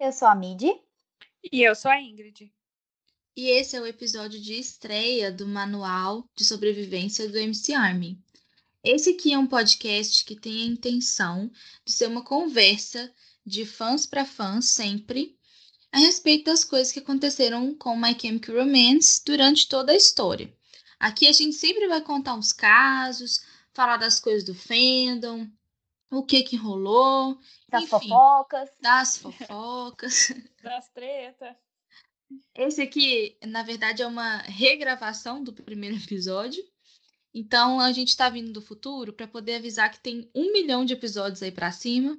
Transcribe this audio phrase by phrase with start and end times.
[0.00, 0.72] Eu sou a Midi.
[1.52, 2.50] E eu sou a Ingrid.
[3.36, 8.18] E esse é o episódio de estreia do Manual de Sobrevivência do MC Army.
[8.82, 11.50] Esse aqui é um podcast que tem a intenção
[11.84, 13.12] de ser uma conversa
[13.44, 15.36] de fãs para fãs sempre
[15.92, 20.50] a respeito das coisas que aconteceram com My Chemical Romance durante toda a história.
[20.98, 23.42] Aqui a gente sempre vai contar uns casos,
[23.74, 25.46] falar das coisas do fandom,
[26.10, 31.56] o que que rolou, das enfim, fofocas, das fofocas, das tretas.
[32.54, 36.62] Esse aqui, na verdade, é uma regravação do primeiro episódio.
[37.32, 40.94] Então a gente está vindo do futuro para poder avisar que tem um milhão de
[40.94, 42.18] episódios aí para cima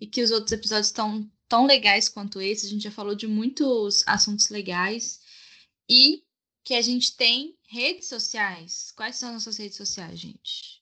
[0.00, 2.66] e que os outros episódios estão tão legais quanto esse.
[2.66, 5.20] A gente já falou de muitos assuntos legais
[5.88, 6.24] e
[6.64, 8.92] que a gente tem redes sociais.
[8.96, 10.75] Quais são as nossas redes sociais, gente?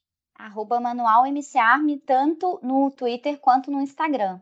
[0.44, 4.38] Arroba Manual MCARM, tanto no Twitter quanto no Instagram.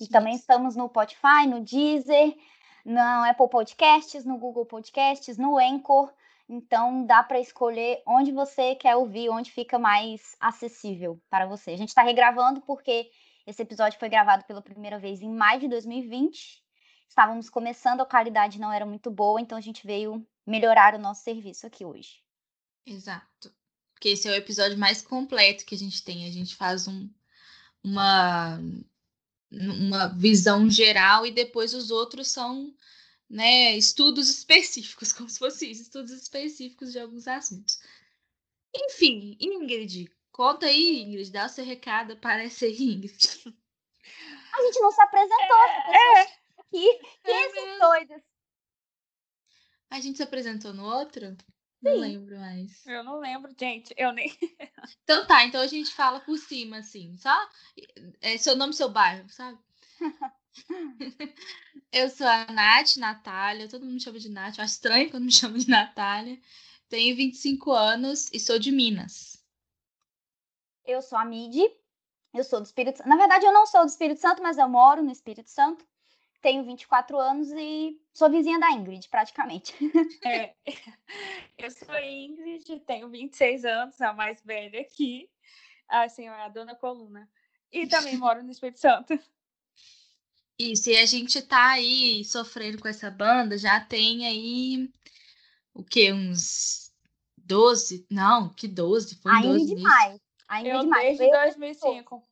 [0.00, 2.36] E também estamos no Spotify, no Deezer,
[2.84, 6.12] no Apple Podcasts, no Google Podcasts, no Anchor.
[6.48, 11.70] Então dá para escolher onde você quer ouvir, onde fica mais acessível para você.
[11.70, 13.08] A gente está regravando porque
[13.46, 16.60] esse episódio foi gravado pela primeira vez em maio de 2020.
[17.08, 21.22] Estávamos começando, a qualidade não era muito boa, então a gente veio melhorar o nosso
[21.22, 22.20] serviço aqui hoje.
[22.84, 23.61] Exato.
[24.02, 26.26] Porque esse é o episódio mais completo que a gente tem.
[26.26, 27.08] A gente faz um,
[27.84, 28.58] uma,
[29.48, 32.74] uma visão geral e depois os outros são
[33.30, 37.78] né, estudos específicos, como se fossem estudos específicos de alguns assuntos.
[38.74, 43.28] Enfim, Ingrid, conta aí, Ingrid, dá o seu recado, aparece aí, Ingrid.
[44.52, 46.22] A gente não se apresentou, é, é.
[46.58, 47.00] aqui.
[47.24, 48.22] Quem é esses doidos?
[49.90, 51.36] A gente se apresentou no outro?
[51.82, 52.86] Não lembro mais.
[52.86, 53.92] Eu não lembro, gente.
[53.96, 54.30] Eu nem.
[55.02, 57.50] então tá, então a gente fala por cima, assim, só
[58.20, 59.58] é seu nome, seu bairro, sabe?
[61.92, 65.24] eu sou a Nath, Natália, todo mundo me chama de Nath, eu acho estranho quando
[65.24, 66.40] me chamam de Natália.
[66.88, 69.42] Tenho 25 anos e sou de Minas.
[70.84, 71.66] Eu sou a Midi,
[72.34, 73.08] eu sou do Espírito Santo.
[73.08, 75.84] Na verdade, eu não sou do Espírito Santo, mas eu moro no Espírito Santo
[76.42, 79.74] tenho 24 anos e sou vizinha da Ingrid, praticamente.
[80.24, 80.54] É.
[81.56, 85.30] Eu sou Ingrid, tenho 26 anos, a mais velha aqui,
[85.88, 87.28] assim, a dona Coluna.
[87.70, 89.18] E também moro no Espírito Santo.
[90.58, 94.90] Isso, e a gente tá aí sofrendo com essa banda, já tem aí
[95.72, 96.92] o que, uns
[97.36, 98.06] 12?
[98.10, 99.16] Não, que 12?
[99.16, 100.20] Foi Ainda 12 demais.
[100.48, 101.18] Ainda eu demais.
[101.18, 102.28] desde 2005.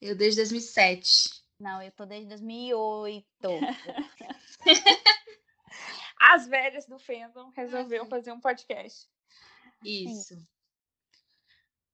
[0.00, 1.39] Eu desde 2007.
[1.60, 3.26] Não, eu tô desde 2008.
[6.18, 9.06] As velhas do fandom resolveu fazer um podcast.
[9.84, 10.34] Isso.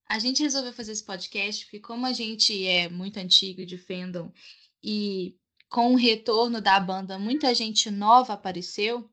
[0.09, 4.33] A gente resolveu fazer esse podcast porque como a gente é muito antigo de fandom
[4.81, 5.37] e
[5.69, 9.11] com o retorno da banda muita gente nova apareceu,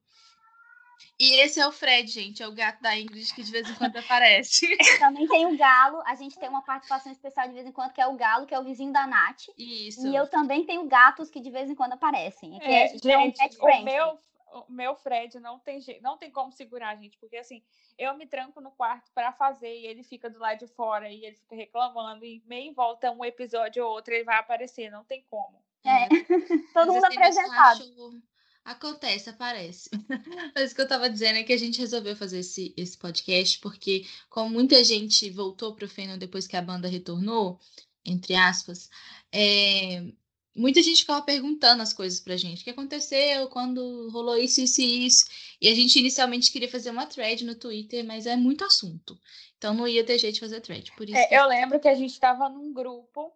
[1.24, 3.76] e esse é o Fred, gente, é o gato da Ingrid que de vez em
[3.76, 4.68] quando aparece.
[5.00, 8.02] Também tem o Galo, a gente tem uma participação especial de vez em quando, que
[8.02, 9.48] é o Galo, que é o vizinho da Nath.
[9.58, 10.06] Isso.
[10.06, 12.60] E eu também tenho gatos que de vez em quando aparecem.
[12.62, 14.20] É, é, gente, é um o meu,
[14.52, 17.64] o meu Fred não tem não tem como segurar, gente, porque assim,
[17.98, 21.26] eu me tranco no quarto para fazer e ele fica do lado de fora e
[21.26, 25.26] ele fica reclamando e meio volta um episódio ou outro ele vai aparecer, não tem
[25.30, 25.62] como.
[25.86, 26.08] É.
[26.74, 27.84] Todo mundo apresentado.
[28.66, 29.90] Acontece, aparece.
[30.56, 33.60] Mas o que eu tava dizendo é que a gente resolveu fazer esse, esse podcast
[33.60, 37.60] porque, como muita gente voltou pro Feno depois que a banda retornou,
[38.06, 38.90] entre aspas,
[39.32, 40.04] é,
[40.56, 42.62] muita gente ficava perguntando as coisas pra gente.
[42.62, 43.48] O que aconteceu?
[43.50, 45.26] Quando rolou isso, isso e isso?
[45.60, 49.20] E a gente inicialmente queria fazer uma thread no Twitter, mas é muito assunto.
[49.58, 50.92] Então não ia ter jeito de fazer thread.
[50.96, 53.34] Por isso é, Eu lembro que a gente tava num grupo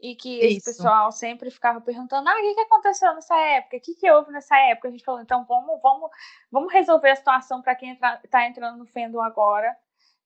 [0.00, 0.46] e que Isso.
[0.46, 3.76] esse pessoal sempre ficava perguntando: ah, o que, que aconteceu nessa época?
[3.76, 4.88] O que, que houve nessa época?
[4.88, 6.10] A gente falou: então vamos, vamos,
[6.50, 9.76] vamos resolver a situação para quem está entrando no Fendo agora.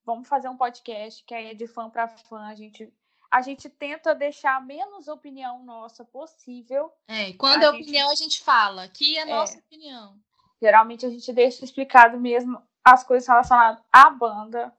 [0.04, 2.46] Vamos fazer um podcast que aí é de fã para fã.
[2.46, 2.92] A gente,
[3.30, 6.92] a gente tenta deixar a menos opinião nossa possível.
[7.08, 10.16] É, quando a é gente, opinião a gente fala, aqui é, é nossa opinião.
[10.62, 14.72] Geralmente a gente deixa explicado mesmo as coisas relacionadas à banda.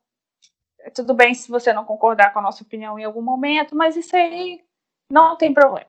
[0.93, 4.15] Tudo bem se você não concordar com a nossa opinião em algum momento, mas isso
[4.15, 4.63] aí
[5.09, 5.87] não tem problema.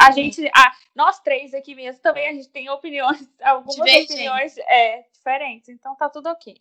[0.00, 4.12] A gente, a, nós três aqui mesmo também, a gente tem opiniões, algumas Divergente.
[4.12, 6.56] opiniões é, diferentes, então tá tudo ok.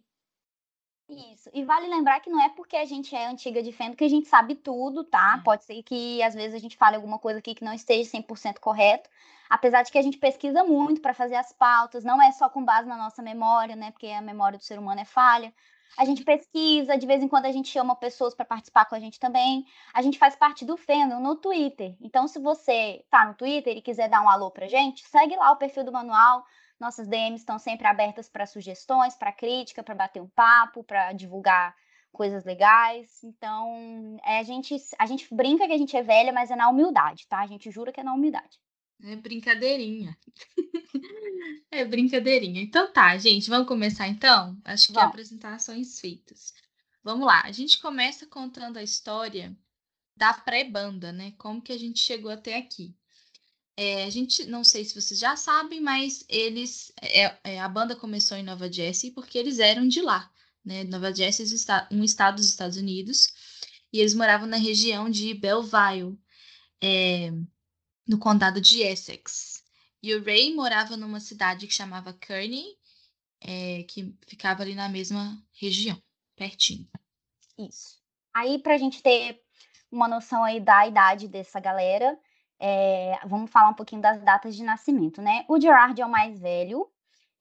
[1.10, 1.50] Isso.
[1.54, 4.10] E vale lembrar que não é porque a gente é antiga de fendo que a
[4.10, 5.38] gente sabe tudo, tá?
[5.40, 5.44] É.
[5.44, 8.60] Pode ser que às vezes a gente fale alguma coisa aqui que não esteja 100%
[8.60, 9.10] correto.
[9.50, 12.66] Apesar de que a gente pesquisa muito para fazer as pautas, não é só com
[12.66, 13.92] base na nossa memória, né?
[13.92, 15.54] Porque a memória do ser humano é falha.
[15.98, 19.00] A gente pesquisa, de vez em quando a gente chama pessoas para participar com a
[19.00, 19.66] gente também.
[19.94, 21.96] A gente faz parte do fandom no Twitter.
[22.02, 25.52] Então, se você tá no Twitter e quiser dar um alô pra gente, segue lá
[25.52, 26.44] o perfil do manual.
[26.80, 31.76] Nossas DMs estão sempre abertas para sugestões, para crítica, para bater um papo, para divulgar
[32.12, 33.24] coisas legais.
[33.24, 36.70] Então, é, a, gente, a gente brinca que a gente é velha, mas é na
[36.70, 37.40] humildade, tá?
[37.40, 38.60] A gente jura que é na humildade.
[39.04, 40.18] É brincadeirinha.
[41.72, 42.62] é brincadeirinha.
[42.62, 44.60] Então tá, gente, vamos começar então?
[44.66, 45.10] Acho que vamos.
[45.10, 46.54] apresentações feitas.
[47.04, 49.56] Vamos lá, a gente começa contando a história
[50.16, 51.32] da pré-banda, né?
[51.38, 52.94] Como que a gente chegou até aqui.
[53.78, 57.96] É, a gente, não sei se vocês já sabem, mas eles, é, é, a banda
[57.96, 60.30] começou em Nova Jersey porque eles eram de lá,
[60.66, 60.84] né?
[60.86, 63.28] Nova Jersey é um estado dos Estados Unidos
[63.94, 66.18] e eles moravam na região de Belleville,
[66.82, 67.32] é,
[68.08, 69.64] no condado de Essex.
[70.02, 72.78] E o Ray morava numa cidade que chamava Kearney,
[73.42, 76.02] é, que ficava ali na mesma região,
[76.36, 76.88] pertinho.
[77.58, 78.00] Isso.
[78.34, 79.42] Aí, para a gente ter
[79.92, 82.18] uma noção aí da idade dessa galera,
[82.60, 85.46] é, vamos falar um pouquinho das datas de nascimento, né?
[85.48, 86.90] O Gerard é o mais velho,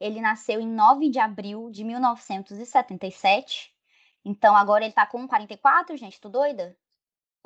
[0.00, 3.72] ele nasceu em 9 de abril de 1977.
[4.24, 6.76] Então agora ele tá com 44, gente, tô doida?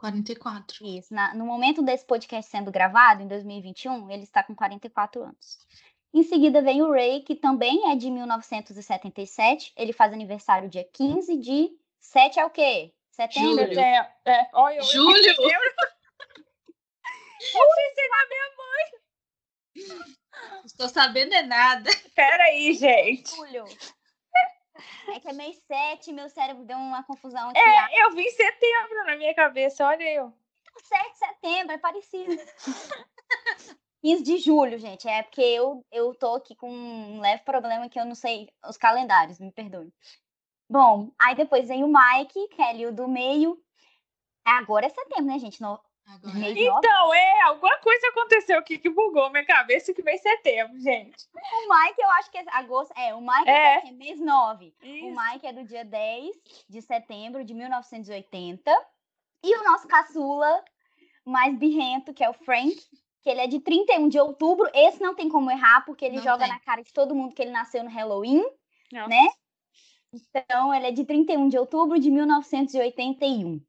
[0.01, 0.87] 44.
[0.87, 1.13] Isso.
[1.13, 5.59] Na, no momento desse podcast sendo gravado, em 2021, ele está com 44 anos.
[6.13, 9.75] Em seguida vem o Ray, que também é de 1977.
[9.77, 11.71] Ele faz aniversário dia 15 de
[12.01, 12.95] 7 é o quê?
[13.11, 13.67] Setembro?
[13.67, 13.79] Julho.
[13.79, 14.49] É, é.
[14.55, 15.17] Olha, Julho.
[15.19, 15.59] Eu pensei
[18.09, 18.87] na minha mãe.
[20.65, 21.91] Estou sabendo é nada.
[22.17, 23.37] Peraí, gente.
[23.37, 23.65] Julho.
[25.09, 27.59] É que é mês 7, meu cérebro deu uma confusão aqui.
[27.59, 30.33] É, eu vi setembro na minha cabeça, olha eu.
[30.83, 32.37] 7 de setembro, é parecido.
[34.03, 35.07] 15 de julho, gente.
[35.09, 38.77] É porque eu, eu tô aqui com um leve problema que eu não sei os
[38.77, 39.93] calendários, me perdoe.
[40.69, 43.63] Bom, aí depois vem o Mike, que é ali o do meio.
[44.45, 45.61] Agora é setembro, né, gente?
[45.61, 45.79] No,
[46.13, 46.51] Agora...
[46.51, 51.29] Então, é, alguma coisa aconteceu aqui que bugou minha cabeça que vem setembro, gente.
[51.33, 52.93] O Mike, eu acho que é agosto.
[52.97, 54.75] É, o Mike é, é mês 9.
[54.83, 55.07] Isso.
[55.07, 56.37] O Mike é do dia 10
[56.69, 58.71] de setembro de 1980.
[59.45, 60.65] E o nosso caçula
[61.25, 62.77] mais birrento, que é o Frank,
[63.23, 64.69] que ele é de 31 de outubro.
[64.75, 66.49] Esse não tem como errar, porque ele não joga tem.
[66.49, 68.45] na cara de todo mundo que ele nasceu no Halloween,
[68.93, 69.09] Nossa.
[69.09, 69.29] né?
[70.13, 73.61] Então, ele é de 31 de outubro de 1981.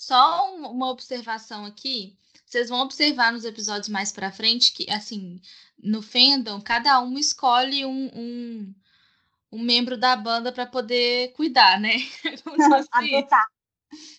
[0.00, 2.16] Só uma observação aqui.
[2.46, 5.38] Vocês vão observar nos episódios mais para frente que, assim,
[5.78, 8.74] no fandom, cada um escolhe um, um,
[9.52, 11.96] um membro da banda para poder cuidar, né?
[12.90, 13.46] Adotar.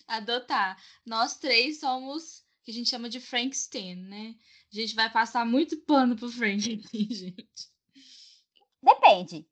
[0.06, 0.82] Adotar.
[1.04, 4.36] Nós três somos que a gente chama de Frankenstein, né?
[4.72, 7.68] A gente vai passar muito pano pro Frank aqui, gente.
[8.80, 9.48] Depende.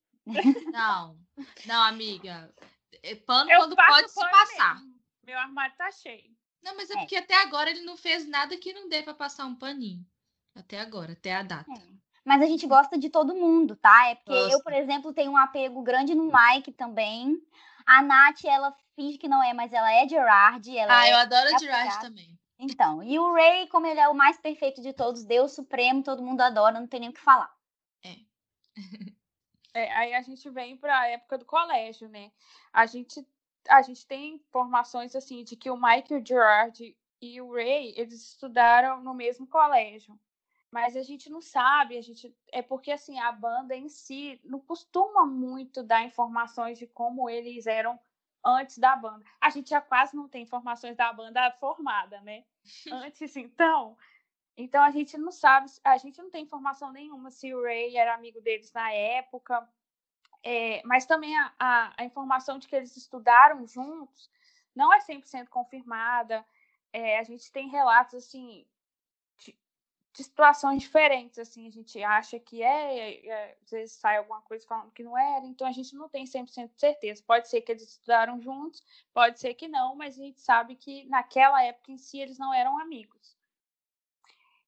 [0.73, 1.19] Não,
[1.67, 2.55] não, amiga.
[3.03, 4.77] É pano Eu quando pode se passar.
[4.77, 4.90] Mesmo.
[5.31, 6.37] Meu armário tá cheio.
[6.61, 9.15] Não, mas é, é, porque até agora ele não fez nada que não dê pra
[9.15, 10.05] passar um paninho.
[10.57, 11.71] Até agora, até a data.
[11.71, 12.01] É.
[12.25, 14.09] Mas a gente gosta de todo mundo, tá?
[14.09, 17.41] É porque eu, por exemplo, tenho um apego grande no Mike também.
[17.87, 20.77] A Nath, ela finge que não é, mas ela é Gerard.
[20.77, 22.37] Ela ah, é eu adoro a Gerard também.
[22.59, 26.25] Então, e o Ray, como ele é o mais perfeito de todos, Deus Supremo, todo
[26.25, 27.55] mundo adora, não tem nem o que falar.
[28.05, 28.17] É.
[29.75, 32.33] é aí a gente vem para a época do colégio, né?
[32.73, 33.25] A gente
[33.69, 39.03] a gente tem informações assim de que o Michael Gerard e o Ray eles estudaram
[39.03, 40.19] no mesmo colégio.
[40.71, 44.61] Mas a gente não sabe, a gente é porque assim a banda em si não
[44.61, 47.99] costuma muito dar informações de como eles eram
[48.45, 49.25] antes da banda.
[49.41, 52.45] A gente já quase não tem informações da banda formada, né?
[52.93, 53.97] Antes, então,
[54.57, 58.15] então a gente não sabe, a gente não tem informação nenhuma se o Ray era
[58.15, 59.69] amigo deles na época,
[60.43, 64.31] é, mas também a, a, a, informação de que eles estudaram juntos
[64.75, 66.45] não é 100% confirmada.
[66.93, 68.67] É, a gente tem relatos assim
[69.39, 69.57] de,
[70.15, 71.39] de, situações diferentes.
[71.39, 75.17] Assim, a gente acha que é, é, às vezes sai alguma coisa falando que não
[75.17, 77.23] era, então a gente não tem 100% de certeza.
[77.27, 78.83] Pode ser que eles estudaram juntos,
[79.13, 82.55] pode ser que não, mas a gente sabe que naquela época em si eles não
[82.55, 83.40] eram amigos.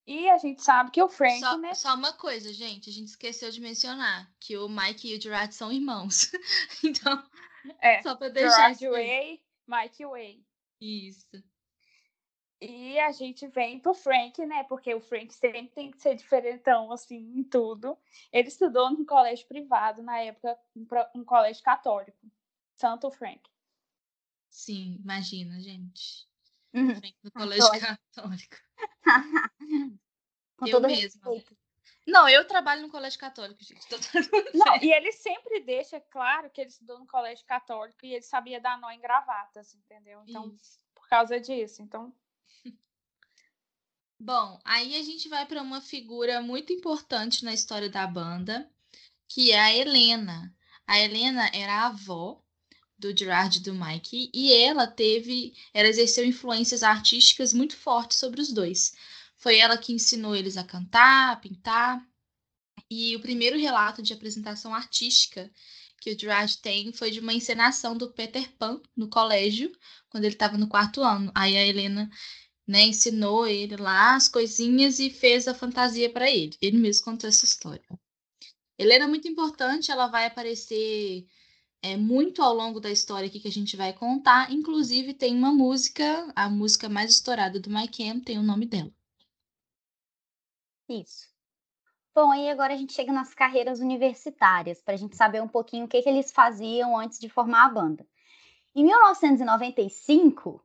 [0.05, 1.73] E a gente sabe que o Frank, só, né?
[1.73, 5.55] Só uma coisa, gente, a gente esqueceu de mencionar que o Mike e o Gerard
[5.55, 6.29] são irmãos.
[6.83, 7.23] então,
[7.79, 10.45] é, só para deixar Gerard Way, Mike Way.
[10.81, 11.43] Isso.
[12.59, 14.63] E a gente vem pro Frank, né?
[14.63, 17.97] Porque o Frank sempre tem que ser diferentão, assim, em tudo.
[18.31, 20.57] Ele estudou num colégio privado, na época,
[21.13, 22.17] um colégio católico.
[22.75, 23.41] Santo Frank.
[24.49, 26.27] Sim, imagina, gente.
[26.73, 26.99] Uhum.
[27.23, 28.55] No colégio católico.
[30.57, 31.31] Com eu mesma.
[32.05, 33.85] Não, eu trabalho no colégio católico, gente.
[34.53, 38.59] Não, e ele sempre deixa claro que ele estudou no colégio católico e ele sabia
[38.59, 40.21] dar nó em gravatas, entendeu?
[40.27, 40.79] Então, Isso.
[40.93, 41.81] por causa disso.
[41.81, 42.13] Então.
[44.19, 48.69] Bom, aí a gente vai para uma figura muito importante na história da banda,
[49.27, 50.53] que é a Helena.
[50.85, 52.42] A Helena era a avó
[52.97, 58.41] do Gerard e do Mike, e ela teve, ela exerceu influências artísticas muito fortes sobre
[58.41, 58.93] os dois.
[59.37, 62.01] Foi ela que ensinou eles a cantar, a pintar.
[62.89, 65.51] E o primeiro relato de apresentação artística
[65.99, 69.71] que o Gerard tem foi de uma encenação do Peter Pan no colégio,
[70.09, 71.31] quando ele estava no quarto ano.
[71.33, 72.09] Aí a Helena
[72.67, 76.57] né, ensinou ele lá as coisinhas e fez a fantasia para ele.
[76.61, 77.83] Ele mesmo contou essa história.
[78.77, 81.25] Helena é muito importante, ela vai aparecer
[81.83, 84.49] é, muito ao longo da história aqui que a gente vai contar.
[84.49, 88.89] Inclusive, tem uma música, a música mais estourada do My Camp tem o nome dela.
[90.89, 91.27] Isso.
[92.15, 95.85] Bom, aí agora a gente chega nas carreiras universitárias, para a gente saber um pouquinho
[95.85, 98.07] o que, que eles faziam antes de formar a banda.
[98.73, 100.63] Em 1995,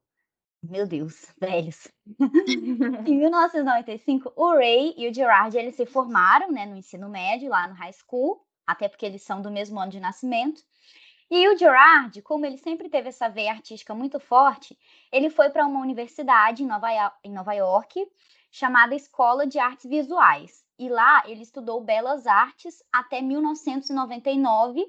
[0.63, 1.89] meu Deus, velhos.
[3.07, 7.67] em 1995, o Ray e o Gerard eles se formaram né, no ensino médio, lá
[7.67, 10.63] no high school, até porque eles são do mesmo ano de nascimento.
[11.31, 14.79] E o Gerard, como ele sempre teve essa veia artística muito forte,
[15.13, 16.89] ele foi para uma universidade em Nova,
[17.23, 18.07] em Nova York
[18.51, 20.65] chamada Escola de Artes Visuais.
[20.79, 24.87] E lá ele estudou belas artes até 1999,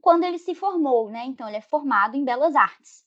[0.00, 1.24] quando ele se formou, né?
[1.24, 3.04] Então ele é formado em belas artes.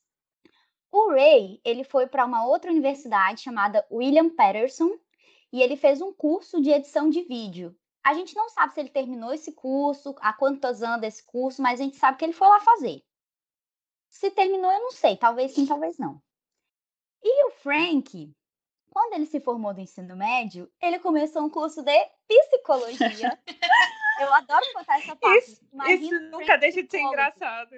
[0.92, 4.90] O Ray, ele foi para uma outra universidade chamada William Patterson
[5.52, 7.74] e ele fez um curso de edição de vídeo.
[8.04, 11.80] A gente não sabe se ele terminou esse curso, há quantos anos esse curso, mas
[11.80, 13.02] a gente sabe que ele foi lá fazer.
[14.10, 16.22] Se terminou, eu não sei, talvez sim, talvez não.
[17.22, 18.30] E o Frank,
[18.90, 23.38] quando ele se formou do ensino médio, ele começou um curso de psicologia.
[24.20, 25.50] eu adoro contar essa parte.
[25.50, 27.70] Isso, isso nunca deixa de ser engraçado.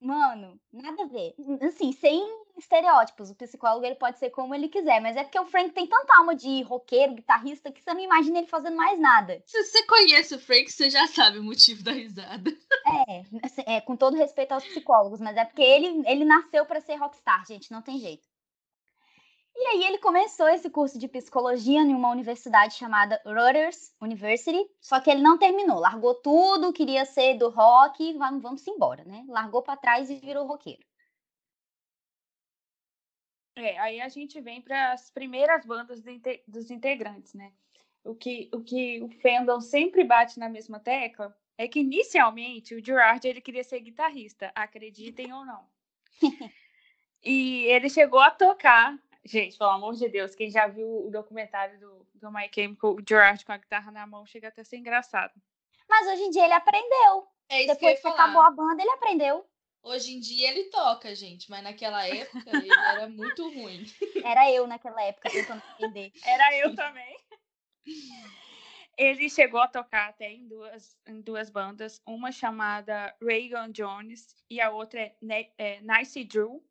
[0.00, 1.34] Mano, nada a ver.
[1.62, 2.22] Assim, sem
[2.56, 3.30] estereótipos.
[3.30, 6.16] O psicólogo ele pode ser como ele quiser, mas é porque o Frank tem tanta
[6.18, 9.42] alma de roqueiro, guitarrista, que você não imagina ele fazendo mais nada.
[9.46, 12.50] Se você conhece o Frank, você já sabe o motivo da risada.
[13.08, 16.80] É, assim, é com todo respeito aos psicólogos, mas é porque ele, ele nasceu para
[16.80, 18.27] ser rockstar, gente, não tem jeito.
[19.60, 25.00] E aí ele começou esse curso de psicologia em uma universidade chamada Rutgers University, só
[25.00, 29.24] que ele não terminou, largou tudo, queria ser do rock, vamos, vamos embora, né?
[29.28, 30.86] Largou para trás e virou roqueiro.
[33.56, 36.00] É, aí a gente vem para as primeiras bandas
[36.46, 37.52] dos integrantes, né?
[38.04, 42.84] O que, o que o fandom sempre bate na mesma tecla é que inicialmente o
[42.84, 45.66] Gerard ele queria ser guitarrista, acreditem ou não.
[47.24, 51.78] e ele chegou a tocar Gente, pelo amor de Deus, quem já viu o documentário
[51.78, 54.76] do, do My Chemical, o Gerard com a guitarra na mão, chega até a ser
[54.76, 55.32] engraçado.
[55.88, 57.28] Mas hoje em dia ele aprendeu.
[57.48, 59.46] É isso Depois que, que acabou a banda, ele aprendeu.
[59.82, 63.84] Hoje em dia ele toca, gente, mas naquela época ele era muito ruim.
[64.24, 66.12] Era eu naquela época tentando entender.
[66.24, 67.16] Era eu também.
[68.98, 74.60] Ele chegou a tocar até em duas, em duas bandas, uma chamada Reagan Jones e
[74.60, 75.16] a outra é,
[75.56, 76.62] é Nice Drew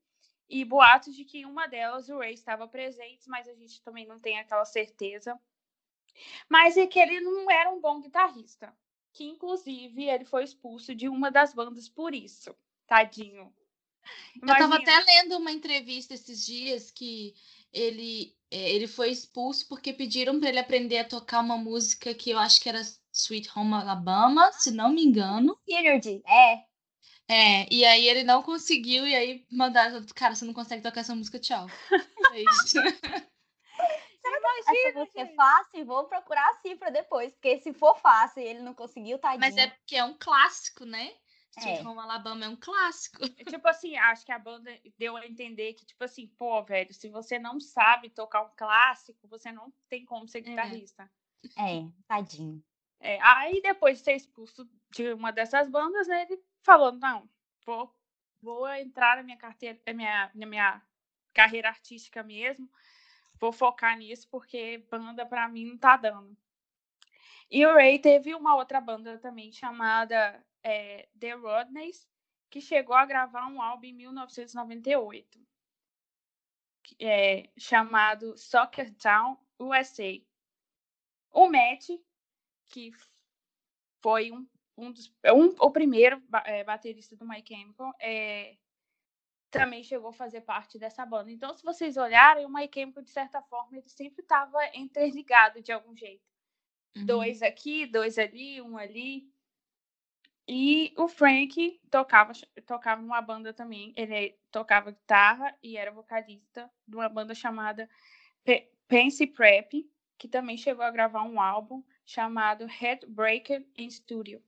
[0.50, 4.20] e boatos de que uma delas o Ray estava presente, mas a gente também não
[4.20, 5.38] tem aquela certeza.
[6.50, 8.74] Mas é que ele não era um bom guitarrista,
[9.13, 12.56] que inclusive ele foi expulso de uma das bandas por isso.
[12.88, 13.54] Tadinho.
[14.36, 14.42] Imagina.
[14.42, 17.36] Eu estava até lendo uma entrevista esses dias que
[17.74, 22.30] ele é, ele foi expulso porque pediram para ele aprender a tocar uma música que
[22.30, 25.58] eu acho que era Sweet Home Alabama, se não me engano.
[25.68, 26.63] Energy, é.
[27.29, 31.15] É, e aí ele não conseguiu, e aí mandaram, cara, você não consegue tocar essa
[31.15, 31.67] música, tchau.
[32.34, 32.77] É isso.
[34.27, 38.46] Imagina, essa música é fácil, vou procurar a cifra depois, porque se for fácil e
[38.46, 39.39] ele não conseguiu, tadinho.
[39.39, 41.13] Mas é porque é um clássico, né?
[41.57, 41.88] Sweet é.
[41.88, 43.27] Home Alabama é um clássico.
[43.29, 47.10] Tipo assim, acho que a banda deu a entender que, tipo assim, pô, velho, se
[47.10, 50.41] você não sabe tocar um clássico, você não tem como ser é.
[50.41, 51.10] guitarrista.
[51.57, 52.63] É, é tadinho.
[53.00, 57.30] É, aí depois de ser expulso de uma dessas bandas, né, ele falou, não,
[57.66, 57.94] vou,
[58.42, 60.82] vou entrar na minha carteira, na minha, na minha
[61.34, 62.70] carreira artística mesmo,
[63.40, 66.36] vou focar nisso, porque banda para mim não tá dando.
[67.50, 72.08] E o Ray teve uma outra banda também chamada é, The Rodneys,
[72.50, 75.40] que chegou a gravar um álbum em 1998,
[77.00, 80.22] é, chamado Soccer Town USA.
[81.32, 81.90] O Matt,
[82.66, 82.92] que
[84.02, 84.46] foi um
[84.77, 88.55] um dos, um, o primeiro é, baterista do My Chemical, é,
[89.50, 91.31] também chegou a fazer parte dessa banda.
[91.31, 95.72] Então, se vocês olharem, o My Chemical, de certa forma, ele sempre estava interligado de
[95.72, 96.24] algum jeito.
[96.96, 97.05] uhum.
[97.05, 99.31] dois aqui, dois ali, um ali.
[100.48, 102.31] E o Frank tocava,
[102.65, 103.93] tocava numa banda também.
[103.98, 107.89] Ele tocava guitarra e era vocalista de uma banda chamada
[108.43, 109.86] P Pense Prep,
[110.17, 114.41] que também chegou a gravar um álbum chamado Headbreaker in Studio.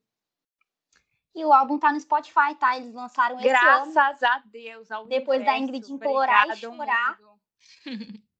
[1.34, 2.76] E o álbum tá no Spotify, tá?
[2.76, 4.34] Eles lançaram esse Graças ano.
[4.34, 4.90] a Deus.
[4.90, 5.60] Ao Depois universo.
[5.60, 7.18] da Ingrid implorar e chorar.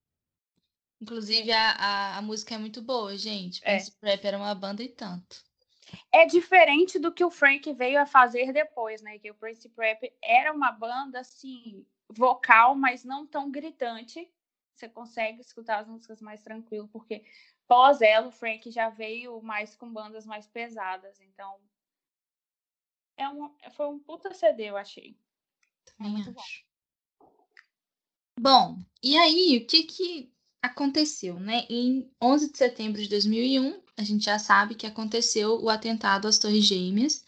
[1.00, 3.61] Inclusive, a, a, a, música é muito boa, gente.
[3.64, 3.78] É.
[4.00, 5.42] Prep era uma banda e tanto.
[6.12, 9.18] É diferente do que o Frank veio a fazer depois, né?
[9.18, 14.30] Que o Prince Prep era uma banda, assim, vocal, mas não tão gritante.
[14.75, 17.25] Você consegue escutar as músicas mais tranquilo, porque
[17.66, 21.20] pós ela, o Frank já veio mais com bandas mais pesadas.
[21.20, 21.56] Então,
[23.21, 25.15] é um, foi um puta CD, eu achei.
[25.85, 26.33] Também é acho.
[26.33, 26.43] bom.
[28.41, 31.67] Bom, e aí, o que que aconteceu, né?
[31.69, 36.39] Em 11 de setembro de 2001, a gente já sabe que aconteceu o atentado às
[36.39, 37.23] Torres Gêmeas,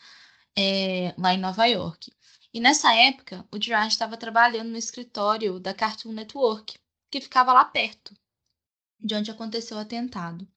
[0.57, 2.11] é, lá em Nova York.
[2.55, 6.79] E nessa época, o Gerard estava trabalhando no escritório da Cartoon Network,
[7.11, 8.15] que ficava lá perto
[8.99, 10.49] de onde aconteceu o atentado.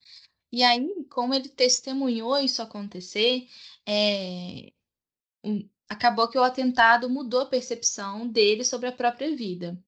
[0.50, 3.46] E aí, como ele testemunhou isso acontecer,
[3.84, 4.72] é,
[5.88, 9.78] acabou que o atentado mudou a percepção dele sobre a própria vida.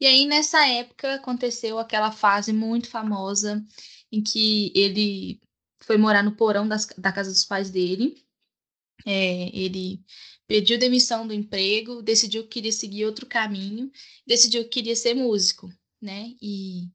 [0.00, 3.64] E aí, nessa época, aconteceu aquela fase muito famosa
[4.10, 5.40] em que ele
[5.80, 8.14] foi morar no porão das, da casa dos pais dele.
[9.06, 10.02] É, ele
[10.46, 13.90] pediu demissão do emprego, decidiu que queria seguir outro caminho,
[14.26, 16.34] decidiu que queria ser músico, né?
[16.40, 16.88] E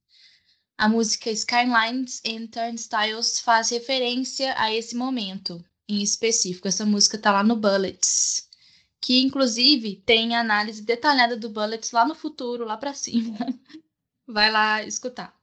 [0.77, 6.67] a música Skylines and Turnstiles faz referência a esse momento em específico.
[6.67, 8.49] Essa música tá lá no Bullets,
[9.01, 13.37] que inclusive tem análise detalhada do Bullets lá no futuro, lá para cima.
[14.27, 15.35] Vai lá escutar.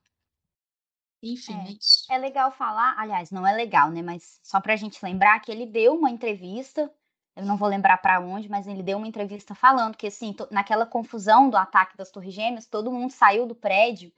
[1.22, 2.12] Enfim, é, é, isso.
[2.12, 4.02] É legal falar, aliás, não é legal, né?
[4.02, 6.92] Mas só pra gente lembrar que ele deu uma entrevista,
[7.36, 10.84] eu não vou lembrar para onde, mas ele deu uma entrevista falando que, assim, naquela
[10.84, 14.12] confusão do ataque das Torres Gêmeas, todo mundo saiu do prédio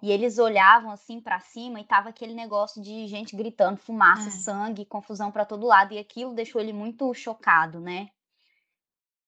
[0.00, 4.30] e eles olhavam assim para cima e tava aquele negócio de gente gritando, fumaça, é.
[4.30, 5.92] sangue, confusão para todo lado.
[5.92, 8.08] E aquilo deixou ele muito chocado, né?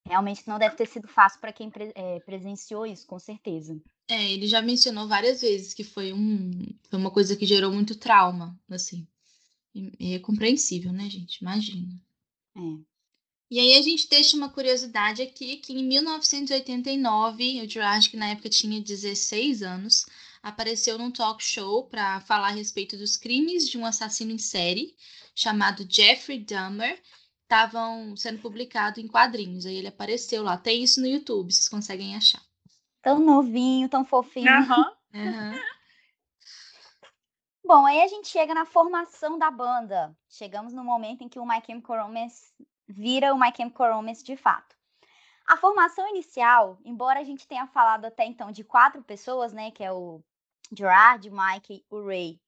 [0.06, 3.80] Realmente não deve ter sido fácil para quem pre é, presenciou isso, com certeza.
[4.08, 6.50] É, ele já mencionou várias vezes que foi, um,
[6.88, 9.06] foi uma coisa que gerou muito trauma, assim.
[9.74, 11.38] E é compreensível, né, gente?
[11.38, 11.94] Imagina.
[12.56, 12.90] É.
[13.50, 18.48] E aí a gente deixa uma curiosidade aqui, que em 1989, o Jurassic na época
[18.48, 20.06] tinha 16 anos,
[20.42, 24.94] apareceu num talk show para falar a respeito dos crimes de um assassino em série
[25.34, 27.00] chamado Jeffrey Dahmer.
[27.42, 29.66] Estavam sendo publicados em quadrinhos.
[29.66, 30.56] Aí ele apareceu lá.
[30.56, 32.42] Tem isso no YouTube, vocês conseguem achar.
[33.02, 34.52] Tão novinho, tão fofinho.
[34.52, 34.84] Uhum.
[35.14, 35.60] Uhum.
[37.64, 40.16] Bom, aí a gente chega na formação da banda.
[40.28, 42.52] Chegamos no momento em que o My Chemical Romance
[42.88, 44.76] vira o My Chemical Romance de fato.
[45.46, 49.82] A formação inicial, embora a gente tenha falado até então de quatro pessoas, né, que
[49.82, 50.22] é o
[50.72, 52.40] Gerard, Mike, o Ray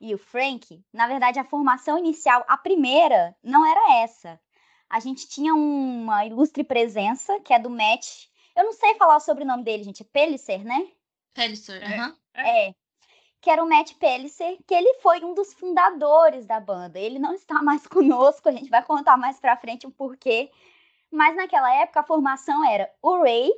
[0.00, 4.40] e o Frank, na verdade a formação inicial, a primeira, não era essa.
[4.88, 8.26] A gente tinha uma ilustre presença, que é do Matt.
[8.56, 10.02] Eu não sei falar o sobrenome dele, gente.
[10.02, 10.88] É Pellicer, né?
[11.34, 12.16] Pellicer, aham.
[12.34, 12.68] É.
[12.68, 12.74] é.
[13.40, 16.98] Que era o Matt Pellicer, que ele foi um dos fundadores da banda.
[16.98, 20.50] Ele não está mais conosco, a gente vai contar mais pra frente o porquê.
[21.10, 23.50] Mas naquela época a formação era o Ray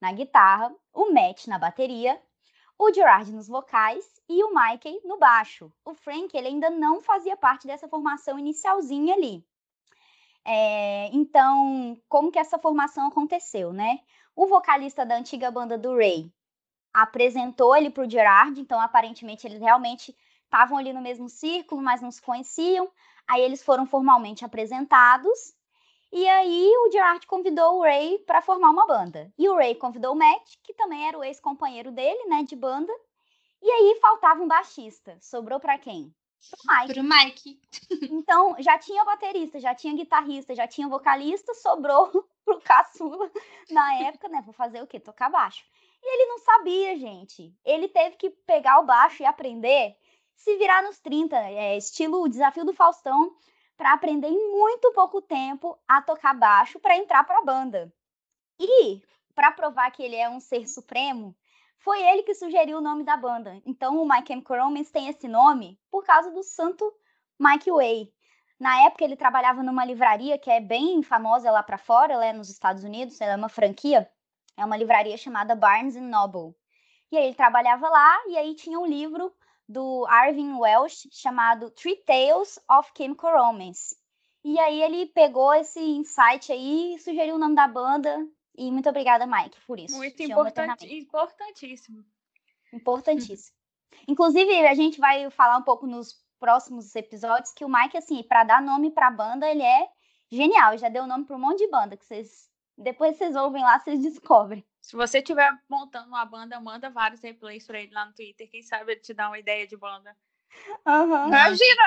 [0.00, 2.20] na guitarra, o Matt na bateria
[2.78, 5.72] o Gerard nos vocais e o Mikey no baixo.
[5.84, 9.44] O Frank ele ainda não fazia parte dessa formação inicialzinha ali.
[10.44, 14.00] É, então, como que essa formação aconteceu, né?
[14.34, 16.32] O vocalista da antiga banda do Ray
[16.94, 22.00] apresentou ele para o Gerard, então aparentemente eles realmente estavam ali no mesmo círculo, mas
[22.00, 22.90] não se conheciam.
[23.26, 25.57] Aí eles foram formalmente apresentados
[26.10, 29.32] e aí o Gerard convidou o Ray para formar uma banda.
[29.36, 32.92] E o Ray convidou o Matt, que também era o ex-companheiro dele, né, de banda.
[33.60, 35.18] E aí faltava um baixista.
[35.20, 36.14] Sobrou para quem?
[36.50, 36.94] Pro Mike.
[36.94, 37.60] Pro Mike.
[38.10, 42.10] Então, já tinha baterista, já tinha guitarrista, já tinha vocalista, sobrou
[42.44, 43.30] pro caçula
[43.70, 44.42] na época, né?
[44.44, 45.00] Vou fazer o quê?
[45.00, 45.64] Tocar baixo.
[46.02, 47.52] E ele não sabia, gente.
[47.64, 49.96] Ele teve que pegar o baixo e aprender,
[50.36, 53.34] se virar nos 30, é, estilo o desafio do Faustão,
[53.78, 57.90] para aprender em muito pouco tempo a tocar baixo para entrar para a banda.
[58.58, 59.00] E,
[59.36, 61.34] para provar que ele é um ser supremo,
[61.78, 63.62] foi ele que sugeriu o nome da banda.
[63.64, 66.92] Então, o My Chemical Romance tem esse nome por causa do santo
[67.38, 68.12] Mike Way.
[68.58, 72.32] Na época, ele trabalhava numa livraria que é bem famosa lá para fora, ela é
[72.32, 74.10] nos Estados Unidos, ela é uma franquia.
[74.56, 76.52] É uma livraria chamada Barnes Noble.
[77.12, 79.32] E aí ele trabalhava lá e aí tinha um livro
[79.68, 83.96] do Arvin Welsh chamado Three Tales of Chemical Romance.
[84.44, 88.26] E aí ele pegou esse insight aí e sugeriu o nome da banda.
[88.56, 89.96] E muito obrigada, Mike, por isso.
[89.96, 92.04] Muito importante, importantíssimo.
[92.72, 93.56] Importantíssimo.
[94.08, 98.44] Inclusive, a gente vai falar um pouco nos próximos episódios que o Mike, assim, para
[98.44, 99.88] dar nome para a banda, ele é
[100.30, 100.78] genial.
[100.78, 104.00] Já deu nome para um monte de banda que vocês depois vocês ouvem lá, vocês
[104.00, 104.64] descobrem.
[104.80, 108.48] Se você estiver montando uma banda, manda vários replays para ele lá no Twitter.
[108.48, 110.16] Quem sabe ele te dá uma ideia de banda.
[110.86, 111.26] Uhum.
[111.26, 111.82] Imagina!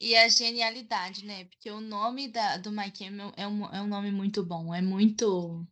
[0.00, 1.44] E a genialidade, né?
[1.44, 3.04] Porque o nome da, do Mike
[3.36, 4.74] é um, é um nome muito bom.
[4.74, 5.66] É muito.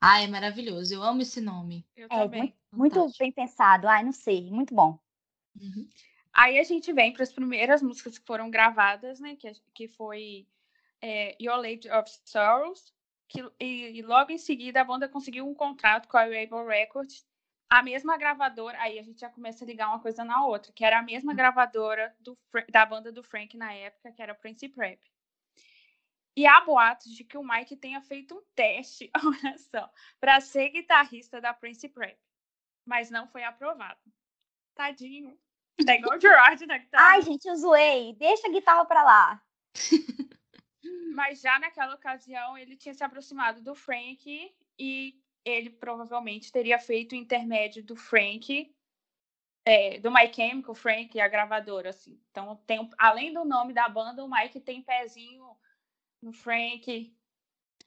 [0.00, 0.92] Ah, é maravilhoso.
[0.92, 1.86] Eu amo esse nome.
[1.96, 2.54] Eu é, também.
[2.72, 3.86] Muito, muito bem pensado.
[3.86, 4.50] Ai, não sei.
[4.50, 4.98] Muito bom.
[5.60, 5.88] Uhum.
[6.32, 9.36] Aí a gente vem para as primeiras músicas que foram gravadas, né?
[9.36, 10.48] Que, que foi
[11.00, 12.92] é, Your Lady of Sorrows,
[13.28, 17.26] que, e, e, logo em seguida a banda conseguiu um contrato com a Rebel Records,
[17.68, 20.84] a mesma gravadora, aí a gente já começa a ligar uma coisa na outra, que
[20.84, 21.36] era a mesma hum.
[21.36, 22.38] gravadora do,
[22.70, 25.00] da banda do Frank na época, que era a Prince Prep.
[26.36, 30.68] E há boatos de que o Mike tenha feito um teste, olha só, para ser
[30.68, 32.18] guitarrista da Prince Prep,
[32.84, 34.00] mas não foi aprovado.
[34.74, 35.36] Tadinho.
[35.84, 37.04] Tá igual o Gerard na guitarra.
[37.04, 38.14] Ai, gente, eu zoei.
[38.14, 39.42] Deixa a guitarra pra lá.
[41.14, 47.12] Mas já naquela ocasião ele tinha se aproximado do Frank e ele provavelmente teria feito
[47.12, 48.74] o intermédio do Frank,
[49.64, 52.20] é, do My Chemical, Frank e a gravadora, assim.
[52.30, 55.44] Então, tem, além do nome da banda, o Mike tem pezinho
[56.20, 57.14] no Frank.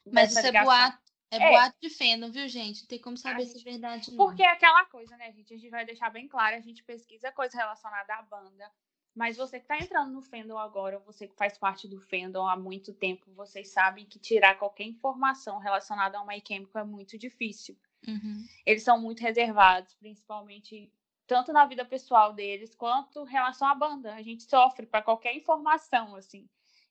[0.06, 2.82] Mas isso é boato, é, é boato de feno, viu, gente?
[2.82, 4.10] Não tem como saber se é verdade.
[4.12, 4.18] Não.
[4.18, 5.54] Porque é aquela coisa, né, gente?
[5.54, 8.72] A gente vai deixar bem claro, a gente pesquisa coisa relacionada à banda.
[9.20, 12.56] Mas você que está entrando no fandom agora, você que faz parte do fandom há
[12.56, 17.78] muito tempo, vocês sabem que tirar qualquer informação relacionada ao My Chemical é muito difícil.
[18.08, 18.46] Uhum.
[18.66, 20.90] Eles são muito reservados, principalmente
[21.28, 24.16] tanto na vida pessoal deles quanto em relação à banda.
[24.16, 26.48] A gente sofre para qualquer informação, assim.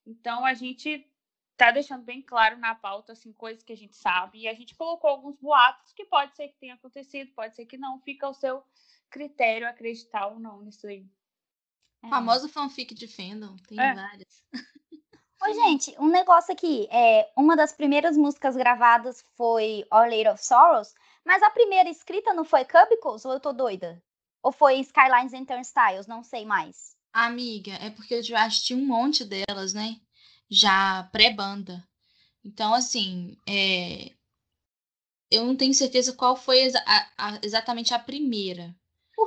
[0.06, 1.10] Então a gente
[1.56, 4.74] tá deixando bem claro na pauta assim coisas que a gente sabe e a gente
[4.74, 8.34] colocou alguns boatos que pode ser que tenha acontecido, pode ser que não, fica ao
[8.34, 8.62] seu
[9.08, 11.08] critério acreditar ou não nisso aí.
[12.02, 12.08] É.
[12.08, 13.94] Famoso fanfic de fandom, tem é.
[13.94, 14.44] várias.
[15.40, 16.88] Oi, gente, um negócio aqui.
[16.90, 22.34] É, uma das primeiras músicas gravadas foi Our Lady of Sorrows, mas a primeira escrita
[22.34, 24.02] não foi Cubicles ou eu tô doida?
[24.42, 26.06] Ou foi Skylines and Turnstiles?
[26.06, 26.96] Não sei mais.
[27.12, 30.00] Amiga, é porque eu já assisti um monte delas, né?
[30.50, 31.86] Já pré-banda.
[32.44, 34.12] Então, assim, é...
[35.30, 38.74] eu não tenho certeza qual foi exa a, a, exatamente a primeira.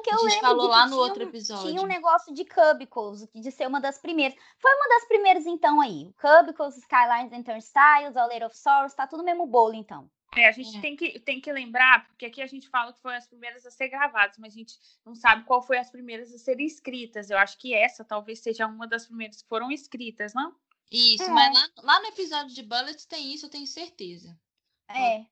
[0.09, 1.69] A eu gente falou lá no outro episódio.
[1.69, 4.37] Tinha um negócio de Cubicles, de ser uma das primeiras.
[4.57, 6.13] Foi uma das primeiras, então, aí.
[6.19, 10.09] Cubicles, Skylines and Turnstiles, All Lady of Sorrows, tá tudo no mesmo bolo, então.
[10.35, 10.81] É, a gente é.
[10.81, 13.71] Tem, que, tem que lembrar, porque aqui a gente fala que foram as primeiras a
[13.71, 17.29] ser gravadas, mas a gente não sabe qual foi as primeiras a serem escritas.
[17.29, 20.55] Eu acho que essa talvez seja uma das primeiras que foram escritas, não?
[20.89, 21.29] Isso, é.
[21.29, 24.37] mas lá, lá, no episódio de Bullets tem isso, eu tenho certeza.
[24.89, 25.25] É.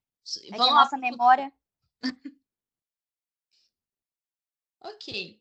[0.51, 1.51] Vamos é a nossa memória.
[4.81, 5.39] Ok.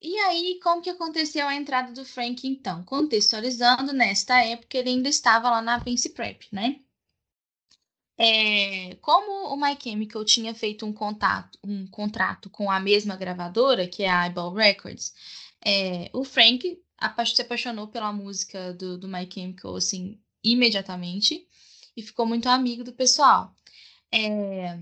[0.00, 2.84] E aí, como que aconteceu a entrada do Frank, então?
[2.84, 6.80] Contextualizando, nesta época ele ainda estava lá na Vince Prep, né?
[8.16, 13.88] É, como o My Chemical tinha feito um, contato, um contrato com a mesma gravadora,
[13.88, 15.12] que é a Eyeball Records,
[15.64, 16.78] é, o Frank
[17.34, 21.46] se apaixonou pela música do, do My Chemical, assim, imediatamente,
[21.96, 23.54] e ficou muito amigo do pessoal.
[24.12, 24.78] É,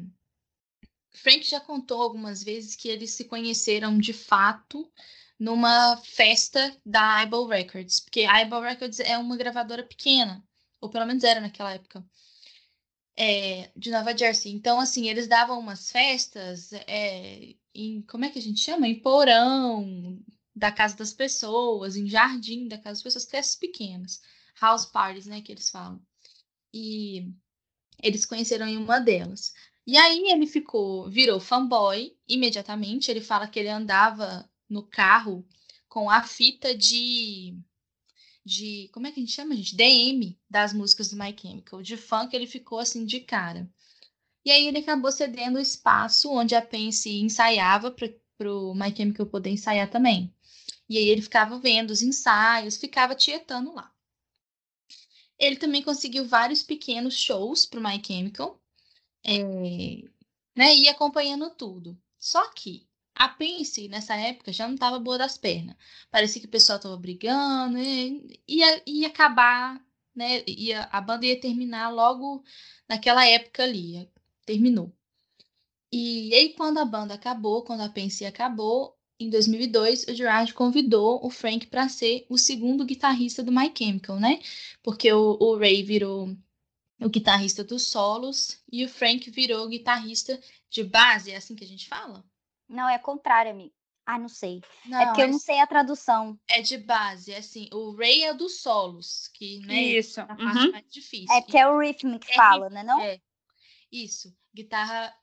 [1.12, 4.90] Frank já contou algumas vezes que eles se conheceram de fato
[5.38, 10.42] numa festa da Eyeball Records, porque a Eyeball Records é uma gravadora pequena,
[10.80, 12.04] ou pelo menos era naquela época,
[13.16, 14.52] é, de Nova Jersey.
[14.52, 18.86] Então, assim, eles davam umas festas é, em, como é que a gente chama?
[18.86, 20.18] Em porão
[20.54, 24.20] da casa das pessoas, em jardim da casa das pessoas, festas pequenas,
[24.60, 26.00] house parties, né, que eles falam.
[26.72, 27.28] E
[28.02, 29.52] eles conheceram em uma delas.
[29.86, 33.10] E aí ele ficou, virou fanboy imediatamente.
[33.10, 35.46] Ele fala que ele andava no carro
[35.88, 37.56] com a fita de
[38.44, 39.76] de como é que a gente chama, gente?
[39.76, 41.82] DM das músicas do My Chemical.
[41.82, 43.70] De funk ele ficou assim de cara.
[44.44, 49.26] E aí ele acabou cedendo o espaço onde a Pence ensaiava para o My Chemical
[49.26, 50.34] poder ensaiar também.
[50.88, 53.92] E aí ele ficava vendo os ensaios, ficava tietando lá.
[55.38, 58.61] Ele também conseguiu vários pequenos shows para o My Chemical
[59.24, 59.38] é,
[60.56, 61.98] né, ia acompanhando tudo.
[62.18, 65.76] Só que a Pence, nessa época, já não estava boa das pernas.
[66.10, 69.80] Parecia que o pessoal estava brigando, e ia, ia acabar,
[70.14, 70.42] né?
[70.46, 72.42] Ia, a banda ia terminar logo
[72.88, 74.08] naquela época ali.
[74.46, 74.92] Terminou.
[75.92, 81.24] E aí, quando a banda acabou, quando a Pence acabou, em 2002, o Gerard convidou
[81.24, 84.40] o Frank para ser o segundo guitarrista do My Chemical, né?
[84.82, 86.36] Porque o, o Ray virou
[87.04, 91.64] o guitarrista dos solos e o Frank virou o guitarrista de base, é assim que
[91.64, 92.24] a gente fala?
[92.68, 93.74] Não, é contrário, amigo.
[94.04, 94.60] Ah, não sei.
[94.86, 96.38] Não, é porque é, eu não sei a tradução.
[96.48, 97.68] É de base, é assim.
[97.72, 100.20] O Ray é dos solos, que né, Isso.
[100.20, 100.72] é a parte uhum.
[100.72, 101.36] mais difícil.
[101.36, 102.82] É porque é o rhythm que é fala, né?
[102.82, 103.00] Não?
[103.00, 103.20] É.
[103.92, 104.34] Isso.
[104.52, 105.14] Guitarra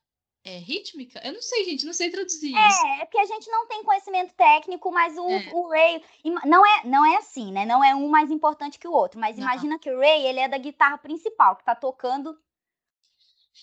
[0.49, 1.21] é rítmica?
[1.23, 2.85] Eu não sei, gente, não sei traduzir é, isso.
[2.88, 5.49] É, porque a gente não tem conhecimento técnico, mas o, é.
[5.53, 6.03] o Ray
[6.45, 7.65] não é, não é assim, né?
[7.65, 9.43] Não é um mais importante que o outro, mas não.
[9.43, 12.38] imagina que o Ray, ele é da guitarra principal, que tá tocando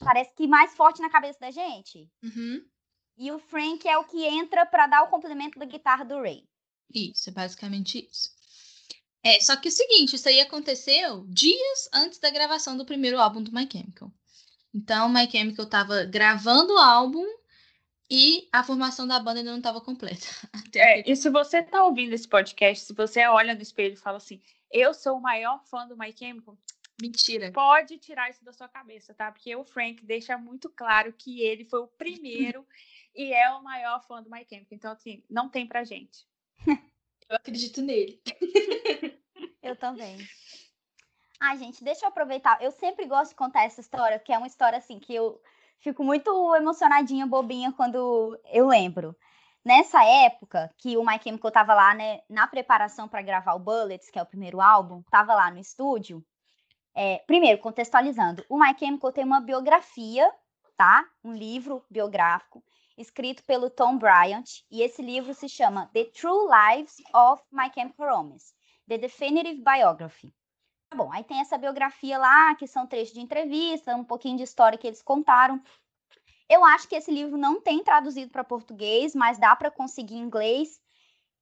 [0.01, 2.11] parece que mais forte na cabeça da gente.
[2.23, 2.65] Uhum.
[3.17, 6.47] E o Frank é o que entra para dar o complemento da guitarra do Ray.
[6.93, 8.31] Isso, é basicamente isso.
[9.23, 13.43] É, só que o seguinte, isso aí aconteceu dias antes da gravação do primeiro álbum
[13.43, 14.13] do My Chemical.
[14.77, 17.25] Então, My Chemical estava gravando o álbum
[18.11, 20.27] e a formação da banda ainda não estava completa.
[20.77, 24.19] É, e se você está ouvindo esse podcast, se você olha no espelho e fala
[24.19, 26.59] assim, eu sou o maior fã do My Chemical,
[27.01, 27.53] Mentira.
[27.53, 29.31] Pode tirar isso da sua cabeça, tá?
[29.31, 32.67] Porque o Frank deixa muito claro que ele foi o primeiro
[33.15, 34.77] e é o maior fã do My Chemical.
[34.77, 36.27] Então, assim, não tem pra gente.
[37.29, 38.23] Eu acredito nele.
[39.63, 40.17] Eu também.
[41.41, 42.61] Ai, gente, deixa eu aproveitar.
[42.63, 45.41] Eu sempre gosto de contar essa história, que é uma história assim que eu
[45.79, 49.15] fico muito emocionadinha, bobinha quando eu lembro.
[49.65, 54.11] Nessa época que o My Chemical tava lá, né, na preparação para gravar o Bullets,
[54.11, 56.25] que é o primeiro álbum, tava lá no estúdio.
[56.95, 60.33] É, primeiro, contextualizando, o My Chemical tem uma biografia,
[60.77, 61.05] tá?
[61.23, 62.63] Um livro biográfico
[62.97, 68.09] escrito pelo Tom Bryant, e esse livro se chama The True Lives of My Chemical
[68.09, 68.55] Romance,
[68.89, 70.33] The Definitive Biography.
[70.97, 74.79] Bom, aí tem essa biografia lá, que são trechos de entrevista, um pouquinho de história
[74.79, 75.61] que eles contaram.
[76.49, 80.23] Eu acho que esse livro não tem traduzido para português, mas dá para conseguir em
[80.23, 80.81] inglês.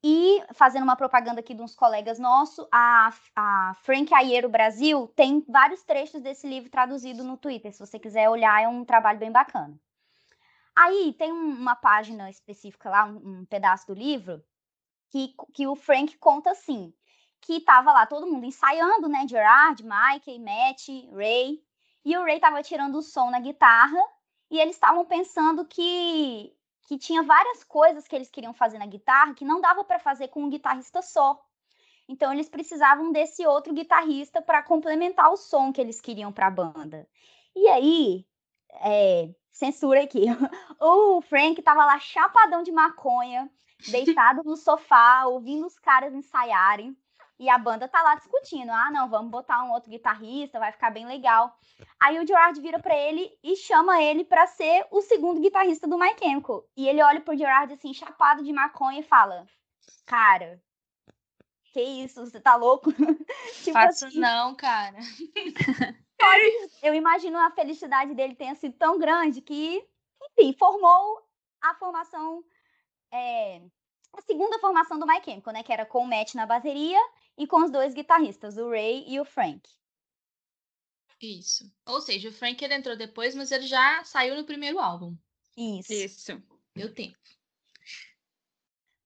[0.02, 5.44] E fazendo uma propaganda aqui de uns colegas nossos, a, a Frank Aiero Brasil tem
[5.48, 7.72] vários trechos desse livro traduzido no Twitter.
[7.72, 9.78] Se você quiser olhar, é um trabalho bem bacana.
[10.74, 14.44] Aí tem uma página específica lá, um, um pedaço do livro,
[15.10, 16.92] que, que o Frank conta assim:
[17.44, 19.28] que tava lá todo mundo ensaiando, né?
[19.28, 21.62] Gerard, Mike, Matt, Ray.
[22.02, 24.00] E o Ray tava tirando o som na guitarra
[24.50, 26.52] e eles estavam pensando que
[26.86, 30.28] que tinha várias coisas que eles queriam fazer na guitarra que não dava para fazer
[30.28, 31.42] com um guitarrista só.
[32.06, 36.50] Então eles precisavam desse outro guitarrista para complementar o som que eles queriam para a
[36.50, 37.08] banda.
[37.56, 38.26] E aí,
[38.82, 40.24] é, censura aqui,
[40.78, 43.50] o Frank tava lá chapadão de maconha,
[43.90, 46.94] deitado no sofá, ouvindo os caras ensaiarem.
[47.38, 48.70] E a banda tá lá discutindo.
[48.70, 51.56] Ah, não, vamos botar um outro guitarrista, vai ficar bem legal.
[51.98, 55.98] Aí o Gerard vira para ele e chama ele para ser o segundo guitarrista do
[55.98, 56.64] My Chemical.
[56.76, 59.46] E ele olha pro Gerard assim, chapado de maconha e fala:
[60.06, 60.62] Cara,
[61.72, 62.92] que isso, você tá louco?
[63.64, 64.96] tipo Faço assim, não, cara.
[66.82, 69.84] eu imagino a felicidade dele tenha sido tão grande que,
[70.22, 71.20] enfim, formou
[71.60, 72.44] a formação.
[73.12, 73.60] É,
[74.12, 75.64] a segunda formação do My Chemical, né?
[75.64, 77.00] Que era com o Matt na bateria
[77.36, 79.68] e com os dois guitarristas, o Ray e o Frank.
[81.20, 81.70] Isso.
[81.86, 85.16] Ou seja, o Frank ele entrou depois, mas ele já saiu no primeiro álbum.
[85.56, 85.92] Isso.
[85.92, 86.42] Isso.
[86.74, 87.16] Deu tempo.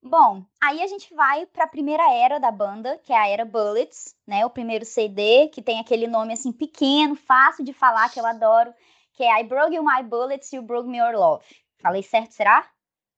[0.03, 3.45] Bom, aí a gente vai para a primeira era da banda, que é a era
[3.45, 4.47] Bullets, né?
[4.47, 8.73] O primeiro CD, que tem aquele nome assim pequeno, fácil de falar, que eu adoro,
[9.13, 11.45] que é I Broke You My Bullets, You Broke Me Your Love.
[11.79, 12.71] Falei certo, será?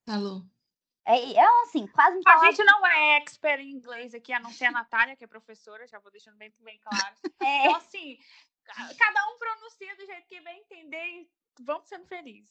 [0.06, 0.42] Falou.
[1.06, 4.52] É, é assim, quase um A gente não é expert em inglês aqui, a não
[4.52, 7.14] ser a Natália, que é professora, já vou deixando bem, bem claro.
[7.42, 7.66] É.
[7.66, 8.18] Então, assim,
[8.98, 11.28] cada um pronuncia do jeito que bem entender e
[11.62, 12.50] vamos sendo felizes.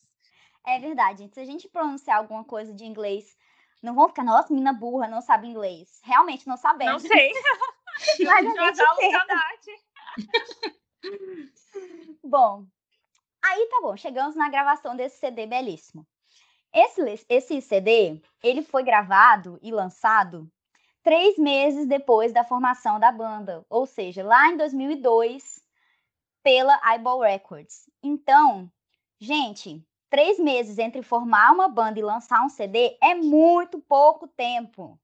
[0.66, 3.38] É verdade, Se a gente pronunciar alguma coisa de inglês,
[3.82, 6.02] não vão ficar, nossa, menina burra, não sabe inglês.
[6.04, 7.04] Realmente não sabemos.
[7.04, 7.32] Não sei.
[8.26, 8.58] Mas a gente
[12.24, 12.66] Bom,
[13.42, 16.06] aí tá bom, chegamos na gravação desse CD belíssimo.
[16.73, 20.49] Esse, esse CD, ele foi gravado e lançado
[21.03, 25.60] três meses depois da formação da banda, ou seja, lá em 2002,
[26.43, 27.89] pela Eyeball Records.
[28.03, 28.71] Então,
[29.19, 34.99] gente, três meses entre formar uma banda e lançar um CD é muito pouco tempo.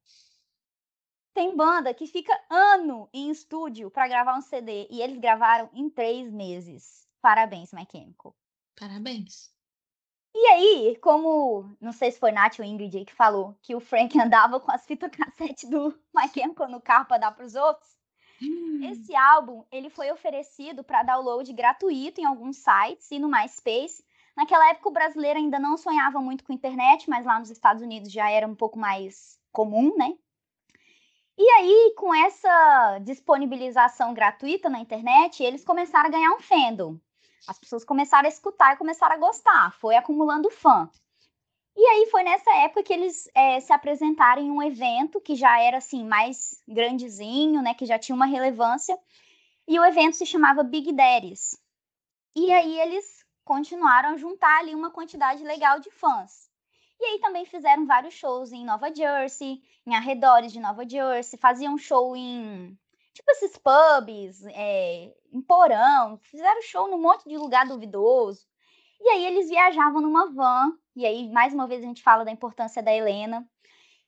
[1.34, 5.90] Tem banda que fica ano em estúdio para gravar um CD e eles gravaram em
[5.90, 7.06] três meses.
[7.22, 8.36] Parabéns, My Chemical.
[8.80, 9.55] Parabéns.
[10.38, 14.14] E aí, como não sei se foi Nath ou Ingrid que falou que o Frank
[14.20, 15.98] andava com as fitas cassete do
[16.34, 17.90] Chemical no carro para dar para os outros,
[18.42, 18.82] hum.
[18.84, 24.04] esse álbum ele foi oferecido para download gratuito em alguns sites e no MySpace,
[24.36, 28.12] Naquela época, o brasileiro ainda não sonhava muito com internet, mas lá nos Estados Unidos
[28.12, 30.14] já era um pouco mais comum, né?
[31.38, 36.98] E aí, com essa disponibilização gratuita na internet, eles começaram a ganhar um fandom.
[37.48, 40.90] As pessoas começaram a escutar e começaram a gostar, foi acumulando fã.
[41.78, 45.60] E aí foi nessa época que eles é, se apresentaram em um evento que já
[45.60, 48.98] era assim mais grandezinho, né, que já tinha uma relevância.
[49.68, 51.60] E o evento se chamava Big Daddies.
[52.36, 56.50] E aí eles continuaram a juntar ali uma quantidade legal de fãs.
[57.00, 61.78] E aí também fizeram vários shows em Nova Jersey, em arredores de Nova Jersey, faziam
[61.78, 62.78] show em
[63.16, 68.46] tipo esses pubs, é, em porão, fizeram show num monte de lugar duvidoso.
[69.00, 72.32] E aí eles viajavam numa van, e aí mais uma vez a gente fala da
[72.32, 73.48] importância da Helena,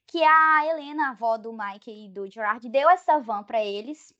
[0.06, 4.14] que a Helena, a avó do Mike e do Gerard, deu essa van para eles.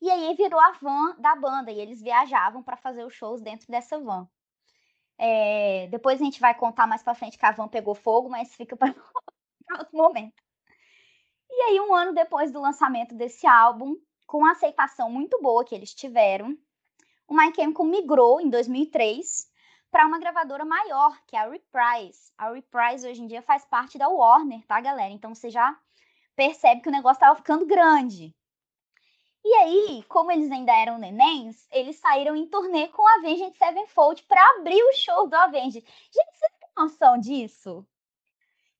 [0.00, 3.66] E aí virou a van da banda, e eles viajavam para fazer os shows dentro
[3.70, 4.28] dessa van.
[5.18, 8.54] É, depois a gente vai contar mais para frente que a van pegou fogo, mas
[8.54, 8.94] fica para
[9.78, 10.42] outro momento.
[11.54, 13.94] E aí, um ano depois do lançamento desse álbum,
[14.26, 16.56] com a aceitação muito boa que eles tiveram,
[17.28, 19.50] o My Chemical migrou em 2003
[19.90, 22.32] para uma gravadora maior, que é a Reprise.
[22.38, 25.12] A Reprise hoje em dia faz parte da Warner, tá, galera?
[25.12, 25.78] Então você já
[26.34, 28.34] percebe que o negócio estava ficando grande.
[29.44, 34.22] E aí, como eles ainda eram nenéns, eles saíram em turnê com a Avenged Sevenfold
[34.22, 35.84] para abrir o show do Avenged.
[35.84, 37.86] Gente, você tem noção disso?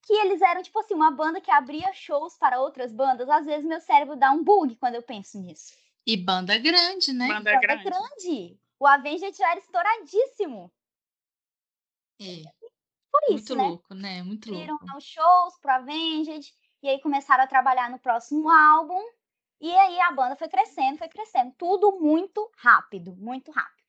[0.03, 3.29] Que eles eram, tipo assim, uma banda que abria shows para outras bandas.
[3.29, 5.75] Às vezes meu cérebro dá um bug quando eu penso nisso.
[6.07, 7.29] E banda grande, né?
[7.29, 7.85] Banda, banda grande.
[7.85, 8.61] grande.
[8.79, 10.73] O Avenged já era estouradíssimo.
[12.21, 12.43] É.
[13.11, 13.69] Por Muito isso, né?
[13.69, 14.23] louco, né?
[14.23, 14.97] Muito Viram louco.
[14.97, 19.01] os shows pro Avenged, e aí começaram a trabalhar no próximo álbum.
[19.61, 21.55] E aí a banda foi crescendo, foi crescendo.
[21.57, 23.85] Tudo muito rápido, muito rápido.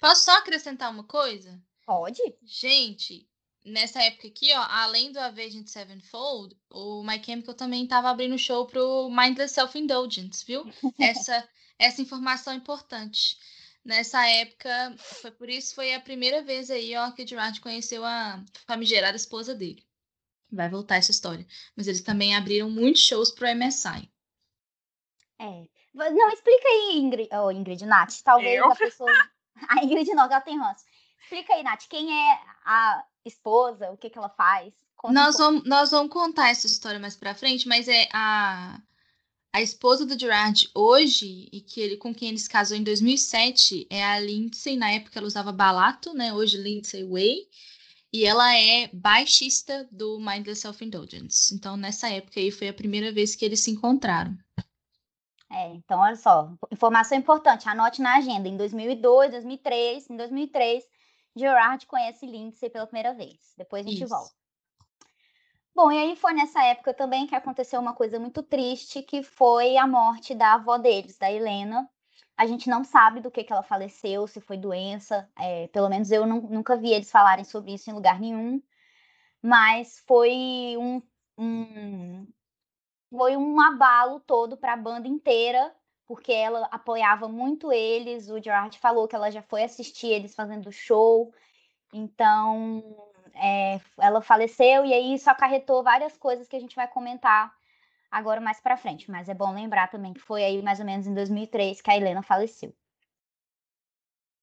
[0.00, 1.62] Posso só acrescentar uma coisa?
[1.86, 2.20] Pode?
[2.42, 3.28] Gente,
[3.64, 8.66] nessa época aqui, ó, além do Avenged Sevenfold, o My Chemical também estava abrindo show
[8.66, 10.64] pro Mindless Self-Indulgence, viu?
[11.00, 11.48] Essa,
[11.78, 13.38] essa informação é importante.
[13.84, 18.04] Nessa época, foi por isso foi a primeira vez aí, ó, que o Gerard conheceu
[18.04, 19.84] a famigerada esposa dele.
[20.50, 21.46] Vai voltar essa história.
[21.76, 24.10] Mas eles também abriram muitos shows pro MSI.
[25.38, 25.66] É.
[25.92, 28.22] Não, explica aí, Ingrid, oh, Ingrid Nath.
[28.24, 28.70] Talvez Eu?
[28.70, 29.10] a pessoa.
[29.68, 30.84] A Ingrid não, que ela tem ranço.
[31.22, 34.72] Explica aí, Nath, quem é a esposa, o que, que ela faz?
[34.96, 35.52] Conta um Nós pouco.
[35.52, 38.80] vamos, nós vamos contar essa história mais pra frente, mas é a,
[39.52, 43.86] a esposa do Gerard hoje, e que ele, com quem ele se casou em 2007,
[43.90, 44.76] é a Lindsay.
[44.76, 46.32] Na época ela usava balato, né?
[46.32, 47.48] Hoje Lindsay Way.
[48.12, 51.52] E ela é baixista do Mindless Self-Indulgence.
[51.52, 54.38] Então, nessa época aí, foi a primeira vez que eles se encontraram.
[55.50, 58.48] É, então, olha só, informação importante, anote na agenda.
[58.48, 60.84] Em 2002, 2003, em 2003,
[61.36, 63.54] Gerard conhece Lindsay pela primeira vez.
[63.56, 64.10] Depois a gente Isso.
[64.10, 64.34] volta.
[65.74, 69.76] Bom, e aí foi nessa época também que aconteceu uma coisa muito triste, que foi
[69.76, 71.88] a morte da avó deles, da Helena.
[72.36, 75.28] A gente não sabe do que, que ela faleceu, se foi doença.
[75.36, 78.62] é, pelo menos eu nu- nunca vi eles falarem sobre isso em lugar nenhum.
[79.42, 81.02] Mas foi um,
[81.38, 82.26] um,
[83.10, 85.74] foi um abalo todo para a banda inteira,
[86.06, 88.28] porque ela apoiava muito eles.
[88.28, 91.32] O Gerard falou que ela já foi assistir eles fazendo show.
[91.92, 92.82] Então,
[93.34, 97.54] é, ela faleceu e aí isso acarretou várias coisas que a gente vai comentar
[98.10, 99.10] agora mais para frente.
[99.10, 101.96] Mas é bom lembrar também que foi aí mais ou menos em 2003 que a
[101.96, 102.74] Helena faleceu.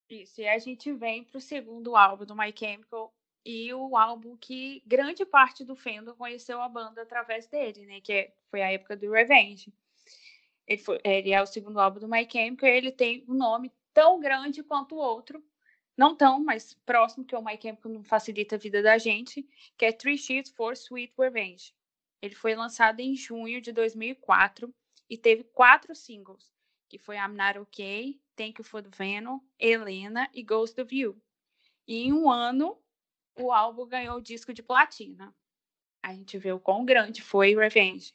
[0.09, 3.13] Isso, e a gente vem pro segundo álbum do My Chemical
[3.45, 8.01] e o álbum que grande parte do fandom conheceu a banda através dele, né?
[8.01, 9.73] Que é- foi a época do Revenge.
[10.67, 13.71] Ele, foi- ele é o segundo álbum do My Chemical e ele tem um nome
[13.93, 15.43] tão grande quanto o outro.
[15.97, 19.85] Não tão, mas próximo, que o My Chemical não facilita a vida da gente, que
[19.85, 21.73] é Three Sheets for Sweet Revenge.
[22.21, 24.73] Ele foi lançado em junho de 2004
[25.09, 26.53] e teve quatro singles,
[26.87, 31.21] que foi I'm Not Okay, Thank You for the Venom, Helena e Ghost of You.
[31.87, 32.81] E em um ano,
[33.35, 35.35] o álbum ganhou o disco de platina.
[36.01, 38.13] A gente vê o quão grande foi Revenge.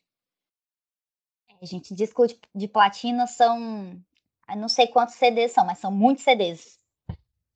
[1.61, 4.01] É, gente, disco de, de platina são.
[4.49, 6.79] eu não sei quantos CDs são, mas são muitos CDs.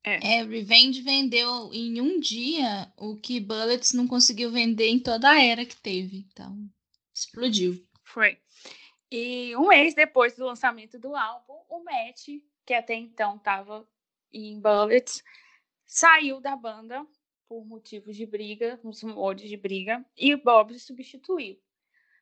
[0.03, 5.43] É, Revenge vendeu em um dia o que Bullets não conseguiu vender em toda a
[5.43, 6.25] era que teve.
[6.31, 6.57] Então,
[7.13, 7.85] explodiu.
[8.03, 8.39] Foi.
[9.11, 12.29] E um mês depois do lançamento do álbum, o Matt,
[12.65, 13.87] que até então estava
[14.33, 15.23] em Bullets,
[15.85, 17.05] saiu da banda
[17.47, 21.59] por motivos de briga, uns rumores de briga, e Bob substituiu.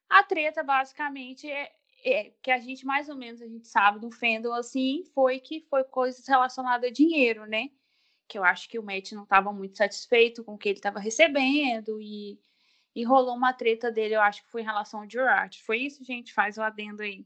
[0.09, 1.71] A treta, basicamente, é,
[2.03, 5.61] é que a gente, mais ou menos, a gente sabe do fandom, assim, foi que
[5.69, 7.69] foi coisas relacionadas a dinheiro, né?
[8.29, 10.99] que eu acho que o Matt não estava muito satisfeito com o que ele estava
[10.99, 12.39] recebendo e,
[12.95, 15.61] e rolou uma treta dele, eu acho que foi em relação ao Gerard.
[15.63, 16.31] Foi isso, gente?
[16.31, 17.25] Faz o adendo aí.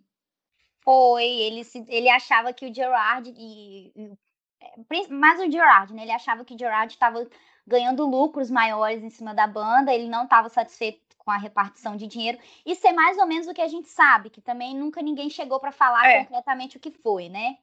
[0.79, 4.17] Foi, ele, se, ele achava que o Gerard e, e
[4.61, 6.03] é, mais o Gerard, né?
[6.03, 7.29] Ele achava que o Gerard estava
[7.67, 12.07] ganhando lucros maiores em cima da banda, ele não estava satisfeito com a repartição de
[12.07, 12.37] dinheiro.
[12.65, 15.59] Isso é mais ou menos o que a gente sabe, que também nunca ninguém chegou
[15.59, 16.23] para falar é.
[16.23, 17.57] concretamente o que foi, né?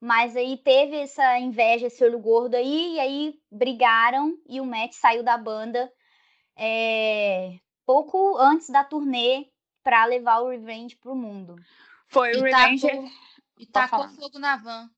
[0.00, 4.92] Mas aí teve essa inveja, esse olho gordo aí, e aí brigaram e o Matt
[4.92, 5.90] saiu da banda
[6.54, 9.50] é, pouco antes da turnê
[9.82, 11.56] para levar o Revenge pro mundo.
[12.08, 12.86] Foi o Revenge.
[12.86, 13.10] Tacou,
[13.58, 14.90] e tacou fogo na van.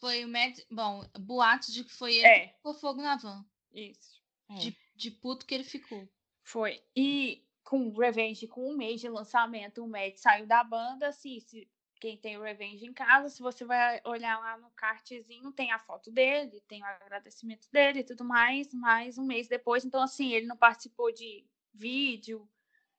[0.00, 0.58] Foi o Matt.
[0.70, 2.40] Bom, boatos de que foi ele é.
[2.40, 3.44] que tacou fogo na van.
[3.72, 4.16] Isso.
[4.50, 4.54] É.
[4.54, 6.08] De, de puto que ele ficou.
[6.46, 6.80] Foi.
[6.94, 11.08] E com Revenge, com um mês de lançamento, o Matt saiu da banda.
[11.08, 11.68] Assim, se
[12.00, 15.78] quem tem o Revenge em casa, se você vai olhar lá no cartzinho, tem a
[15.80, 19.84] foto dele, tem o agradecimento dele e tudo mais, mais um mês depois.
[19.84, 21.44] Então, assim, ele não participou de
[21.74, 22.48] vídeo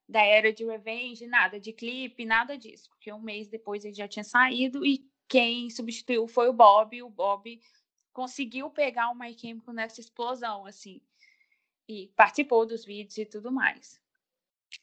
[0.09, 4.09] da era de Revenge, nada, de clipe, nada disso, porque um mês depois ele já
[4.09, 7.01] tinha saído e quem substituiu foi o Bob.
[7.01, 7.61] O Bob
[8.11, 11.01] conseguiu pegar o My Chemical nessa explosão, assim,
[11.87, 14.01] e participou dos vídeos e tudo mais.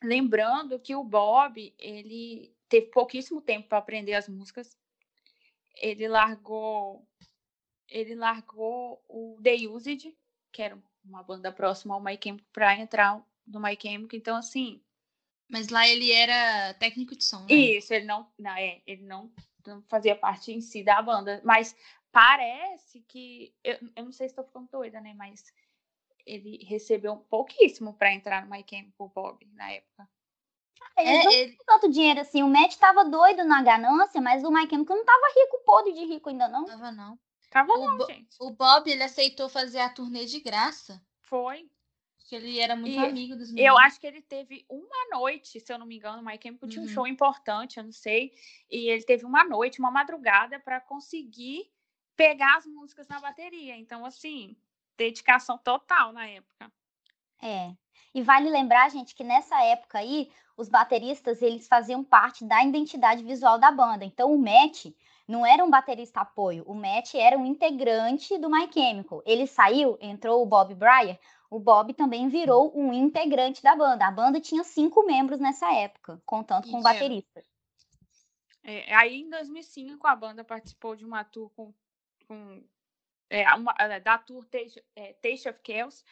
[0.02, 4.76] Lembrando que o Bob, ele teve pouquíssimo tempo para aprender as músicas.
[5.76, 7.06] Ele largou
[7.88, 10.16] ele largou o The Used,
[10.50, 14.18] que era uma banda próxima ao My Chemical, para entrar no My Chemical.
[14.18, 14.82] Então, assim.
[15.48, 17.54] Mas lá ele era técnico de som, né?
[17.54, 19.30] Isso, ele não, não, é, ele não,
[19.66, 21.40] não fazia parte em si da banda.
[21.44, 21.76] Mas
[22.10, 23.54] parece que.
[23.62, 25.14] Eu, eu não sei se estou ficando doida, né?
[25.14, 25.52] Mas
[26.26, 30.08] ele recebeu pouquíssimo para entrar no My Chemical Bob na época.
[30.96, 31.56] É, não ele...
[31.66, 32.42] tanto dinheiro assim.
[32.42, 36.04] O Matt tava doido na ganância, mas o Mike Chemical não tava rico, podre de
[36.04, 36.64] rico ainda não.
[36.64, 37.18] Tava não.
[37.50, 38.36] Tava o não, Bo gente.
[38.40, 41.00] O Bob, ele aceitou fazer a turnê de graça.
[41.22, 41.68] Foi.
[42.16, 43.70] Porque ele era muito e amigo dos meninos.
[43.70, 46.66] Eu acho que ele teve uma noite, se eu não me engano, o Mike Chemical
[46.66, 46.70] uhum.
[46.70, 46.92] tinha um uhum.
[46.92, 48.32] show importante, eu não sei.
[48.70, 51.70] E ele teve uma noite, uma madrugada para conseguir
[52.16, 53.76] pegar as músicas na bateria.
[53.76, 54.56] Então, assim,
[54.96, 56.70] dedicação total na época.
[57.42, 57.72] É.
[58.14, 63.24] E vale lembrar, gente, que nessa época aí, os bateristas eles faziam parte da identidade
[63.24, 64.04] visual da banda.
[64.04, 64.86] Então o Matt
[65.26, 69.22] não era um baterista apoio, o Matt era um integrante do My Chemical.
[69.26, 71.18] Ele saiu, entrou o Bob Breyer,
[71.50, 74.06] o Bob também virou um integrante da banda.
[74.06, 77.42] A banda tinha cinco membros nessa época, contando com o baterista.
[78.62, 81.72] É, aí em 2005 a banda participou de uma tour com,
[82.26, 82.62] com
[83.30, 86.04] é, uma, é, da tour Taste, é, Taste of Chaos,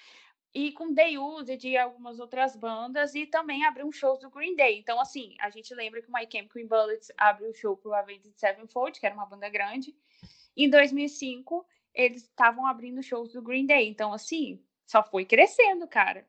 [0.54, 4.54] e com The Use de algumas outras bandas e também abriu um show do Green
[4.54, 4.78] Day.
[4.78, 8.34] Então, assim, a gente lembra que o My Chemical Bullets abriu o show pro Avenged
[8.36, 9.94] Sevenfold, que era uma banda grande.
[10.54, 13.88] Em 2005, eles estavam abrindo shows do Green Day.
[13.88, 16.26] Então, assim, só foi crescendo, cara.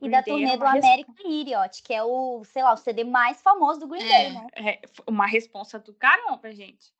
[0.00, 3.80] e da turnê do American Idiot, que é o, sei lá, o CD mais famoso
[3.80, 4.46] do Green é, Day, né?
[4.54, 6.92] É uma responsa do caramba, gente.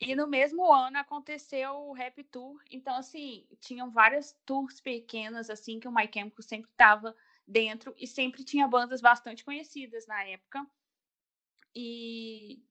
[0.00, 2.60] E no mesmo ano aconteceu o Rap Tour.
[2.70, 8.06] Então, assim, tinham várias tours pequenas, assim, que o My Chemical sempre estava dentro e
[8.06, 10.64] sempre tinha bandas bastante conhecidas na época.
[11.74, 12.62] E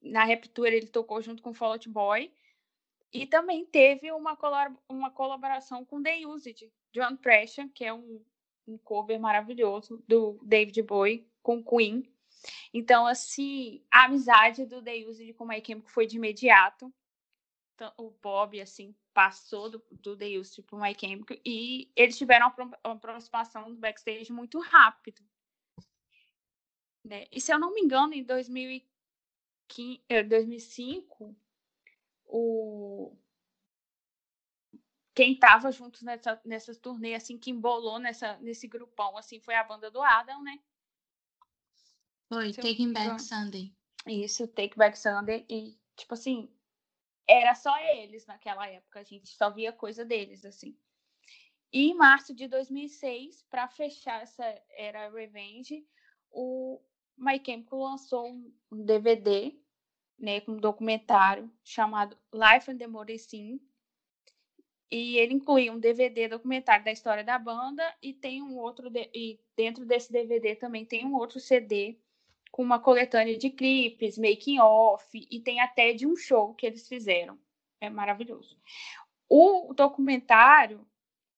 [0.00, 2.32] na Rap Tour ele tocou junto com o Fall Out Boy.
[3.12, 4.36] E também teve uma,
[4.88, 8.24] uma colaboração com The Used, John Pressure, que é um,
[8.66, 12.10] um cover maravilhoso do David Bowie com Queen.
[12.72, 14.78] Então, assim, a amizade do
[15.08, 16.92] Used com o My foi de imediato.
[17.98, 20.96] O Bob, assim, passou do, do Used pro My
[21.44, 25.22] e eles tiveram uma, aproximação do backstage muito rápido.
[27.04, 27.26] Né?
[27.30, 31.34] E se eu não me engano, em 2015, 2005, eh,
[32.26, 33.16] o
[35.16, 39.64] quem estava juntos nessa, nessa turnê, assim, que embolou nessa, nesse grupão, assim, foi a
[39.64, 40.60] banda do Adam, né?
[42.28, 43.72] Foi, Taking Back Sunday.
[44.06, 45.44] Isso, Take Back Sunday.
[45.48, 46.50] E, tipo assim,
[47.28, 49.00] era só eles naquela época.
[49.00, 50.76] A gente só via coisa deles, assim.
[51.72, 55.86] E em março de 2006, para fechar essa era Revenge,
[56.30, 56.80] o
[57.16, 59.54] My Chemical lançou um DVD,
[60.18, 63.60] né, com um documentário chamado Life and the Mode Scene.
[64.90, 69.40] E ele inclui um DVD documentário da história da banda e tem um outro e
[69.56, 71.98] dentro desse DVD também tem um outro CD
[72.56, 76.88] com uma coletânea de clipes, making off e tem até de um show que eles
[76.88, 77.38] fizeram.
[77.78, 78.58] É maravilhoso.
[79.28, 80.80] O documentário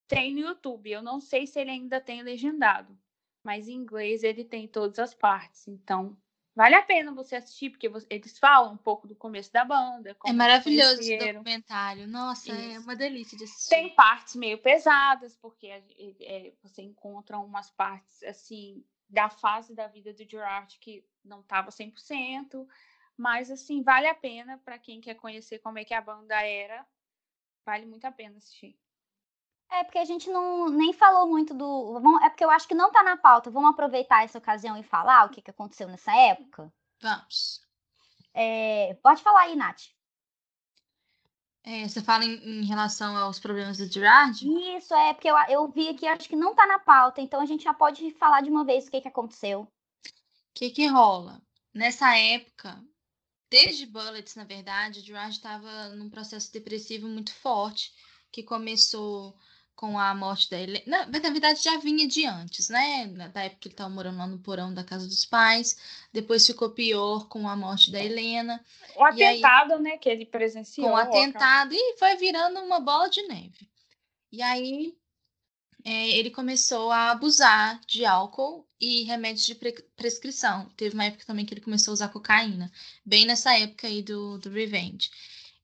[0.06, 0.88] tem no YouTube.
[0.88, 2.96] Eu não sei se ele ainda tem legendado,
[3.42, 5.66] mas em inglês ele tem todas as partes.
[5.66, 6.16] Então
[6.54, 10.16] Vale a pena você assistir, porque eles falam um pouco do começo da banda.
[10.26, 12.08] É maravilhoso esse documentário.
[12.08, 12.72] Nossa, Isso.
[12.72, 13.70] é uma delícia de assistir.
[13.70, 15.84] Tem partes meio pesadas, porque é,
[16.20, 21.70] é, você encontra umas partes, assim, da fase da vida do Gerard que não estava
[21.70, 22.66] 100%.
[23.16, 26.86] Mas, assim, vale a pena para quem quer conhecer como é que a banda era.
[27.64, 28.78] Vale muito a pena assistir.
[29.70, 32.00] É porque a gente não nem falou muito do.
[32.22, 33.50] É porque eu acho que não tá na pauta.
[33.50, 36.72] Vamos aproveitar essa ocasião e falar o que, que aconteceu nessa época?
[37.02, 37.60] Vamos.
[38.32, 39.82] É, pode falar aí, Nath.
[41.70, 44.42] É, você fala em, em, relação aos problemas do Gerard?
[44.74, 47.44] Isso, é, porque eu, eu vi aqui, acho que não tá na pauta, então a
[47.44, 49.60] gente já pode falar de uma vez o que, que aconteceu.
[49.60, 49.68] O
[50.54, 51.42] que, que rola?
[51.74, 52.82] Nessa época,
[53.50, 57.92] desde Bullets, na verdade, o Gerard estava num processo depressivo muito forte,
[58.32, 59.36] que começou
[59.78, 61.06] com a morte da Helena.
[61.06, 63.06] Na, verdade, já vinha de antes, né?
[63.32, 65.78] Da época que ele estava morando lá no porão da casa dos pais.
[66.12, 68.60] Depois ficou pior com a morte da Helena.
[68.96, 69.96] O atentado, aí, né?
[69.96, 70.88] Que ele presenciou.
[70.88, 73.70] Com o atentado, e foi virando uma bola de neve.
[74.32, 74.96] E aí
[75.84, 80.68] é, ele começou a abusar de álcool e remédios de pre prescrição.
[80.76, 82.68] Teve uma época também que ele começou a usar cocaína,
[83.06, 85.08] bem nessa época aí do, do Revenge.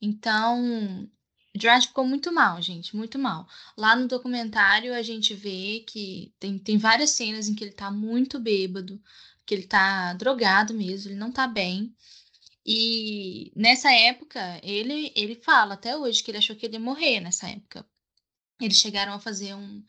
[0.01, 1.11] Então,
[1.57, 3.47] Gerard ficou muito mal, gente, muito mal.
[3.77, 7.91] Lá no documentário a gente vê que tem, tem várias cenas em que ele tá
[7.93, 9.01] muito bêbado,
[9.47, 11.95] que ele tá drogado mesmo, ele não tá bem.
[12.67, 17.21] E nessa época, ele, ele fala até hoje que ele achou que ele ia morrer
[17.21, 17.87] nessa época.
[18.61, 19.85] Eles chegaram a fazer um,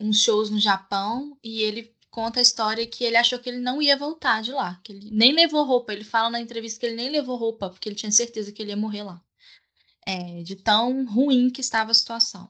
[0.00, 3.82] uns shows no Japão e ele conta a história que ele achou que ele não
[3.82, 5.92] ia voltar de lá, que ele nem levou roupa.
[5.92, 8.70] Ele fala na entrevista que ele nem levou roupa, porque ele tinha certeza que ele
[8.70, 9.22] ia morrer lá
[10.06, 12.48] é, de tão ruim que estava a situação.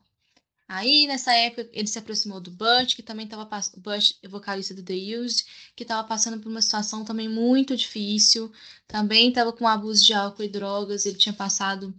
[0.68, 4.82] Aí, nessa época, ele se aproximou do Butch, que também estava passando, Butch, vocalista do
[4.82, 5.46] The Used,
[5.76, 8.52] que estava passando por uma situação também muito difícil,
[8.86, 11.94] também estava com abuso de álcool e drogas, ele tinha passado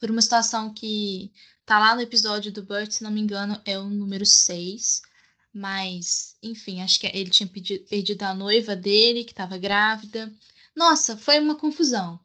[0.00, 1.30] por uma situação que
[1.66, 5.02] tá lá no episódio do Butch, se não me engano, é o número 6,
[5.52, 10.32] mas, enfim, acho que ele tinha pedido, perdido a noiva dele, que estava grávida.
[10.74, 12.18] Nossa, foi uma confusão.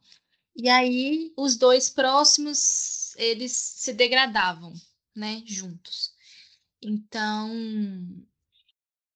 [0.60, 4.74] E aí os dois próximos eles se degradavam,
[5.14, 6.12] né, juntos.
[6.82, 7.48] Então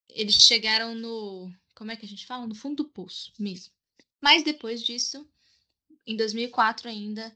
[0.07, 3.73] eles chegaram no, como é que a gente fala, no fundo do poço mesmo.
[4.21, 5.27] Mas depois disso,
[6.07, 7.35] em 2004 ainda,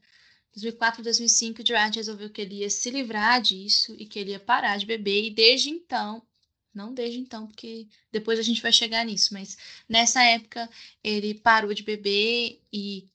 [0.54, 4.40] 2004, 2005, o Gerard resolveu que ele ia se livrar disso e que ele ia
[4.40, 6.26] parar de beber e desde então
[6.74, 10.70] não desde então, porque depois a gente vai chegar nisso, mas nessa época
[11.02, 13.08] ele parou de beber e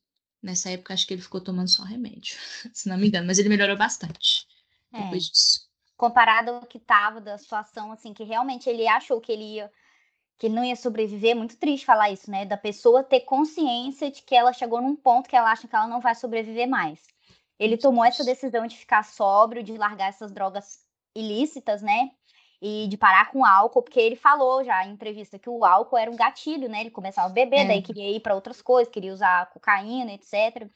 [0.44, 2.36] Nessa época, acho que ele ficou tomando só remédio,
[2.74, 4.46] se não me engano, mas ele melhorou bastante
[4.92, 5.02] é.
[5.02, 5.66] depois disso.
[5.96, 9.70] Comparado ao que estava da situação, assim, que realmente ele achou que ele ia
[10.36, 12.44] que ele não ia sobreviver, é muito triste falar isso, né?
[12.44, 15.86] Da pessoa ter consciência de que ela chegou num ponto que ela acha que ela
[15.86, 17.00] não vai sobreviver mais.
[17.56, 20.84] Ele tomou essa decisão de ficar sóbrio, de largar essas drogas
[21.14, 22.10] ilícitas, né?
[22.66, 25.98] E de parar com o álcool, porque ele falou já em entrevista que o álcool
[25.98, 26.80] era um gatilho, né?
[26.80, 27.66] Ele começava a beber, é.
[27.66, 30.66] daí queria ir para outras coisas, queria usar cocaína, etc.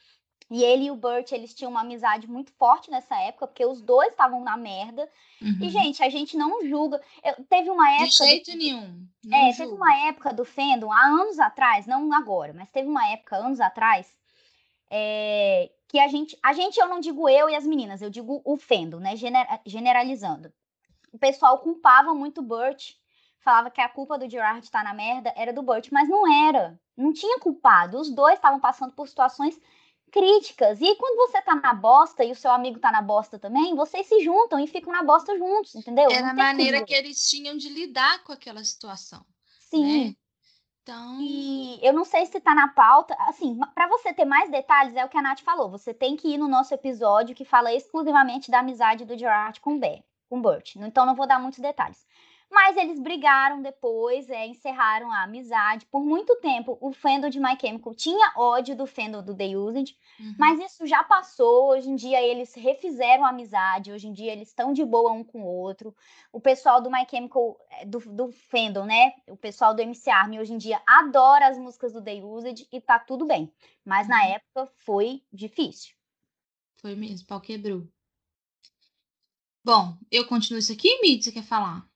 [0.51, 3.81] E ele e o Burt, eles tinham uma amizade muito forte nessa época, porque os
[3.81, 5.09] dois estavam na merda.
[5.41, 5.61] Uhum.
[5.63, 7.01] E, gente, a gente não julga.
[7.25, 8.07] Eu, teve uma época.
[8.07, 8.59] De jeito do...
[8.59, 9.07] nenhum.
[9.25, 9.57] Não é, julga.
[9.57, 13.61] teve uma época do Fandom, há anos atrás, não agora, mas teve uma época, anos
[13.61, 14.07] atrás,
[14.91, 16.37] é, que a gente.
[16.43, 19.15] A gente, eu não digo eu e as meninas, eu digo o Fandom, né?
[19.65, 20.53] generalizando
[21.13, 22.93] o pessoal culpava muito o Burt.
[23.41, 26.31] Falava que a culpa do Gerard estar tá na merda era do Burt, mas não
[26.47, 26.79] era.
[26.97, 27.99] Não tinha culpado.
[27.99, 29.59] Os dois estavam passando por situações
[30.11, 30.81] críticas.
[30.81, 34.07] E quando você tá na bosta e o seu amigo tá na bosta também, vocês
[34.07, 36.11] se juntam e ficam na bosta juntos, entendeu?
[36.11, 39.25] Era a maneira que eles tinham de lidar com aquela situação.
[39.61, 40.09] Sim.
[40.09, 40.15] Né?
[40.83, 41.21] Então...
[41.21, 43.15] E eu não sei se tá na pauta.
[43.21, 45.71] Assim, para você ter mais detalhes, é o que a Nath falou.
[45.71, 49.77] Você tem que ir no nosso episódio que fala exclusivamente da amizade do Gerard com
[49.77, 50.77] o Bear com Burt.
[50.77, 52.07] Então não vou dar muitos detalhes.
[52.51, 55.85] Mas eles brigaram depois, é, encerraram a amizade.
[55.87, 59.95] Por muito tempo, o fandom de My Chemical tinha ódio do fandom do The Used,
[60.19, 60.35] uhum.
[60.39, 61.69] mas isso já passou.
[61.71, 65.23] Hoje em dia eles refizeram a amizade, hoje em dia eles estão de boa um
[65.23, 65.95] com o outro.
[66.33, 69.13] O pessoal do My Chemical, é, do, do fandom, né?
[69.29, 72.81] O pessoal do MC Army hoje em dia adora as músicas do The Used e
[72.81, 73.53] tá tudo bem.
[73.85, 74.15] Mas uhum.
[74.15, 75.95] na época foi difícil.
[76.81, 77.87] Foi mesmo, pau quebrou.
[79.69, 81.87] Bom, eu continuo isso aqui, Mid, você quer falar?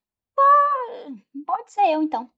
[1.46, 2.30] Pode ser eu, então.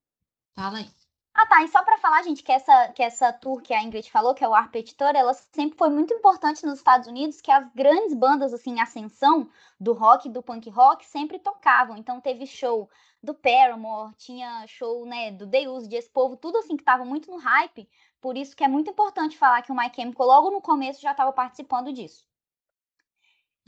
[0.54, 0.88] Fala aí.
[1.34, 1.64] Ah, tá.
[1.64, 4.44] E só para falar, gente, que essa, que essa tour que a Ingrid falou, que
[4.44, 8.14] é o Arpet Tour, ela sempre foi muito importante nos Estados Unidos, que as grandes
[8.14, 11.96] bandas, assim, ascensão do rock, do punk rock, sempre tocavam.
[11.96, 12.88] Então teve show
[13.20, 17.28] do Paramore, tinha show, né, do Deus, de esse povo, tudo assim que tava muito
[17.28, 17.88] no hype.
[18.20, 21.10] Por isso que é muito importante falar que o My Chemical logo no começo já
[21.10, 22.24] estava participando disso.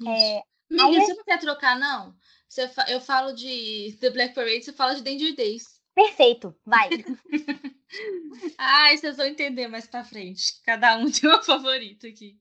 [0.07, 2.15] É, Amiga, você não quer trocar, não?
[2.49, 5.81] Você, eu falo de The Black Parade, você fala de Danger Days.
[5.95, 6.91] Perfeito, vai.
[8.59, 10.61] Ai, vocês vão entender mais pra frente.
[10.65, 12.39] Cada um tem uma favorita aqui.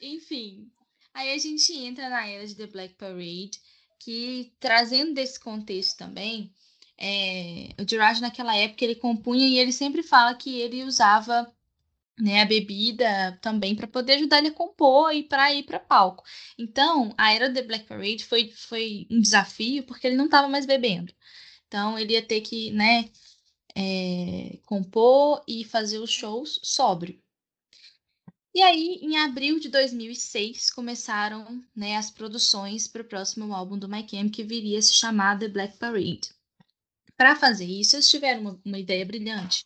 [0.00, 0.70] Enfim,
[1.14, 3.60] aí a gente entra na era de The Black Parade,
[3.98, 6.52] que trazendo desse contexto também,
[6.98, 11.50] é, o Gerard naquela época ele compunha e ele sempre fala que ele usava
[12.20, 16.22] né, a bebida também para poder ajudar ele a compor e para ir para palco.
[16.58, 20.66] Então, a era The Black Parade foi, foi um desafio porque ele não estava mais
[20.66, 21.12] bebendo.
[21.66, 23.10] Então ele ia ter que, né,
[23.76, 27.20] é, compor e fazer os shows sóbrio.
[28.52, 33.88] E aí, em abril de 2006, começaram né, as produções para o próximo álbum do
[33.88, 36.32] My que viria a se chamar The Black Parade.
[37.16, 39.64] Para fazer isso, eles tiveram uma, uma ideia brilhante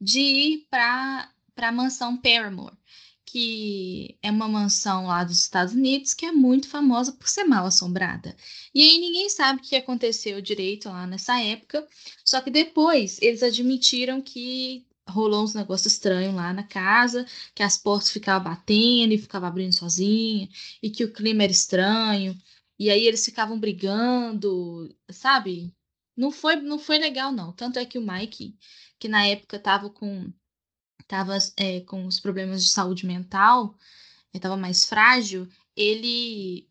[0.00, 1.30] de ir para
[1.68, 2.76] a mansão Paramore,
[3.24, 7.66] que é uma mansão lá dos Estados Unidos que é muito famosa por ser mal
[7.66, 8.36] assombrada.
[8.74, 11.86] E aí ninguém sabe o que aconteceu direito lá nessa época,
[12.24, 17.76] só que depois eles admitiram que rolou uns negócios estranhos lá na casa, que as
[17.76, 20.48] portas ficavam batendo e ficavam abrindo sozinha,
[20.82, 22.36] e que o clima era estranho,
[22.78, 25.74] e aí eles ficavam brigando, sabe?
[26.16, 27.52] Não foi, não foi legal, não.
[27.52, 28.56] Tanto é que o Mike,
[28.98, 30.32] que na época tava com
[31.10, 33.74] estava é, com os problemas de saúde mental,
[34.32, 36.68] estava mais frágil, ele.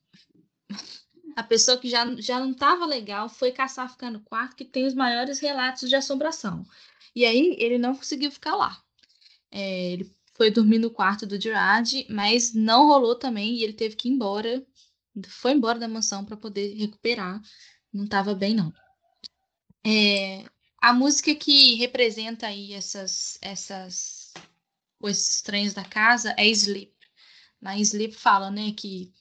[1.36, 4.86] A pessoa que já, já não estava legal foi caçar ficar no quarto, que tem
[4.86, 6.66] os maiores relatos de assombração.
[7.16, 8.82] E aí ele não conseguiu ficar lá.
[9.52, 13.96] É, ele foi dormir no quarto do Gerard, mas não rolou também e ele teve
[13.96, 14.66] que ir embora.
[15.28, 17.42] Foi embora da mansão para poder recuperar.
[17.92, 18.74] Não estava bem, não.
[19.86, 20.46] É,
[20.82, 24.19] a música que representa aí essas, essas
[25.00, 26.94] os estranhos da casa é Sleep.
[27.62, 29.14] Na Sleep fala, né, que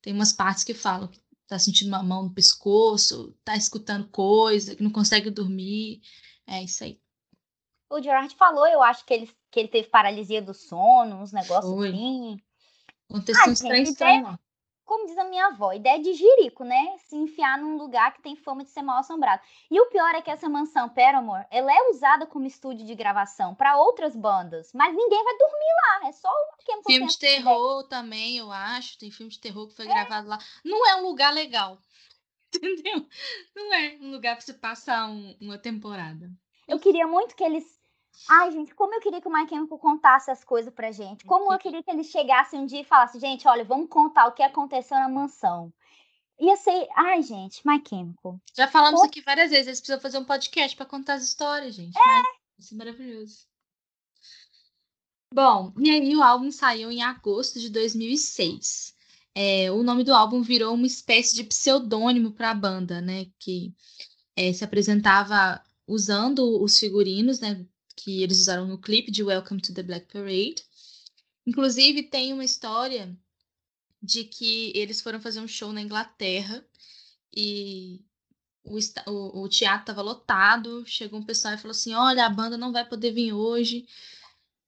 [0.00, 4.76] tem umas partes que falam que tá sentindo uma mão no pescoço, tá escutando coisa,
[4.76, 6.00] que não consegue dormir.
[6.46, 7.00] É isso aí.
[7.90, 11.72] O Gerard falou, eu acho que ele, que ele teve paralisia do sono, uns negócios
[11.72, 12.38] assim.
[13.08, 14.40] Aconteceu ah, estranho, estranho lá
[14.88, 16.96] como diz a minha avó, ideia de jirico, né?
[16.98, 19.42] Se enfiar num lugar que tem fama de ser mal assombrado.
[19.70, 23.54] E o pior é que essa mansão Paramore, ela é usada como estúdio de gravação
[23.54, 28.38] para outras bandas, mas ninguém vai dormir lá, é só o Filme de terror também,
[28.38, 29.88] eu acho, tem filme de terror que foi é.
[29.88, 30.38] gravado lá.
[30.64, 31.78] Não é um lugar legal.
[32.54, 33.06] Entendeu?
[33.54, 36.30] Não é um lugar para você passar um, uma temporada.
[36.66, 37.77] Eu queria muito que eles
[38.28, 41.24] Ai, gente, como eu queria que o Chemical contasse as coisas pra gente.
[41.24, 44.32] Como eu queria que ele chegasse um dia e falasse, gente, olha, vamos contar o
[44.32, 45.72] que aconteceu na mansão.
[46.40, 46.88] Ia ser.
[46.94, 48.40] Ai, gente, My Chemical.
[48.54, 51.96] Já falamos aqui várias vezes, eles precisam fazer um podcast para contar as histórias, gente.
[51.98, 52.22] É.
[52.58, 53.46] Isso é maravilhoso.
[55.32, 58.96] Bom, e aí o álbum saiu em agosto de 2006.
[59.34, 63.26] É, o nome do álbum virou uma espécie de pseudônimo para a banda, né?
[63.38, 63.74] Que
[64.34, 67.64] é, se apresentava usando os figurinos, né?
[67.98, 70.62] Que eles usaram no clipe de Welcome to the Black Parade.
[71.44, 73.16] Inclusive, tem uma história
[74.00, 76.64] de que eles foram fazer um show na Inglaterra
[77.34, 78.00] e
[78.62, 78.78] o,
[79.10, 80.84] o, o teatro estava lotado.
[80.86, 83.84] Chegou um pessoal e falou assim: Olha, a banda não vai poder vir hoje.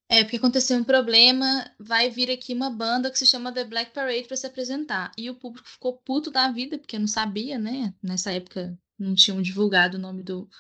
[0.08, 3.92] É, porque aconteceu um problema, vai vir aqui uma banda que se chama The Black
[3.92, 5.12] Parade para se apresentar.
[5.16, 7.94] E o público ficou puto da vida, porque não sabia, né?
[8.02, 10.50] Nessa época não tinham divulgado o nome do,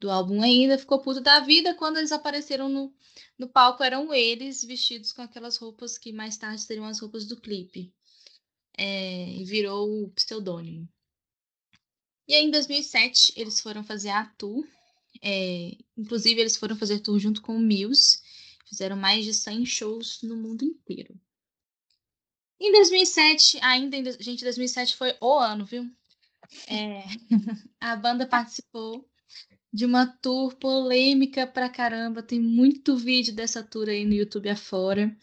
[0.00, 1.74] do álbum ainda, ficou puto da vida.
[1.74, 2.92] Quando eles apareceram no,
[3.38, 7.38] no palco, eram eles vestidos com aquelas roupas que mais tarde seriam as roupas do
[7.38, 7.92] clipe.
[8.76, 10.88] É, e virou o pseudônimo.
[12.26, 14.66] E aí, em 2007, eles foram fazer a tour.
[15.20, 18.22] É, inclusive, eles foram fazer tour junto com o Muse.
[18.66, 21.14] Fizeram mais de 100 shows no mundo inteiro.
[22.58, 25.90] Em 2007, ainda, em, gente, 2007 foi o ano, viu?
[26.68, 27.04] É,
[27.80, 29.09] a banda participou
[29.72, 32.22] de uma tour polêmica pra caramba.
[32.22, 35.14] Tem muito vídeo dessa tour aí no YouTube afora,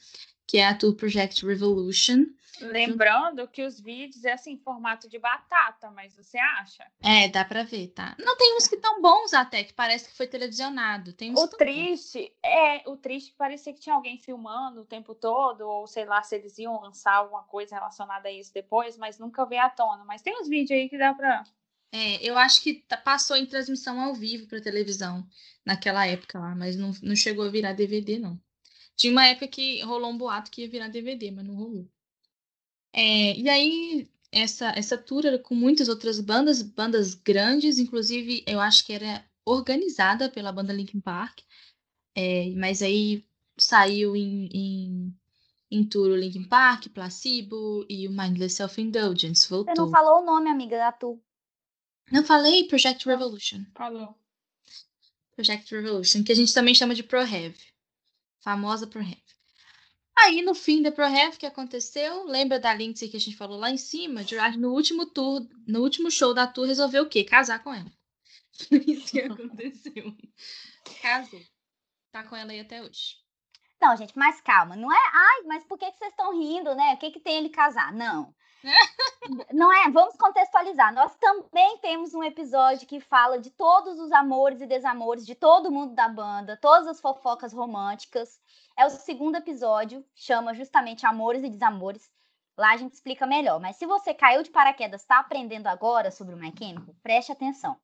[0.48, 2.26] que é a Tour Project Revolution.
[2.60, 6.84] Lembrando que os vídeos é assim, formato de batata, mas você acha?
[7.04, 8.16] É, dá pra ver, tá?
[8.20, 11.14] Não tem uns que tão bons até, que parece que foi televisionado.
[11.14, 12.32] Tem o triste, bons.
[12.44, 16.24] é, o triste que parecia que tinha alguém filmando o tempo todo, ou sei lá
[16.24, 20.04] se eles iam lançar alguma coisa relacionada a isso depois, mas nunca veio à tona.
[20.06, 21.44] Mas tem uns vídeos aí que dá pra
[21.92, 25.28] É, eu acho que tá, passou em transmissão ao vivo para televisão
[25.66, 28.40] naquela época lá, mas não, não chegou a virar DVD, não.
[28.96, 31.88] Tinha uma época que rolou um boato que ia virar DVD, mas não rolou.
[32.94, 38.60] É, e aí, essa, essa tour era com muitas outras bandas, bandas grandes, inclusive eu
[38.60, 41.42] acho que era organizada pela banda Linkin Park,
[42.16, 43.26] é, mas aí
[43.58, 45.16] saiu em, em,
[45.70, 49.74] em tour o Linkin Park, Placebo e o Mindless Self-Indulgence voltou.
[49.74, 51.20] Você não falou o nome, amiga, da tour.
[52.12, 53.66] Não falei Project Revolution.
[53.76, 54.16] Falou.
[55.36, 57.56] Project Revolution, que a gente também chama de ProHev.
[58.40, 59.22] Famosa ProHev.
[60.20, 62.24] Aí, no fim da ProRef, o que aconteceu?
[62.26, 64.24] Lembra da Lindsay que a gente falou lá em cima?
[64.24, 67.24] Gerard, no último tour, no último show da tour, resolveu o quê?
[67.24, 67.92] Casar com ela.
[68.88, 70.18] Isso que aconteceu.
[71.02, 71.42] Casou.
[72.12, 73.18] Tá com ela aí até hoje.
[73.80, 74.76] Não, gente, mas calma.
[74.76, 76.96] Não é, ai, mas por que, que vocês estão rindo, né?
[76.96, 77.94] O que, que tem ele casar?
[77.94, 78.34] Não.
[79.54, 79.90] Não é?
[79.90, 80.94] Vamos contextualizar.
[80.94, 85.72] Nós também temos um episódio que fala de todos os amores e desamores de todo
[85.72, 88.40] mundo da banda, todas as fofocas românticas.
[88.78, 92.10] É o segundo episódio, chama justamente Amores e Desamores.
[92.58, 93.60] Lá a gente explica melhor.
[93.60, 97.78] Mas se você caiu de paraquedas, está aprendendo agora sobre o mecânico, preste atenção.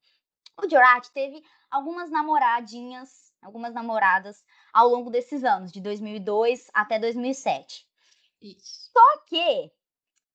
[0.62, 7.88] O Gerard teve algumas namoradinhas, algumas namoradas ao longo desses anos, de 2002 até 2007.
[8.42, 8.92] Isso.
[8.92, 9.72] Só que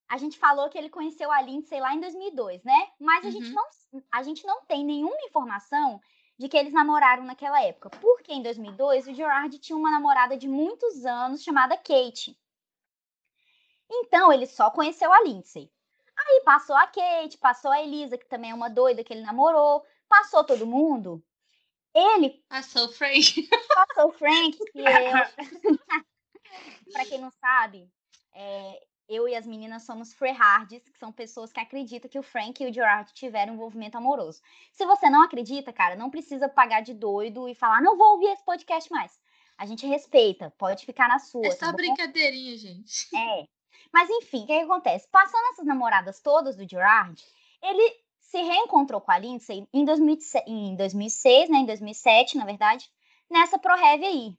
[0.09, 2.89] a gente falou que ele conheceu a Lindsay lá em 2002, né?
[2.99, 3.33] Mas a, uhum.
[3.33, 3.65] gente não,
[4.11, 6.01] a gente não tem nenhuma informação
[6.39, 7.91] de que eles namoraram naquela época.
[7.91, 12.39] Porque em 2002 o Gerard tinha uma namorada de muitos anos chamada Kate.
[13.91, 15.71] Então ele só conheceu a Lindsay.
[16.17, 19.85] Aí passou a Kate, passou a Elisa, que também é uma doida que ele namorou,
[20.09, 21.23] passou todo mundo.
[21.95, 22.43] Ele.
[22.49, 23.49] Passou o Frank.
[23.75, 25.13] Passou o Frank, que é.
[26.93, 27.91] para quem não sabe,
[28.35, 32.63] é, eu e as meninas somos freehards, que são pessoas que acreditam que o Frank
[32.63, 34.43] e o Gerard tiveram um envolvimento amoroso.
[34.73, 38.27] Se você não acredita, cara, não precisa pagar de doido e falar, não vou ouvir
[38.27, 39.19] esse podcast mais.
[39.57, 41.47] A gente respeita, pode ficar na sua.
[41.47, 43.09] É só tá brincadeirinha, gente.
[43.17, 43.49] É.
[43.93, 45.09] Mas enfim, o que, que acontece?
[45.11, 47.21] Passando essas namoradas todas do Gerard,
[47.63, 52.89] ele se reencontrou com a Lindsay em, 2006, em 2006, né, em 2007, na verdade,
[53.31, 54.35] nessa ProRev aí.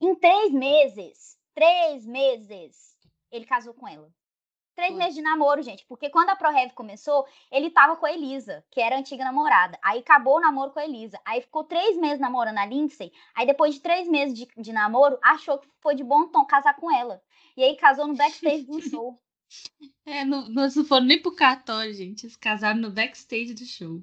[0.00, 2.95] Em três meses, três meses,
[3.30, 4.10] ele casou com ela.
[4.76, 8.62] Três meses de namoro, gente, porque quando a ProRev começou, ele tava com a Elisa,
[8.70, 9.78] que era a antiga namorada.
[9.82, 11.18] Aí acabou o namoro com a Elisa.
[11.24, 13.10] Aí ficou três meses namorando a Lindsay.
[13.34, 16.76] Aí depois de três meses de, de namoro, achou que foi de bom tom casar
[16.76, 17.22] com ela.
[17.56, 19.18] E aí casou no backstage do show.
[20.04, 22.24] É, não, não foram nem pro cartório, gente.
[22.26, 24.02] Eles casaram no backstage do show.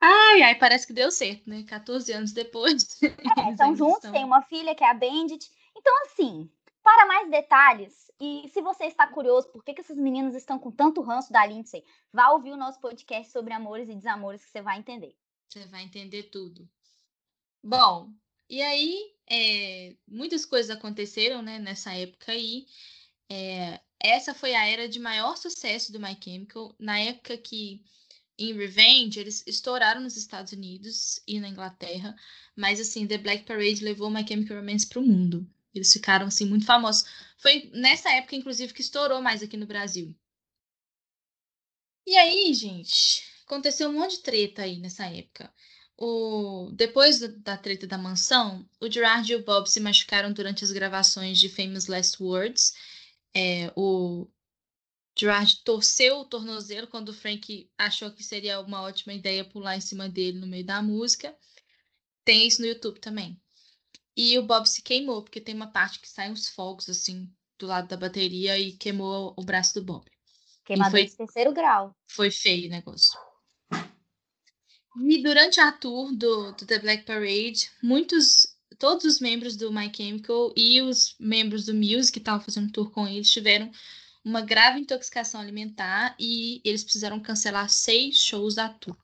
[0.00, 1.64] Ai, ai, parece que deu certo, né?
[1.64, 3.00] 14 anos depois.
[3.02, 3.06] É,
[3.50, 4.12] estão juntos, estão...
[4.12, 5.50] tem uma filha que é a Bandit.
[5.76, 6.50] Então, assim,
[6.86, 10.70] para mais detalhes, e se você está curioso por que, que essas meninas estão com
[10.70, 14.62] tanto ranço da Lindsay, vá ouvir o nosso podcast sobre amores e desamores que você
[14.62, 15.16] vai entender.
[15.48, 16.70] Você vai entender tudo.
[17.60, 18.12] Bom,
[18.48, 22.66] e aí é, muitas coisas aconteceram né, nessa época aí.
[23.28, 27.82] É, essa foi a era de maior sucesso do My Chemical, na época que
[28.38, 32.14] em Revenge eles estouraram nos Estados Unidos e na Inglaterra,
[32.54, 35.50] mas assim, The Black Parade levou My Chemical Romance para o mundo.
[35.78, 37.04] Eles ficaram assim muito famosos.
[37.38, 40.14] Foi nessa época, inclusive, que estourou mais aqui no Brasil.
[42.06, 45.52] E aí, gente, aconteceu um monte de treta aí nessa época.
[45.98, 46.70] O...
[46.72, 51.38] Depois da treta da mansão, o Gerard e o Bob se machucaram durante as gravações
[51.38, 52.74] de Famous Last Words.
[53.34, 54.28] É, o
[55.18, 59.80] Gerard torceu o tornozelo quando o Frank achou que seria uma ótima ideia pular em
[59.80, 61.34] cima dele no meio da música.
[62.24, 63.40] Tem isso no YouTube também.
[64.16, 67.66] E o Bob se queimou, porque tem uma parte que sai uns fogos assim do
[67.66, 70.04] lado da bateria e queimou o braço do Bob.
[70.64, 71.94] Queimadura foi, de terceiro grau.
[72.08, 73.18] Foi feio o negócio.
[74.98, 78.46] E durante a tour do, do The Black Parade, muitos,
[78.78, 82.90] todos os membros do My Chemical e os membros do Muse que estavam fazendo tour
[82.90, 83.70] com eles tiveram
[84.24, 88.96] uma grave intoxicação alimentar e eles precisaram cancelar seis shows da tour.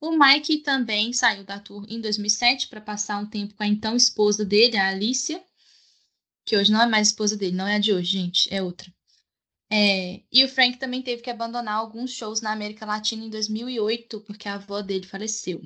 [0.00, 3.96] O Mike também saiu da tour em 2007 para passar um tempo com a então
[3.96, 5.42] esposa dele, a Alicia,
[6.44, 8.92] que hoje não é mais esposa dele, não é a de hoje, gente, é outra.
[9.70, 14.20] É, e o Frank também teve que abandonar alguns shows na América Latina em 2008,
[14.20, 15.60] porque a avó dele faleceu.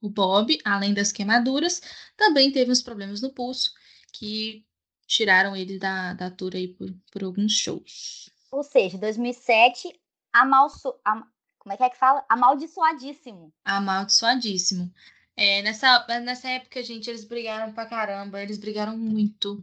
[0.00, 1.80] O Bob, além das queimaduras,
[2.16, 3.72] também teve uns problemas no pulso,
[4.12, 4.64] que
[5.08, 8.30] tiraram ele da, da tour aí por, por alguns shows.
[8.52, 9.92] Ou seja, 2007,
[10.32, 11.24] amalso, am,
[11.68, 12.24] como é que é que fala?
[12.30, 13.52] Amaldiçoadíssimo.
[13.62, 14.90] Amaldiçoadíssimo.
[15.36, 19.62] É, nessa, nessa época, gente, eles brigaram pra caramba, eles brigaram muito.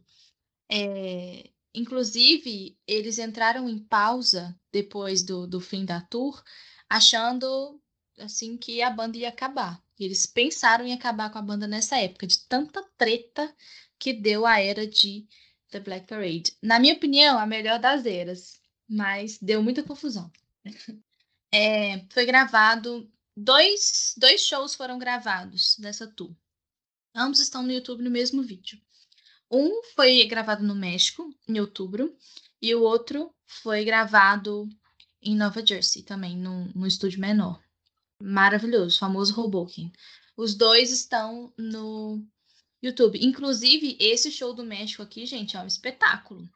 [0.71, 6.43] É, inclusive, eles entraram em pausa depois do, do fim da tour.
[6.87, 7.81] achando
[8.19, 9.81] assim que a banda ia acabar.
[9.99, 13.51] E eles pensaram em acabar com a banda nessa época, de tanta treta
[13.97, 15.25] que deu a era de
[15.71, 16.55] The Black Parade.
[16.61, 20.31] Na minha opinião, a melhor das eras, mas deu muita confusão.
[21.57, 26.35] É, foi gravado, dois, dois shows foram gravados dessa tour.
[27.15, 28.77] Ambos estão no YouTube no mesmo vídeo.
[29.49, 32.13] Um foi gravado no México, em outubro,
[32.61, 34.67] e o outro foi gravado
[35.21, 37.63] em Nova Jersey, também, num, num estúdio menor.
[38.21, 39.93] Maravilhoso, famoso Hoboken.
[40.35, 42.21] Os dois estão no
[42.83, 43.17] YouTube.
[43.21, 46.49] Inclusive, esse show do México aqui, gente, é um espetáculo.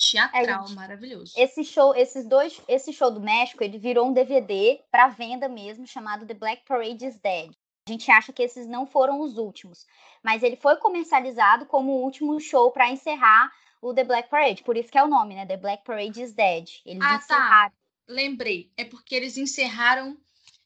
[0.00, 1.34] Teatral, é, maravilhoso.
[1.36, 5.86] Esse show, esses dois, esse show do México, ele virou um DVD para venda mesmo,
[5.86, 7.52] chamado The Black Parade is Dead.
[7.86, 9.84] A gente acha que esses não foram os últimos,
[10.22, 14.76] mas ele foi comercializado como o último show para encerrar o The Black Parade, por
[14.76, 15.44] isso que é o nome, né?
[15.44, 16.68] The Black Parade is Dead.
[16.84, 17.16] Eles ah, tá.
[17.16, 17.70] encerraram.
[17.70, 17.76] tá.
[18.08, 20.16] Lembrei, é porque eles encerraram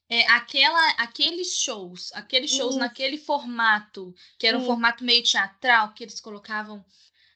[0.09, 2.79] é, aquela, aqueles shows, aqueles shows isso.
[2.79, 4.69] naquele formato, que era um isso.
[4.69, 6.83] formato meio teatral, que eles colocavam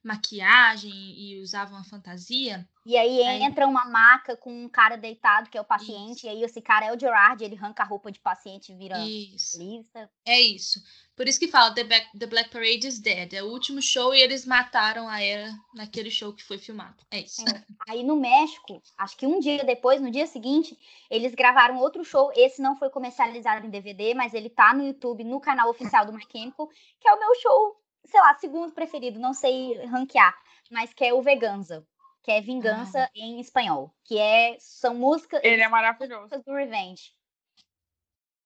[0.04, 2.68] maquiagem e usavam a fantasia.
[2.86, 6.26] E aí, aí, entra uma maca com um cara deitado, que é o paciente, isso.
[6.26, 8.98] e aí esse cara é o Gerard, ele arranca a roupa de paciente e vira
[9.00, 9.60] isso.
[9.60, 10.10] lista.
[10.26, 10.82] É isso.
[11.16, 13.34] Por isso que fala The Black, The Black Parade is Dead.
[13.34, 16.96] É o último show e eles mataram a Era naquele show que foi filmado.
[17.12, 17.42] É isso.
[17.48, 17.64] É.
[17.90, 20.76] Aí no México, acho que um dia depois, no dia seguinte,
[21.12, 22.32] eles gravaram outro show.
[22.36, 26.14] Esse não foi comercializado em DVD, mas ele tá no YouTube, no canal oficial do
[26.14, 26.70] My Chemical,
[27.00, 30.38] que é o meu show sei lá, segundo preferido, não sei ranquear,
[30.72, 31.88] mas que é o Veganza,
[32.24, 33.12] que é Vingança ah.
[33.16, 36.22] em espanhol, que é são músicas Ele é maravilhoso.
[36.22, 37.14] Músicas do Revenge.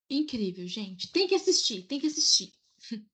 [0.10, 1.12] Incrível, gente.
[1.12, 2.54] Tem que assistir, tem que assistir.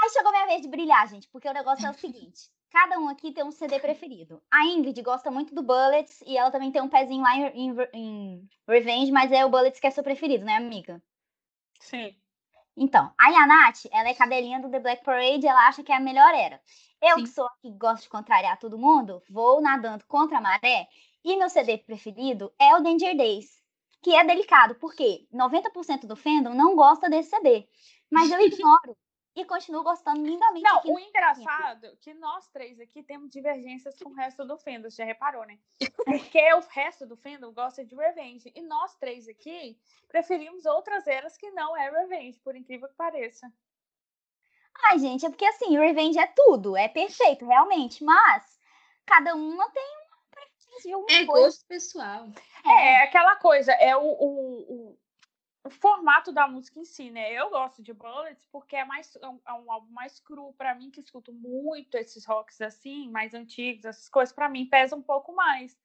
[0.00, 2.48] Aí chegou minha vez de brilhar, gente, porque o negócio é o seguinte.
[2.70, 4.42] Cada um aqui tem um CD preferido.
[4.50, 7.76] A Ingrid gosta muito do Bullets e ela também tem um pezinho lá em, em,
[7.94, 11.02] em Revenge, mas é o Bullets que é seu preferido, né, amiga?
[11.80, 12.14] Sim.
[12.80, 16.00] Então, a Yanat, ela é cadelinha do The Black Parade, ela acha que é a
[16.00, 16.60] melhor era.
[17.02, 17.24] Eu, Sim.
[17.24, 20.88] que sou que gosto de contrariar todo mundo, vou nadando contra a maré,
[21.24, 23.60] e meu CD preferido é o Danger Days,
[24.02, 27.66] que é delicado, porque 90% do fandom não gosta desse CD.
[28.10, 28.96] Mas eu ignoro,
[29.34, 30.62] e continuo gostando lindamente.
[30.62, 34.90] Não, o engraçado é que nós três aqui temos divergências com o resto do fandom,
[34.90, 35.58] já reparou, né?
[36.04, 38.52] Porque o resto do fandom gosta de Revenge.
[38.54, 43.52] E nós três aqui preferimos outras eras que não é Revenge, por incrível que pareça.
[44.84, 48.02] Ai, gente, é porque assim, Revenge é tudo, é perfeito, realmente.
[48.02, 48.58] Mas
[49.06, 51.46] cada uma tem uma preferência de É coisa.
[51.46, 52.26] gosto pessoal.
[52.64, 54.98] É, é aquela coisa, é o, o, o
[55.68, 57.30] o formato da música em si, né?
[57.30, 60.74] Eu gosto de Bullets porque é mais é um, é um álbum mais cru para
[60.74, 65.02] mim que escuto muito esses rocks assim, mais antigos, essas coisas para mim pesa um
[65.02, 65.78] pouco mais.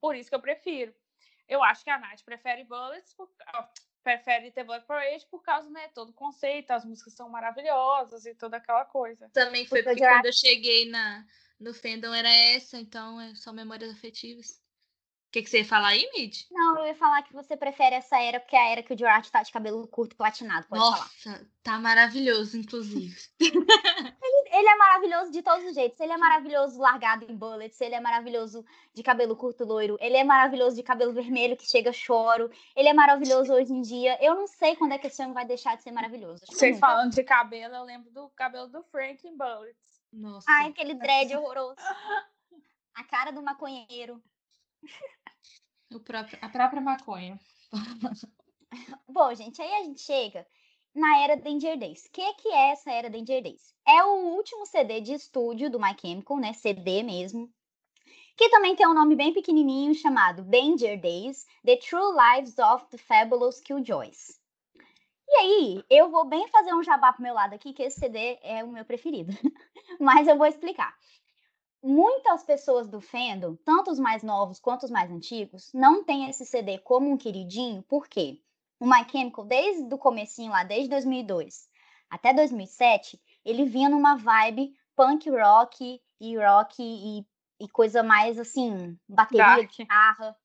[0.00, 0.94] Por isso que eu prefiro.
[1.46, 3.30] Eu acho que a Nath prefere Bullets, por,
[4.02, 8.34] prefere The Black Parade por causa, né, todo o conceito, as músicas são maravilhosas e
[8.34, 9.28] toda aquela coisa.
[9.34, 11.26] Também foi porque, porque quando eu cheguei na
[11.60, 14.60] no fandom era essa, então é só memórias afetivas
[15.36, 16.46] que, que você ia falar aí, Mid?
[16.50, 18.98] Não, eu ia falar que você prefere essa era porque é a era que o
[18.98, 20.66] Gerard tá de cabelo curto e platinado.
[20.66, 21.40] Pode Nossa, falar.
[21.62, 23.14] tá maravilhoso, inclusive.
[23.38, 26.00] ele, ele, é maravilhoso de todos os jeitos.
[26.00, 28.64] Ele é maravilhoso largado em bullets, ele é maravilhoso
[28.94, 32.94] de cabelo curto loiro, ele é maravilhoso de cabelo vermelho que chega choro, ele é
[32.94, 34.16] maravilhoso hoje em dia.
[34.24, 36.46] Eu não sei quando é que esse homem vai deixar de ser maravilhoso.
[36.46, 40.00] Vocês falando de cabelo, eu lembro do cabelo do Frank em bullets.
[40.10, 40.46] Nossa.
[40.48, 41.76] Ai, aquele dread horroroso.
[42.94, 44.22] A cara do maconheiro.
[46.00, 47.38] Próprio, a própria maconha.
[49.08, 50.46] Bom, gente, aí a gente chega
[50.94, 52.06] na era Danger Days.
[52.06, 53.74] O que, que é essa era Danger Days?
[53.86, 56.52] É o último CD de estúdio do My Chemical, né?
[56.52, 57.50] CD mesmo.
[58.36, 62.98] Que também tem um nome bem pequenininho chamado Danger Days: The True Lives of the
[62.98, 64.40] Fabulous Killjoys.
[65.28, 68.38] E aí, eu vou bem fazer um jabá pro meu lado aqui, que esse CD
[68.42, 69.32] é o meu preferido.
[70.00, 70.94] Mas eu vou explicar
[71.82, 76.44] muitas pessoas do fandom, tanto os mais novos quanto os mais antigos, não têm esse
[76.44, 78.40] CD como um queridinho, por quê?
[78.78, 81.68] O My Chemical, desde o comecinho lá, desde 2002
[82.10, 87.26] até 2007, ele vinha numa vibe punk rock e rock e,
[87.60, 89.70] e coisa mais assim, bateria Dark.
[89.70, 90.36] de guitarra.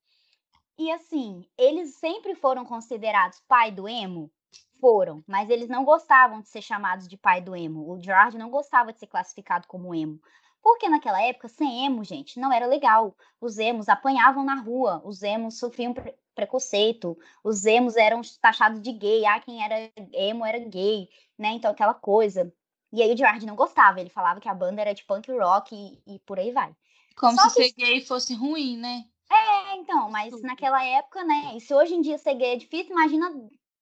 [0.77, 4.32] E assim, eles sempre foram considerados pai do emo?
[4.79, 7.91] Foram, mas eles não gostavam de ser chamados de pai do emo.
[7.91, 10.19] O George não gostava de ser classificado como emo.
[10.62, 13.16] Porque naquela época, sem emo, gente, não era legal.
[13.39, 18.93] Os emos apanhavam na rua, os emos sofriam pre preconceito, os emos eram taxados de
[18.93, 21.49] gay, ah, quem era emo era gay, né?
[21.49, 22.51] Então aquela coisa.
[22.91, 25.76] E aí o Gerard não gostava, ele falava que a banda era de punk rock
[25.76, 26.74] e, e por aí vai.
[27.18, 27.64] Como Só se que...
[27.68, 29.03] ser gay fosse ruim, né?
[29.30, 30.47] É, então, mas Super.
[30.47, 31.53] naquela época, né?
[31.55, 33.30] E se hoje em dia ser gay é difícil, imagina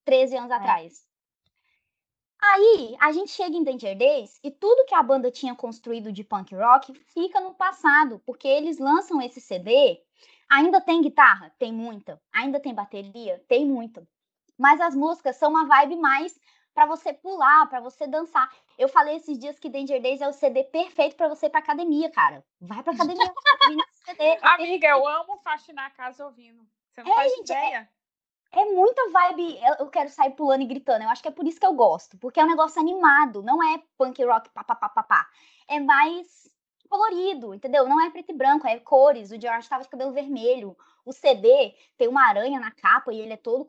[0.05, 0.55] 13 anos é.
[0.55, 1.08] atrás.
[2.41, 6.23] Aí a gente chega em Danger Days e tudo que a banda tinha construído de
[6.23, 10.01] punk rock fica no passado, porque eles lançam esse CD.
[10.49, 11.53] Ainda tem guitarra?
[11.59, 12.19] Tem muita.
[12.33, 13.43] Ainda tem bateria?
[13.47, 14.07] Tem muita.
[14.57, 16.39] Mas as músicas são uma vibe mais
[16.73, 18.49] para você pular, para você dançar.
[18.77, 21.59] Eu falei esses dias que Danger Days é o CD perfeito para você ir pra
[21.59, 22.43] academia, cara.
[22.59, 23.25] Vai pra academia
[24.05, 24.23] CD.
[24.23, 26.65] É Amiga, eu amo faxinar a casa ouvindo.
[26.89, 27.77] Você não é, faz gente, é ideia?
[27.77, 27.98] É,
[28.51, 29.59] é muita vibe.
[29.79, 31.03] Eu quero sair pulando e gritando.
[31.03, 32.17] Eu acho que é por isso que eu gosto.
[32.17, 33.43] Porque é um negócio animado.
[33.43, 35.27] Não é punk rock papapá.
[35.67, 36.49] É mais
[36.89, 37.87] colorido, entendeu?
[37.87, 39.31] Não é preto e branco, é cores.
[39.31, 40.75] O George estava de cabelo vermelho.
[41.05, 43.67] O CD tem uma aranha na capa e ele é todo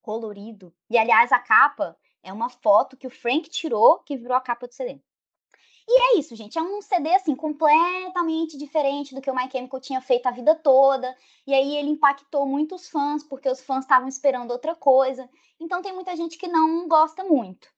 [0.00, 0.72] colorido.
[0.88, 4.68] E, aliás, a capa é uma foto que o Frank tirou que virou a capa
[4.68, 5.00] do CD.
[5.90, 6.58] E é isso, gente.
[6.58, 10.54] É um CD, assim, completamente diferente do que o My Chemical tinha feito a vida
[10.54, 11.16] toda.
[11.46, 15.28] E aí ele impactou muitos fãs, porque os fãs estavam esperando outra coisa.
[15.58, 17.68] Então tem muita gente que não gosta muito.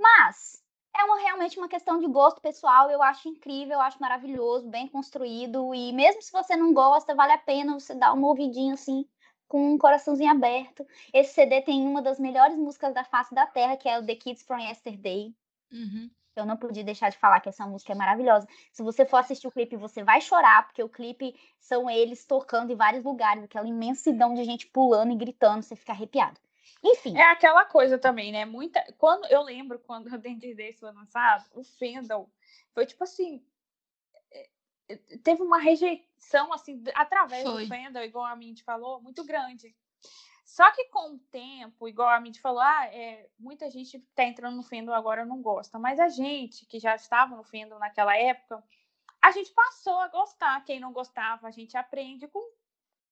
[0.00, 0.62] Mas
[0.98, 2.90] é uma, realmente uma questão de gosto pessoal.
[2.90, 5.74] Eu acho incrível, eu acho maravilhoso, bem construído.
[5.74, 9.06] E mesmo se você não gosta, vale a pena você dar uma ouvidinha, assim,
[9.46, 10.86] com um coraçãozinho aberto.
[11.12, 14.14] Esse CD tem uma das melhores músicas da face da Terra, que é o The
[14.14, 15.34] Kids from Yesterday.
[15.70, 16.10] Uhum.
[16.34, 18.46] Eu não podia deixar de falar que essa música é maravilhosa.
[18.72, 22.72] Se você for assistir o clipe, você vai chorar, porque o clipe são eles tocando
[22.72, 26.40] em vários lugares, aquela imensidão de gente pulando e gritando, você fica arrepiado.
[26.82, 27.16] Enfim.
[27.16, 28.44] É aquela coisa também, né?
[28.44, 28.82] Muita.
[28.98, 32.28] Quando eu lembro quando o Dente Days foi lançado, o Fendel
[32.74, 33.44] foi tipo assim.
[34.32, 34.48] É,
[34.88, 37.62] é, teve uma rejeição, assim, através foi.
[37.62, 39.74] do Fendel, igual a Mindy falou, muito grande.
[40.52, 44.54] Só que com o tempo, igual a Mindy falou, ah, é, muita gente está entrando
[44.54, 45.78] no Fendel agora não gosta.
[45.78, 48.62] Mas a gente, que já estava no Fendel naquela época,
[49.22, 50.62] a gente passou a gostar.
[50.66, 52.38] Quem não gostava, a gente aprende com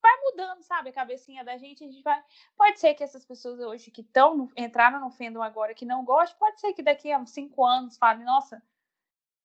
[0.03, 2.23] vai mudando, sabe, a cabecinha da gente, a gente vai.
[2.59, 6.39] Pode ser que essas pessoas hoje que estão entraram no fandom agora que não gostam,
[6.39, 8.63] pode ser que daqui a uns cinco anos falem, nossa,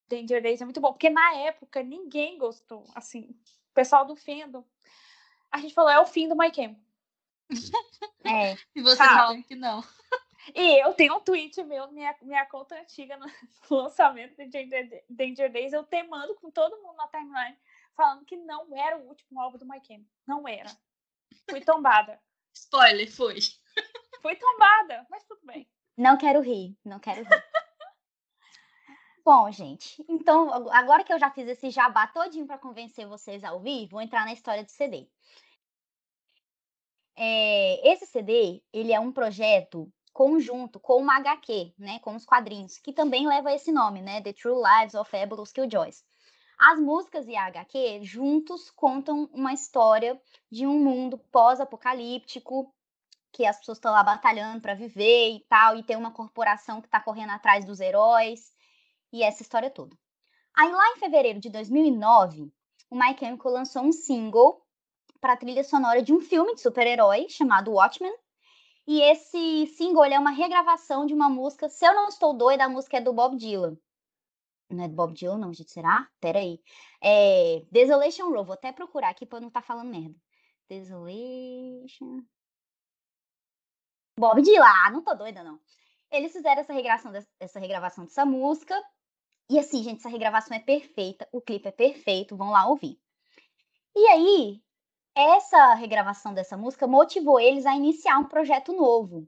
[0.09, 3.29] Danger Days é muito bom, porque na época ninguém gostou, assim,
[3.71, 4.65] o pessoal do fandom.
[5.49, 6.75] A gente falou, é o fim do My Cam.
[8.23, 8.57] É.
[8.75, 9.43] e você sabe?
[9.43, 9.83] que não.
[10.53, 13.25] E eu tenho um tweet meu, minha, minha conta antiga no
[13.69, 17.57] lançamento de Danger, Days, eu temando com todo mundo na timeline
[17.95, 20.11] falando que não era o último álbum do My Chemical.
[20.27, 20.69] Não era.
[21.49, 22.19] Fui tombada.
[22.53, 23.39] Spoiler, foi.
[24.21, 25.67] Fui tombada, mas tudo bem.
[25.97, 27.43] Não quero rir, não quero rir.
[29.23, 33.53] Bom, gente, então agora que eu já fiz esse jabá todinho para convencer vocês a
[33.53, 35.09] ouvir, vou entrar na história do CD.
[37.17, 42.77] É, esse CD, ele é um projeto conjunto com uma HQ, né, com os quadrinhos,
[42.77, 46.03] que também leva esse nome, né, The True Lives of Fabulous Killjoys.
[46.57, 52.73] As músicas e a HQ juntos contam uma história de um mundo pós-apocalíptico,
[53.33, 56.87] que as pessoas estão lá batalhando para viver e tal, e tem uma corporação que
[56.87, 58.53] está correndo atrás dos heróis,
[59.11, 59.97] e essa história toda.
[60.55, 62.49] Aí lá em fevereiro de 2009,
[62.89, 64.64] o My Chemical lançou um single
[65.25, 68.15] para a trilha sonora de um filme de super-herói chamado Watchmen.
[68.85, 72.69] E esse single é uma regravação de uma música, se eu não estou doida, a
[72.69, 73.75] música é do Bob Dylan.
[74.69, 76.07] Não é do Bob Dylan, não, gente, será?
[76.19, 76.61] Pera aí.
[77.01, 80.15] É Desolation Row, vou até procurar aqui eu não estar tá falando merda.
[80.69, 82.23] Desolation...
[84.19, 85.59] Bob Dylan, ah, não tô doida, não.
[86.11, 88.79] Eles fizeram essa regravação, essa regravação dessa música.
[89.49, 92.99] E assim, gente, essa regravação é perfeita, o clipe é perfeito, vão lá ouvir.
[93.95, 94.64] E aí,
[95.15, 99.27] essa regravação dessa música motivou eles a iniciar um projeto novo.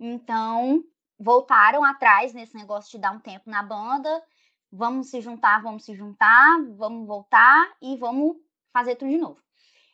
[0.00, 0.82] Então,
[1.18, 4.22] voltaram atrás nesse negócio de dar um tempo na banda
[4.70, 8.36] Vamos se juntar, vamos se juntar, vamos voltar e vamos
[8.70, 9.42] fazer tudo de novo.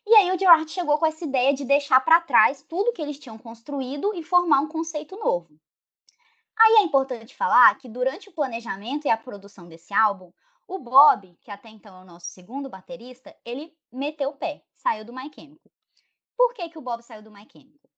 [0.05, 3.18] E aí o Gerard chegou com essa ideia de deixar para trás tudo que eles
[3.18, 5.49] tinham construído e formar um conceito novo.
[6.59, 10.32] Aí é importante falar que durante o planejamento e a produção desse álbum,
[10.67, 15.05] o Bob, que até então é o nosso segundo baterista, ele meteu o pé, saiu
[15.05, 15.71] do My Chemical.
[16.37, 17.91] Por que, que o Bob saiu do My Chemical?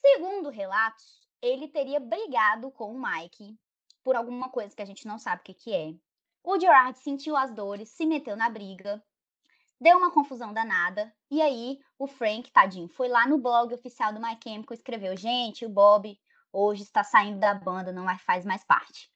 [0.00, 3.58] Segundo relatos, ele teria brigado com o Mike
[4.02, 5.94] por alguma coisa que a gente não sabe o que, que é.
[6.42, 9.02] O Gerard sentiu as dores, se meteu na briga,
[9.80, 14.20] deu uma confusão danada, e aí o Frank, tadinho, foi lá no blog oficial do
[14.20, 16.18] My Chemical e escreveu: Gente, o Bob
[16.52, 19.10] hoje está saindo da banda, não faz mais parte.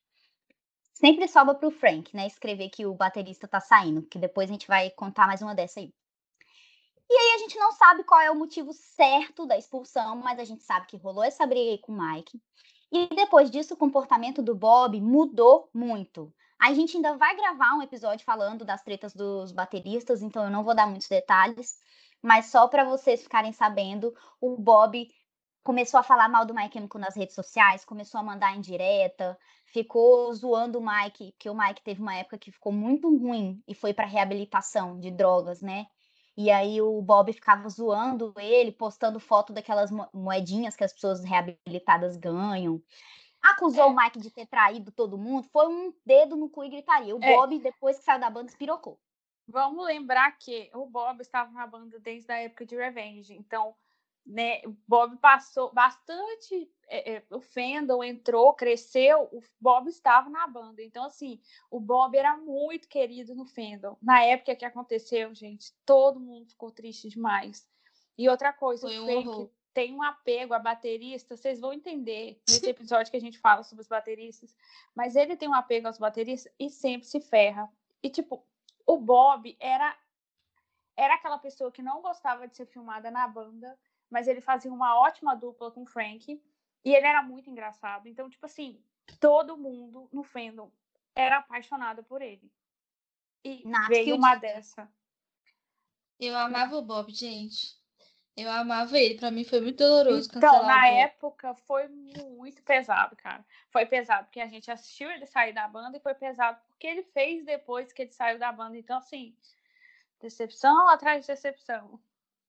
[0.98, 4.66] Sempre sobra pro Frank, né, escrever que o baterista tá saindo, que depois a gente
[4.66, 5.94] vai contar mais uma dessa aí.
[7.08, 10.44] E aí a gente não sabe qual é o motivo certo da expulsão, mas a
[10.44, 12.42] gente sabe que rolou essa briga aí com o Mike.
[12.90, 16.34] E depois disso, o comportamento do Bob mudou muito.
[16.60, 20.64] A gente ainda vai gravar um episódio falando das tretas dos bateristas, então eu não
[20.64, 21.78] vou dar muitos detalhes.
[22.20, 25.08] Mas só para vocês ficarem sabendo, o Bob
[25.68, 30.32] começou a falar mal do Mike Chemical nas redes sociais, começou a mandar indireta, ficou
[30.32, 33.92] zoando o Mike, que o Mike teve uma época que ficou muito ruim e foi
[33.92, 35.86] para reabilitação de drogas, né?
[36.34, 42.16] E aí o Bob ficava zoando ele, postando foto daquelas moedinhas que as pessoas reabilitadas
[42.16, 42.80] ganham.
[43.42, 43.86] Acusou é.
[43.88, 47.14] o Mike de ter traído todo mundo, foi um dedo no cu e gritaria.
[47.14, 47.36] O é.
[47.36, 48.98] Bob, depois que saiu da banda, espirocou.
[49.46, 53.74] Vamos lembrar que o Bob estava na banda desde a época de Revenge, então
[54.28, 56.70] né, o Bob passou bastante.
[56.86, 60.82] É, é, o Fandom entrou, cresceu, o Bob estava na banda.
[60.82, 63.96] Então, assim, o Bob era muito querido no Fandom.
[64.02, 67.66] Na época que aconteceu, gente, todo mundo ficou triste demais.
[68.16, 72.68] E outra coisa, Foi o Fake tem um apego a baterista, vocês vão entender nesse
[72.68, 74.56] episódio que a gente fala sobre os bateristas,
[74.92, 77.70] mas ele tem um apego aos bateristas e sempre se ferra.
[78.02, 78.44] E, tipo,
[78.84, 79.96] o Bob era
[80.96, 83.78] era aquela pessoa que não gostava de ser filmada na banda,
[84.10, 86.42] mas ele fazia uma ótima dupla com o Frank
[86.84, 88.08] e ele era muito engraçado.
[88.08, 88.82] Então, tipo assim,
[89.20, 90.70] todo mundo no fandom
[91.14, 92.50] era apaixonado por ele.
[93.44, 94.90] E Nath, veio uma dessa.
[96.18, 97.78] Eu amava o Bob, gente.
[98.36, 99.18] Eu amava ele.
[99.18, 100.30] Pra mim foi muito doloroso.
[100.34, 103.44] Então, na época foi muito pesado, cara.
[103.70, 107.02] Foi pesado porque a gente assistiu ele sair da banda e foi pesado porque ele
[107.02, 108.76] fez depois que ele saiu da banda.
[108.76, 109.36] Então, assim,
[110.20, 112.00] decepção atrás de decepção.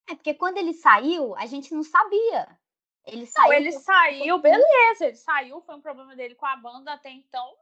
[0.10, 2.60] É porque quando ele saiu, a gente não sabia.
[3.06, 3.50] Ele saiu.
[3.50, 5.06] Não, ele saiu, beleza.
[5.06, 7.56] Ele saiu, foi um problema dele com a banda até então.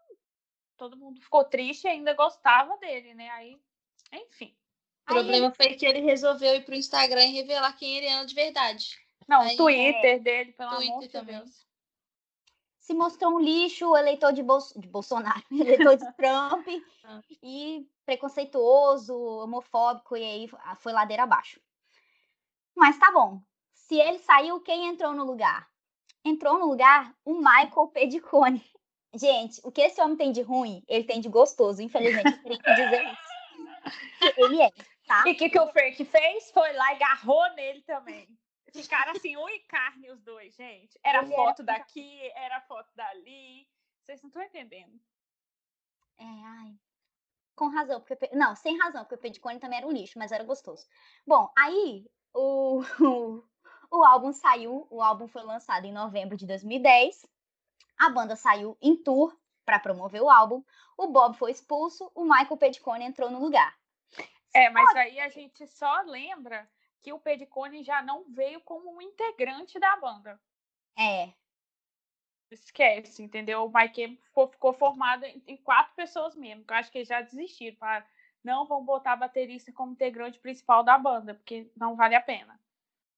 [0.78, 3.30] Todo mundo ficou triste e ainda gostava dele, né?
[3.32, 3.60] Aí,
[4.14, 4.56] enfim.
[5.10, 5.56] O problema ele...
[5.56, 8.98] foi que ele resolveu ir pro Instagram e revelar quem ele era de verdade.
[9.28, 10.20] Não, o Twitter é...
[10.20, 11.38] dele, pelo Twitter amor de também.
[11.38, 11.68] Deus.
[12.80, 14.60] Se mostrou um lixo, eleitor de, Bol...
[14.76, 16.66] de Bolsonaro, eleitor de Trump,
[17.04, 17.22] ah.
[17.44, 21.60] e preconceituoso, homofóbico, e aí foi ladeira abaixo.
[22.78, 23.42] Mas tá bom.
[23.74, 25.68] Se ele saiu, quem entrou no lugar?
[26.24, 28.64] Entrou no lugar o Michael Pedicone.
[29.16, 32.76] Gente, o que esse homem tem de ruim, ele tem de gostoso, infelizmente, tenho que
[32.76, 33.28] dizer isso.
[34.38, 34.70] Ele é,
[35.08, 35.24] tá?
[35.26, 36.52] E o que, que o Frank fez?
[36.52, 38.28] Foi lá e agarrou nele também.
[38.74, 41.00] Ficaram assim, e carne os dois, gente.
[41.04, 41.78] Era ele foto era...
[41.78, 43.66] daqui, era foto dali.
[44.04, 45.00] Vocês não estão entendendo.
[46.20, 46.76] É, ai.
[47.56, 48.30] Com razão, porque.
[48.34, 50.86] Não, sem razão, porque o Pedicone também era um lixo, mas era gostoso.
[51.26, 53.44] Bom, aí o, o,
[53.92, 57.26] o álbum saiu, o álbum foi lançado em novembro de 2010.
[57.98, 60.64] A banda saiu em tour para promover o álbum.
[60.98, 63.78] O Bob foi expulso, o Michael Pedicone entrou no lugar.
[64.54, 66.68] É, mas aí a gente só lembra
[67.02, 70.40] que o Pedicone já não veio como um integrante da banda.
[70.98, 71.32] É.
[72.50, 73.66] Esquece, entendeu?
[73.66, 76.64] O Mike ficou, ficou formado em quatro pessoas mesmo.
[76.68, 77.78] Eu acho que eles já desistiram.
[77.78, 78.08] Para
[78.48, 82.58] não vão botar baterista como integrante principal da banda, porque não vale a pena.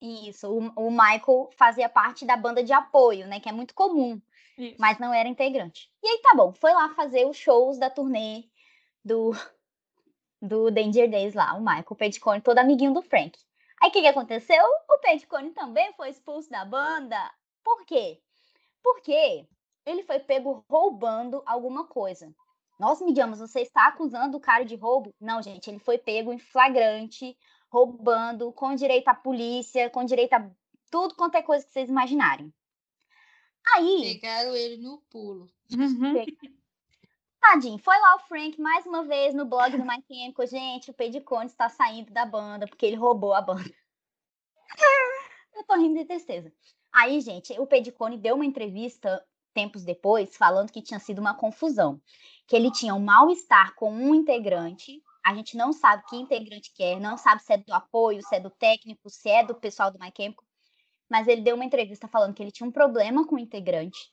[0.01, 3.39] Isso, o, o Michael fazia parte da banda de apoio, né?
[3.39, 4.19] Que é muito comum,
[4.57, 4.75] Isso.
[4.79, 5.91] mas não era integrante.
[6.01, 8.45] E aí tá bom, foi lá fazer os shows da turnê
[9.05, 9.31] do,
[10.41, 13.37] do Danger Days lá, o Michael Pedicone, todo amiguinho do Frank.
[13.79, 14.65] Aí o que, que aconteceu?
[14.89, 17.17] O Pedicone também foi expulso da banda.
[17.63, 18.19] Por quê?
[18.81, 19.45] Porque
[19.85, 22.33] ele foi pego roubando alguma coisa.
[22.79, 25.13] Nossa, Midiamas, você está acusando o cara de roubo?
[25.19, 27.37] Não, gente, ele foi pego em flagrante,
[27.69, 30.49] roubando, com direito à polícia, com direito a
[30.89, 32.53] tudo quanto é coisa que vocês imaginarem.
[33.75, 34.19] Aí.
[34.19, 35.49] Pegaram ele no pulo.
[35.71, 36.25] Uhum.
[37.39, 40.47] Tadinho, foi lá o Frank mais uma vez no blog do My Chemical.
[40.47, 43.73] Gente, o Pedicone está saindo da banda porque ele roubou a banda.
[45.53, 46.51] Eu tô rindo de tristeza.
[46.91, 49.23] Aí, gente, o Pedicone deu uma entrevista
[49.53, 52.01] tempos depois falando que tinha sido uma confusão
[52.47, 55.03] que ele tinha um mal-estar com um integrante.
[55.23, 58.35] A gente não sabe que integrante que é, não sabe se é do apoio, se
[58.35, 60.43] é do técnico, se é do pessoal do MyChemical.
[61.07, 64.11] Mas ele deu uma entrevista falando que ele tinha um problema com o integrante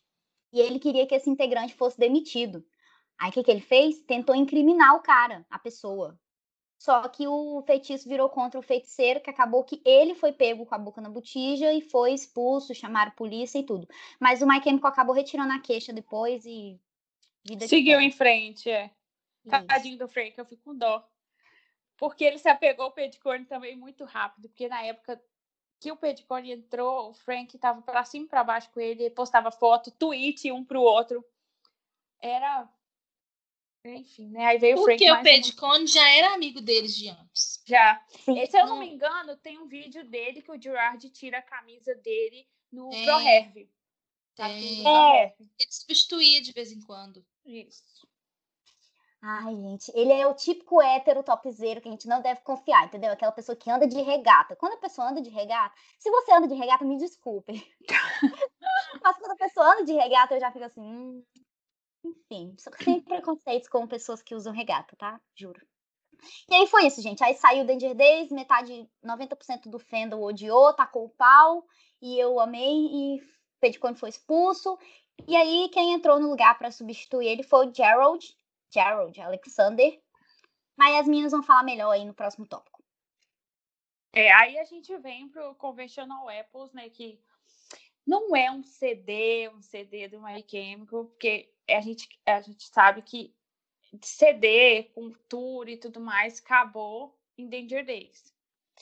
[0.52, 2.62] e ele queria que esse integrante fosse demitido.
[3.18, 4.02] Aí o que, que ele fez?
[4.02, 6.18] Tentou incriminar o cara, a pessoa.
[6.78, 10.74] Só que o feitiço virou contra o feiticeiro, que acabou que ele foi pego com
[10.74, 13.88] a boca na botija e foi expulso, chamaram polícia e tudo.
[14.20, 16.78] Mas o Mike Chemical acabou retirando a queixa depois e
[17.46, 18.90] Vida Seguiu em frente, é.
[19.44, 19.66] Isso.
[19.66, 21.06] Tadinho do Frank, eu fico com dó.
[21.96, 25.22] Porque ele se apegou ao Pedicone também muito rápido, porque na época
[25.80, 29.50] que o Pedicone entrou, o Frank estava para cima e para baixo com ele, postava
[29.52, 31.24] foto, tweet um para o outro.
[32.20, 32.68] Era.
[33.94, 34.46] Enfim, né?
[34.46, 34.98] Aí veio o Frank.
[34.98, 35.86] Porque o Pedicone um...
[35.86, 37.62] já era amigo deles de antes.
[37.66, 38.02] Já.
[38.24, 38.46] Sim.
[38.46, 41.94] Se eu não me engano, tem um vídeo dele que o Gerard tira a camisa
[41.96, 43.04] dele no é.
[43.04, 43.70] Pro Herve.
[44.34, 44.86] Tem.
[44.86, 45.34] É.
[45.38, 47.24] Ele substituía de vez em quando.
[47.44, 48.06] Isso.
[49.22, 53.10] Ai, gente, ele é o típico hétero topzera que a gente não deve confiar, entendeu?
[53.10, 54.54] Aquela pessoa que anda de regata.
[54.54, 57.52] Quando a pessoa anda de regata, se você anda de regata, me desculpe.
[59.02, 60.80] Mas quando a pessoa anda de regata, eu já fico assim.
[60.80, 61.24] Hum...
[62.06, 65.20] Enfim, sem preconceitos com pessoas que usam regata, tá?
[65.34, 65.60] Juro.
[66.48, 67.22] E aí foi isso, gente.
[67.22, 71.66] Aí saiu o Danger Days, metade, 90% do fandom odiou, tacou o pau,
[72.00, 73.22] e eu amei, e
[73.60, 74.78] Pedicone foi expulso.
[75.26, 78.36] E aí, quem entrou no lugar para substituir ele foi o Gerald,
[78.72, 80.00] Gerald Alexander.
[80.76, 82.82] Mas as minhas vão falar melhor aí no próximo tópico.
[84.12, 87.20] É, aí a gente vem pro Conventional Apples, né, que
[88.06, 93.02] não é um CD, um CD do My Chemical, porque a gente, a gente sabe
[93.02, 93.34] que
[94.02, 94.90] CD,
[95.28, 98.34] tour e tudo mais, acabou em Danger Days.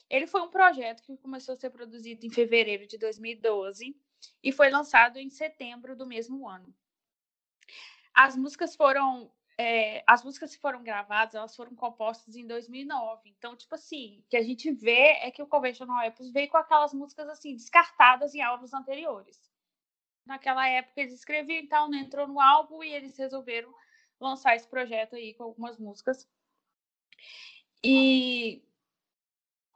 [0.09, 3.97] Ele foi um projeto que começou a ser produzido em fevereiro de 2012
[4.43, 6.75] e foi lançado em setembro do mesmo ano.
[8.13, 13.31] As músicas foram é, as músicas que foram gravadas, elas foram compostas em 2009.
[13.31, 16.57] Então, tipo assim, o que a gente vê é que o Conventional Apples veio com
[16.57, 19.41] aquelas músicas assim descartadas em álbuns anteriores.
[20.27, 23.73] Naquela época eles escreviam e tal, não entrou no álbum e eles resolveram
[24.19, 26.29] lançar esse projeto aí com algumas músicas.
[27.83, 28.63] E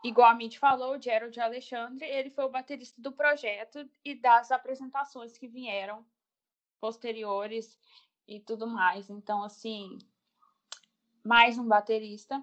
[0.03, 4.51] igual a Mitch falou, o Gerald Alexandre, ele foi o baterista do projeto e das
[4.51, 6.07] apresentações que vieram
[6.81, 7.79] posteriores
[8.27, 9.11] e tudo mais.
[9.11, 9.99] Então, assim,
[11.23, 12.43] mais um baterista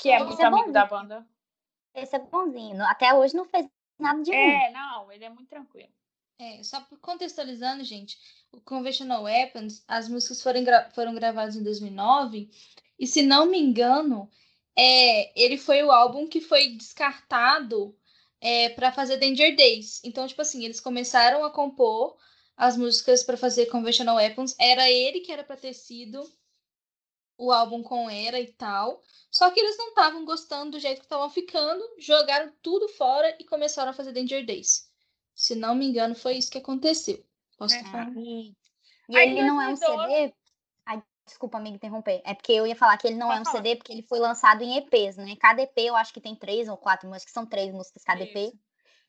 [0.00, 1.26] que é muito é amigo da banda.
[1.94, 2.84] Esse é bonzinho.
[2.84, 3.66] Até hoje não fez
[3.98, 4.38] nada de ruim.
[4.38, 5.92] É, não, ele é muito tranquilo.
[6.38, 8.18] É, só contextualizando, gente,
[8.52, 12.50] o Conventional Weapons, as músicas foram, gra foram gravadas em 2009,
[12.98, 14.30] e se não me engano,
[14.76, 17.96] é, ele foi o álbum que foi descartado
[18.40, 20.02] é, para fazer Danger Days.
[20.04, 22.16] Então, tipo assim, eles começaram a compor
[22.56, 24.54] as músicas para fazer Conventional Weapons.
[24.58, 26.22] Era ele que era para ter sido
[27.38, 29.02] o álbum com Era e tal.
[29.30, 33.44] Só que eles não estavam gostando do jeito que estavam ficando, jogaram tudo fora e
[33.44, 34.90] começaram a fazer Danger Days.
[35.34, 37.22] Se não me engano, foi isso que aconteceu.
[37.58, 37.84] Posso é.
[37.84, 38.10] falar?
[38.16, 38.54] E,
[39.08, 40.34] e ele não é um CD.
[40.86, 42.22] Ai, desculpa, amigo, interromper.
[42.24, 43.56] É porque eu ia falar que ele não Pode é um falar.
[43.58, 45.36] CD porque ele foi lançado em EPs, né?
[45.36, 48.22] Cada EP eu acho que tem três ou quatro, mas que são três músicas cada
[48.22, 48.36] EP.
[48.36, 48.58] Isso.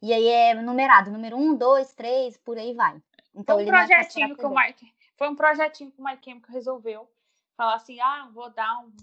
[0.02, 3.02] E aí é numerado, número um, dois, três, por aí vai.
[3.34, 6.54] Então, foi um é projetinho que o Mike, foi um projetinho que o Mike Chemical
[6.54, 7.10] resolveu
[7.58, 8.96] falar assim, ah, vou dar um,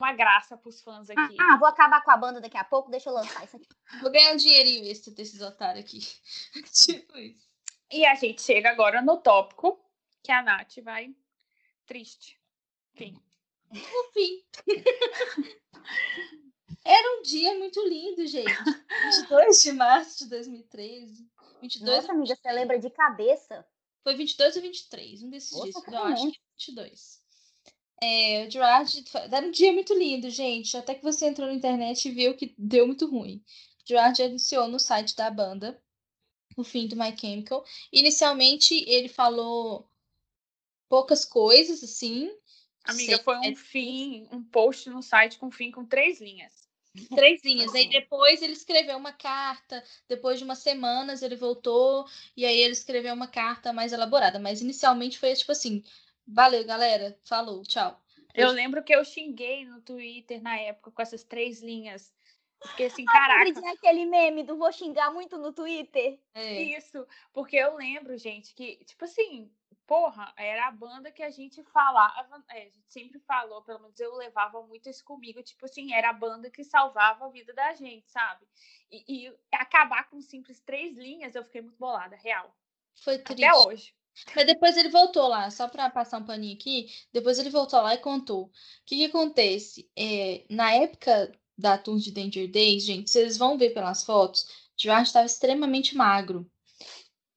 [0.00, 1.36] uma graça pros fãs aqui.
[1.38, 3.68] Ah, vou acabar com a banda daqui a pouco, deixa eu lançar isso aqui.
[4.00, 6.00] Vou ganhar um dinheirinho extra desses otários aqui.
[6.72, 7.46] tipo isso.
[7.90, 9.78] E a gente chega agora no tópico
[10.22, 11.14] que a Nath vai
[11.86, 12.40] triste.
[12.94, 13.14] Fim.
[13.70, 14.44] O fim.
[16.84, 18.50] Era um dia muito lindo, gente.
[19.04, 21.28] 22 de março de 2013.
[21.60, 23.66] 22 Nossa, amiga, você lembra de cabeça?
[24.08, 25.74] Foi 22 ou 23, um desses dias.
[25.86, 27.20] Eu acho que é 22.
[28.00, 30.74] É, o Gerard era um dia muito lindo, gente.
[30.78, 33.44] Até que você entrou na internet e viu que deu muito ruim.
[33.84, 35.78] O Gerard anunciou no site da banda
[36.56, 37.62] o fim do My Chemical.
[37.92, 39.86] Inicialmente, ele falou
[40.88, 42.34] poucas coisas, assim.
[42.84, 46.66] Amiga, foi um fim, um post no site com fim com três linhas.
[47.06, 47.74] Três linhas.
[47.74, 49.82] Aí depois ele escreveu uma carta.
[50.08, 52.06] Depois de umas semanas ele voltou.
[52.36, 54.38] E aí ele escreveu uma carta mais elaborada.
[54.38, 55.82] Mas inicialmente foi tipo assim:
[56.26, 57.18] valeu, galera.
[57.24, 58.00] Falou, tchau.
[58.34, 62.12] Eu lembro que eu xinguei no Twitter na época com essas três linhas.
[62.66, 63.70] Fiquei assim, caraca.
[63.70, 66.20] Aquele meme do vou xingar muito no Twitter.
[66.34, 66.62] É.
[66.62, 69.50] Isso, porque eu lembro, gente, que, tipo assim,
[69.86, 73.98] porra, era a banda que a gente falava, é, a gente sempre falou, pelo menos
[73.98, 77.72] eu levava muito isso comigo, tipo assim, era a banda que salvava a vida da
[77.74, 78.46] gente, sabe?
[78.90, 82.54] E, e acabar com simples três linhas, eu fiquei muito bolada, real.
[83.02, 83.44] Foi triste.
[83.44, 83.94] Até hoje.
[84.34, 87.94] Mas depois ele voltou lá, só para passar um paninho aqui, depois ele voltou lá
[87.94, 88.46] e contou.
[88.46, 88.50] O
[88.84, 89.88] que, que acontece?
[89.96, 95.08] É, na época da Tour de Danger Days, gente, vocês vão ver pelas fotos, George
[95.08, 96.48] estava extremamente magro.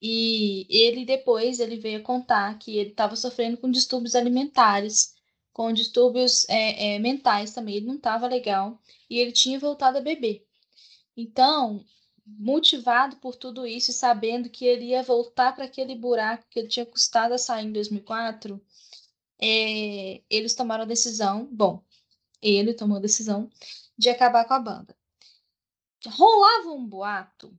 [0.01, 5.13] E ele depois ele veio contar que ele estava sofrendo com distúrbios alimentares,
[5.53, 7.75] com distúrbios é, é, mentais também.
[7.75, 8.79] Ele não estava legal
[9.09, 10.45] e ele tinha voltado a beber.
[11.15, 11.85] Então,
[12.25, 16.67] motivado por tudo isso e sabendo que ele ia voltar para aquele buraco que ele
[16.67, 18.59] tinha custado a sair em 2004,
[19.39, 21.47] é, eles tomaram a decisão.
[21.51, 21.83] Bom,
[22.41, 23.49] ele tomou a decisão
[24.01, 24.97] de acabar com a banda.
[26.07, 27.57] Rolava um boato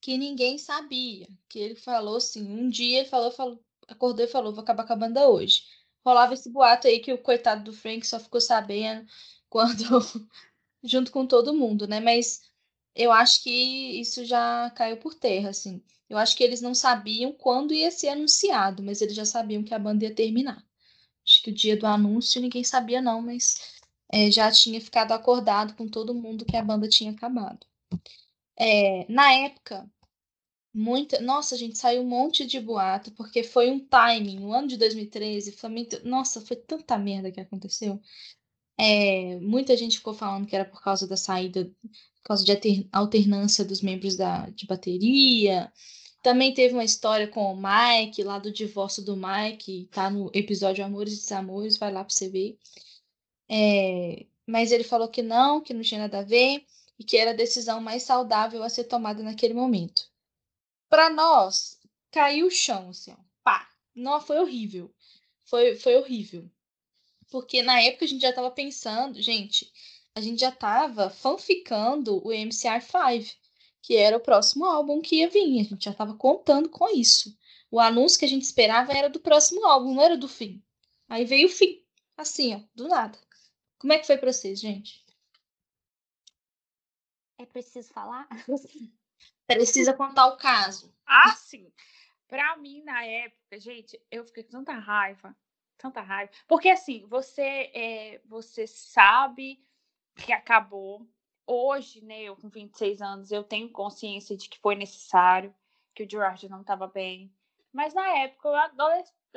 [0.00, 1.28] que ninguém sabia.
[1.48, 4.92] Que ele falou assim, um dia ele falou, falou acordou e falou, vou acabar com
[4.92, 5.64] a banda hoje.
[6.04, 9.06] Rolava esse boato aí que o coitado do Frank só ficou sabendo
[9.48, 10.02] quando
[10.82, 12.00] junto com todo mundo, né?
[12.00, 12.42] Mas
[12.94, 15.80] eu acho que isso já caiu por terra, assim.
[16.08, 19.74] Eu acho que eles não sabiam quando ia ser anunciado, mas eles já sabiam que
[19.74, 20.64] a banda ia terminar.
[21.24, 23.81] acho que o dia do anúncio ninguém sabia não, mas
[24.12, 27.66] é, já tinha ficado acordado com todo mundo que a banda tinha acabado.
[28.58, 29.90] É, na época,
[30.74, 31.20] muita.
[31.20, 34.40] Nossa, gente, saiu um monte de boato, porque foi um timing.
[34.40, 36.06] No ano de 2013, foi muito.
[36.06, 38.00] Nossa, foi tanta merda que aconteceu.
[38.78, 41.70] É, muita gente ficou falando que era por causa da saída,
[42.16, 45.72] por causa de alternância dos membros da, de bateria.
[46.22, 50.84] Também teve uma história com o Mike, lá do divórcio do Mike, tá no episódio
[50.84, 52.58] Amores e Desamores, vai lá pra você ver.
[53.54, 56.64] É, mas ele falou que não, que não tinha nada a ver
[56.98, 60.08] e que era a decisão mais saudável a ser tomada naquele momento.
[60.88, 61.78] Para nós,
[62.10, 63.68] caiu o chão, assim, ó, pá.
[63.94, 64.90] Não, foi horrível.
[65.44, 66.50] Foi, foi horrível.
[67.30, 69.70] Porque na época a gente já estava pensando, gente,
[70.14, 73.34] a gente já estava fanficando o MCR5,
[73.82, 75.60] que era o próximo álbum que ia vir.
[75.60, 77.36] A gente já estava contando com isso.
[77.70, 80.62] O anúncio que a gente esperava era do próximo álbum, não era do fim.
[81.06, 81.82] Aí veio o fim.
[82.16, 83.18] Assim, ó, do nada.
[83.82, 85.04] Como é que foi para vocês, gente?
[87.36, 88.26] É preciso falar?
[89.46, 90.94] Precisa contar o caso.
[91.04, 91.70] Ah, sim.
[92.26, 95.36] Pra mim, na época, gente, eu fiquei com tanta raiva
[95.82, 96.30] tanta raiva.
[96.46, 97.42] Porque assim, você
[97.74, 99.60] é, você sabe
[100.14, 101.04] que acabou.
[101.44, 105.52] Hoje, né, eu com 26 anos, eu tenho consciência de que foi necessário,
[105.92, 107.34] que o Gerard não estava bem.
[107.72, 108.54] Mas na época eu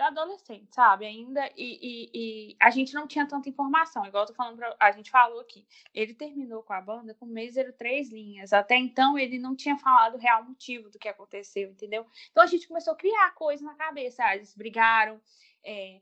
[0.02, 1.06] adolescente, sabe?
[1.06, 4.76] Ainda, e, e, e, a gente não tinha tanta informação, igual eu tô falando pra,
[4.80, 5.66] a gente falou aqui.
[5.94, 8.54] Ele terminou com a banda com Mísero três linhas.
[8.54, 12.06] Até então ele não tinha falado o real motivo do que aconteceu, entendeu?
[12.32, 14.24] Então a gente começou a criar coisas na cabeça.
[14.24, 15.22] Ah, eles brigaram,
[15.64, 16.02] é,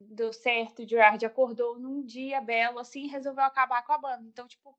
[0.00, 4.24] deu certo, o Gerard acordou num dia belo assim e resolveu acabar com a banda.
[4.26, 4.76] Então, tipo,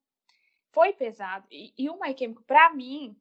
[0.71, 1.45] foi pesado.
[1.51, 3.15] E, e o My Chemical, pra mim,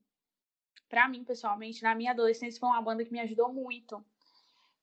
[0.89, 4.05] pra mim, pessoalmente, na minha adolescência, foi uma banda que me ajudou muito.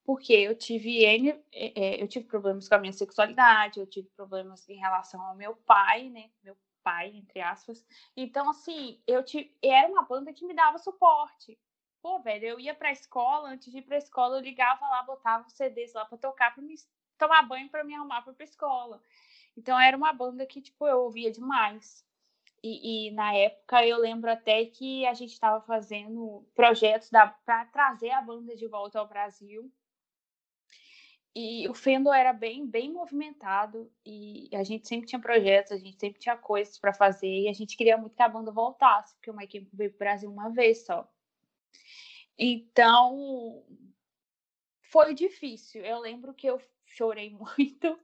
[0.08, 4.08] Porque eu tive N, é, é, eu tive problemas com a minha sexualidade, eu tive
[4.16, 6.30] problemas em relação ao meu pai, né?
[6.42, 7.86] Meu pai, entre aspas.
[8.16, 11.60] Então, assim, eu tive, era uma banda que me dava suporte.
[12.02, 15.46] Pô, velho, eu ia pra escola, antes de ir pra escola, eu ligava lá, botava
[15.46, 16.76] os CDs lá pra tocar pra me
[17.18, 19.04] tomar banho para me arrumar para a escola.
[19.58, 22.06] Então era uma banda que tipo eu ouvia demais.
[22.64, 28.12] E, e na época eu lembro até que a gente estava fazendo projetos para trazer
[28.12, 29.70] a banda de volta ao Brasil.
[31.40, 36.00] E o Fendo era bem, bem movimentado e a gente sempre tinha projetos, a gente
[36.00, 39.30] sempre tinha coisas para fazer e a gente queria muito que a banda voltasse, porque
[39.30, 41.08] o Mike veio para o Brasil uma vez só.
[42.40, 43.64] Então,
[44.82, 45.86] foi difícil.
[45.86, 48.00] Eu lembro que eu chorei muito.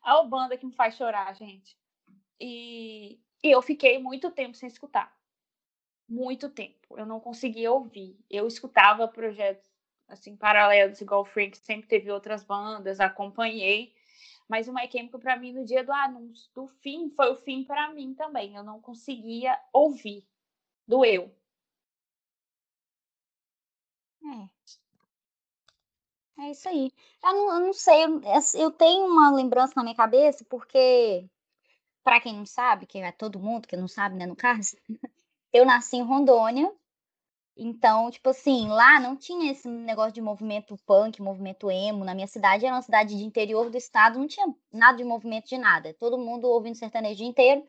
[0.00, 1.76] A banda que me faz chorar, gente.
[2.38, 5.12] E, e eu fiquei muito tempo sem escutar.
[6.08, 6.96] Muito tempo.
[6.96, 8.16] Eu não conseguia ouvir.
[8.30, 9.73] Eu escutava projetos
[10.08, 13.92] assim paralelos, igual o Frank sempre teve outras bandas, acompanhei.
[14.48, 17.64] Mas o My Chemical, para mim, no dia do anúncio do fim, foi o fim
[17.64, 18.54] para mim também.
[18.54, 20.26] Eu não conseguia ouvir.
[20.86, 21.34] Doeu.
[24.22, 24.48] É.
[26.38, 26.92] É isso aí.
[27.22, 28.20] Eu não, eu não sei, eu,
[28.54, 31.28] eu tenho uma lembrança na minha cabeça, porque,
[32.04, 34.76] para quem não sabe, que é todo mundo que não sabe, né, no caso,
[35.52, 36.72] eu nasci em Rondônia,
[37.56, 42.04] então, tipo assim, lá não tinha esse negócio de movimento punk, movimento emo.
[42.04, 45.48] Na minha cidade era uma cidade de interior do estado, não tinha nada de movimento
[45.48, 45.94] de nada.
[45.94, 47.64] Todo mundo ouvindo sertanejo o dia inteiro.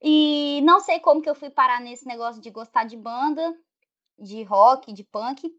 [0.00, 3.54] E não sei como que eu fui parar nesse negócio de gostar de banda,
[4.18, 5.50] de rock, de punk.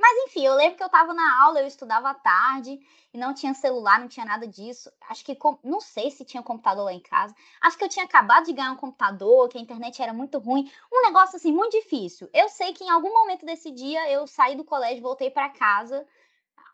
[0.00, 2.80] Mas enfim, eu lembro que eu estava na aula, eu estudava à tarde
[3.12, 4.90] e não tinha celular, não tinha nada disso.
[5.10, 7.34] Acho que não sei se tinha computador lá em casa.
[7.60, 10.72] Acho que eu tinha acabado de ganhar um computador, que a internet era muito ruim,
[10.90, 12.30] um negócio assim muito difícil.
[12.32, 16.06] Eu sei que em algum momento desse dia eu saí do colégio, voltei para casa,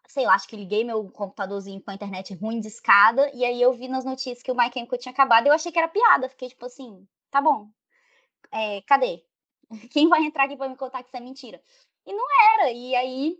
[0.07, 3.61] sei lá, acho que liguei meu computadorzinho com a internet ruim de escada e aí
[3.61, 5.49] eu vi nas notícias que o My Chemical tinha acabado.
[5.49, 7.69] Eu achei que era piada, fiquei tipo assim, tá bom.
[8.53, 9.25] É, cadê?
[9.91, 11.61] Quem vai entrar aqui para me contar que isso é mentira?
[12.07, 12.71] E não era.
[12.71, 13.39] E aí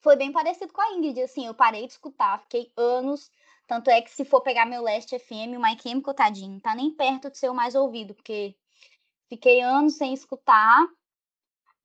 [0.00, 3.30] foi bem parecido com a Ingrid, assim, eu parei de escutar, fiquei anos.
[3.66, 6.90] Tanto é que se for pegar meu Last FM, o My Chemical, tadinho, tá nem
[6.90, 8.54] perto de ser o mais ouvido, porque
[9.28, 10.86] fiquei anos sem escutar.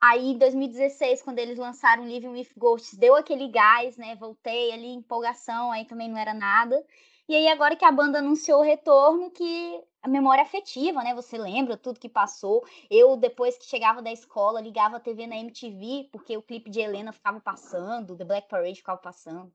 [0.02, 4.16] Aí, em 2016, quando eles lançaram Living with Ghosts, deu aquele gás, né?
[4.16, 6.86] Voltei ali, empolgação, aí também não era nada.
[7.28, 11.14] E aí, agora que a banda anunciou o retorno, que a memória afetiva, né?
[11.14, 12.66] Você lembra tudo que passou.
[12.90, 16.80] Eu, depois que chegava da escola, ligava a TV na MTV, porque o clipe de
[16.80, 19.52] Helena ficava passando, The Black Parade ficava passando.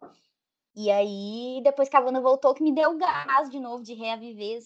[0.77, 4.61] E aí, depois que a banda voltou, que me deu gás de novo de reaviver,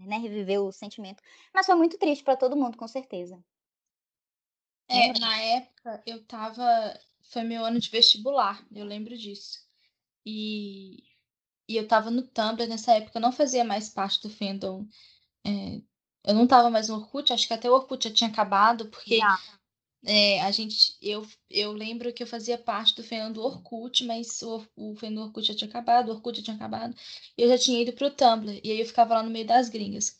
[0.00, 0.18] né?
[0.18, 1.22] Reviver o sentimento.
[1.52, 3.42] Mas foi muito triste para todo mundo, com certeza.
[4.88, 6.64] É, na época eu tava.
[7.22, 9.64] Foi meu ano de vestibular, eu lembro disso.
[10.26, 11.02] E
[11.68, 14.86] e eu tava no Tumblr nessa época, eu não fazia mais parte do fandom.
[15.46, 15.80] É,
[16.24, 19.18] eu não tava mais no Orkut, acho que até o Orkut já tinha acabado, porque
[20.06, 24.42] é, a gente, eu, eu lembro que eu fazia parte do fandom do Orkut, mas
[24.42, 26.94] o, o fandom do Orkut já tinha acabado, o Orkut já tinha acabado,
[27.36, 29.68] e eu já tinha ido pro Tumblr, e aí eu ficava lá no meio das
[29.68, 30.18] gringas.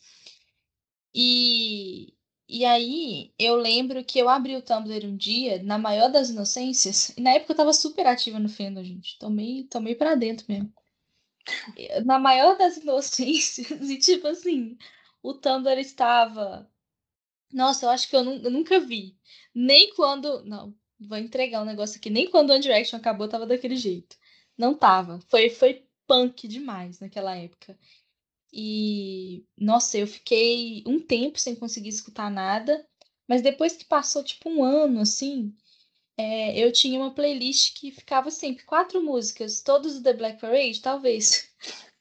[1.15, 2.13] E,
[2.49, 7.11] e aí eu lembro que eu abri o Tumblr um dia, na maior das inocências,
[7.17, 10.73] e na época eu tava super ativa no fandom, gente, tomei, tomei pra dentro mesmo.
[12.05, 14.77] Na maior das inocências, e tipo assim,
[15.25, 16.71] o Tumblr estava.
[17.53, 19.17] Nossa, eu acho que eu, eu nunca vi.
[19.55, 20.45] Nem quando.
[20.45, 22.11] Não, vou entregar um negócio aqui.
[22.11, 24.17] Nem quando o One Direction acabou, tava daquele jeito.
[24.57, 25.21] Não tava.
[25.29, 27.79] Foi, foi punk demais naquela época.
[28.53, 32.87] E, nossa, eu fiquei um tempo sem conseguir escutar nada.
[33.27, 35.57] Mas depois que passou, tipo, um ano, assim,
[36.19, 40.83] é, eu tinha uma playlist que ficava sempre quatro músicas, todos do The Black Parade,
[40.83, 41.51] talvez.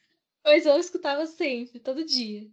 [0.46, 2.52] Mas eu escutava sempre, todo dia.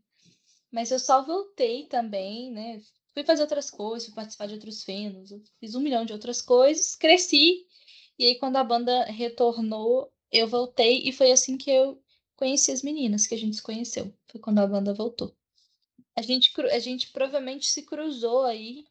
[0.70, 2.80] Mas eu só voltei também, né?
[3.12, 6.94] Fui fazer outras coisas, fui participar de outros fandoms, fiz um milhão de outras coisas,
[6.94, 7.66] cresci.
[8.18, 12.00] E aí, quando a banda retornou, eu voltei e foi assim que eu
[12.36, 14.14] conheci as meninas que a gente se conheceu.
[14.30, 15.34] Foi quando a banda voltou.
[16.16, 18.84] A gente, a gente provavelmente se cruzou aí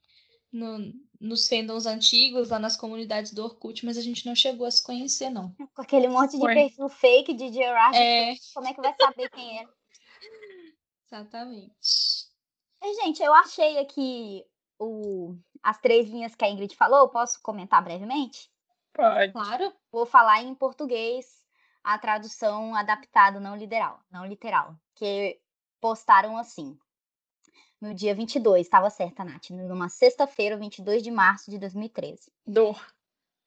[0.52, 4.72] no, nos fandoms antigos, lá nas comunidades do Orkut, mas a gente não chegou a
[4.72, 5.54] se conhecer, não.
[5.74, 6.54] Com aquele monte de Foi.
[6.54, 8.36] perfil fake de Gerard, é...
[8.54, 9.66] como é que vai saber quem é?
[11.12, 12.30] Exatamente.
[12.82, 14.46] E, gente, eu achei aqui
[14.78, 18.50] o, as três linhas que a Ingrid falou, posso comentar brevemente?
[18.94, 19.34] Pode.
[19.34, 19.74] Claro.
[19.92, 21.26] Vou falar em português
[21.84, 25.42] a tradução adaptada, não literal, não literal, que
[25.82, 26.78] postaram assim
[27.82, 32.32] no dia 22, estava certa, Nath, numa sexta-feira, 22 de março de 2013.
[32.46, 32.80] Dor.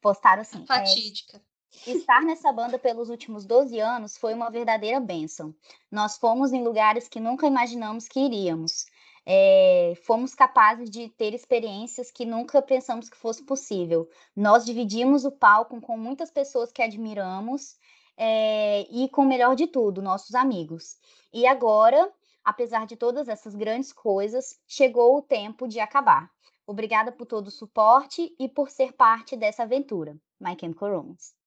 [0.01, 0.65] Postaram assim.
[0.67, 1.37] Fatídica.
[1.37, 1.41] É,
[1.87, 5.55] estar nessa banda pelos últimos 12 anos foi uma verdadeira bênção.
[5.91, 8.87] Nós fomos em lugares que nunca imaginamos que iríamos.
[9.25, 14.09] É, fomos capazes de ter experiências que nunca pensamos que fosse possível.
[14.35, 17.77] Nós dividimos o palco com muitas pessoas que admiramos
[18.17, 20.97] é, e, com o melhor de tudo, nossos amigos.
[21.33, 22.13] E agora
[22.45, 26.31] apesar de todas essas grandes coisas, chegou o tempo de acabar.
[26.67, 30.17] Obrigada por todo o suporte e por ser parte dessa aventura.
[30.41, 31.42] My Chemical Romance.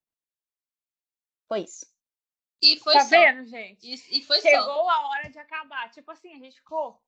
[1.48, 1.86] Foi isso.
[2.62, 3.10] E foi tá só.
[3.10, 3.88] vendo, gente?
[3.88, 4.90] E, e foi Chegou só.
[4.90, 5.90] a hora de acabar.
[5.92, 7.00] Tipo assim, a gente ficou.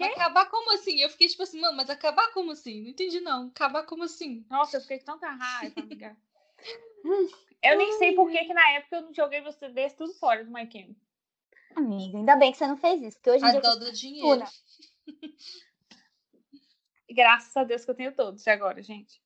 [0.00, 1.00] Acabar como assim?
[1.00, 2.82] Eu fiquei tipo assim, mano, mas acabar como assim?
[2.82, 3.48] Não entendi, não.
[3.48, 4.44] Acabar como assim?
[4.50, 6.16] Nossa, eu fiquei com tanta raiva, amiga.
[7.62, 10.44] eu nem sei por que, que na época eu não joguei você desse tudo fora
[10.44, 11.02] do My Chemical.
[11.74, 13.60] Amiga, ainda bem que você não fez isso, porque hoje em a dia.
[13.60, 14.44] dó do dinheiro.
[17.10, 19.22] Graças a Deus que eu tenho todos agora, gente.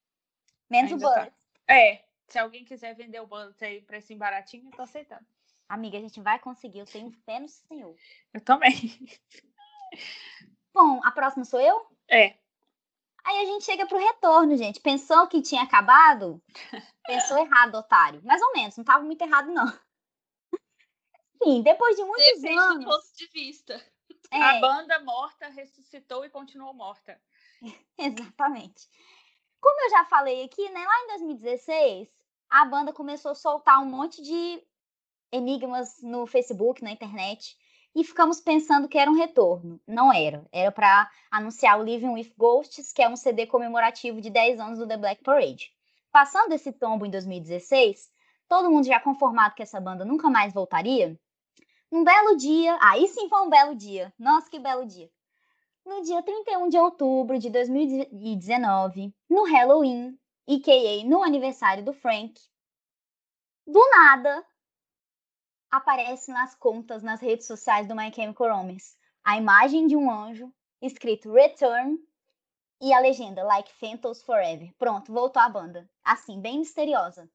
[0.68, 1.30] Menos Ainda o Bullet.
[1.30, 1.74] Tá.
[1.74, 5.24] É, se alguém quiser vender o Bullet aí pra esse baratinho, eu tô aceitando.
[5.68, 7.96] Amiga, a gente vai conseguir, eu tenho fé no senhor.
[8.32, 8.72] Eu também.
[10.72, 11.86] Bom, a próxima sou eu?
[12.08, 12.36] É.
[13.24, 14.80] Aí a gente chega pro retorno, gente.
[14.80, 16.42] Pensou que tinha acabado?
[17.06, 18.22] Pensou errado, otário.
[18.24, 19.66] Mais ou menos, não tava muito errado, não.
[21.42, 22.84] Sim, depois de muitos Depende anos.
[22.84, 23.84] do ponto de vista.
[24.30, 27.20] É, A banda morta ressuscitou e continuou morta.
[27.98, 28.88] exatamente.
[29.60, 30.84] Como eu já falei aqui, né?
[30.84, 32.08] Lá em 2016,
[32.50, 34.62] a banda começou a soltar um monte de
[35.32, 37.56] enigmas no Facebook, na internet,
[37.94, 39.80] e ficamos pensando que era um retorno.
[39.86, 40.44] Não era.
[40.52, 44.78] Era para anunciar o Living with Ghosts, que é um CD comemorativo de 10 anos
[44.78, 45.72] do The Black Parade.
[46.10, 48.10] Passando esse tombo em 2016,
[48.48, 51.18] todo mundo já conformado que essa banda nunca mais voltaria,
[51.92, 54.12] um belo dia, aí sim foi um belo dia.
[54.18, 55.10] Nossa, que belo dia.
[55.84, 60.16] No dia 31 de outubro de 2019, no Halloween,
[60.48, 61.04] a.k.a.
[61.04, 62.40] no aniversário do Frank,
[63.66, 64.44] do nada
[65.70, 70.52] aparece nas contas nas redes sociais do My Chemical Romance a imagem de um anjo
[70.80, 71.98] escrito Return
[72.80, 74.72] e a legenda Like Phantoms Forever.
[74.78, 75.88] Pronto, voltou a banda.
[76.02, 77.30] Assim, bem misteriosa.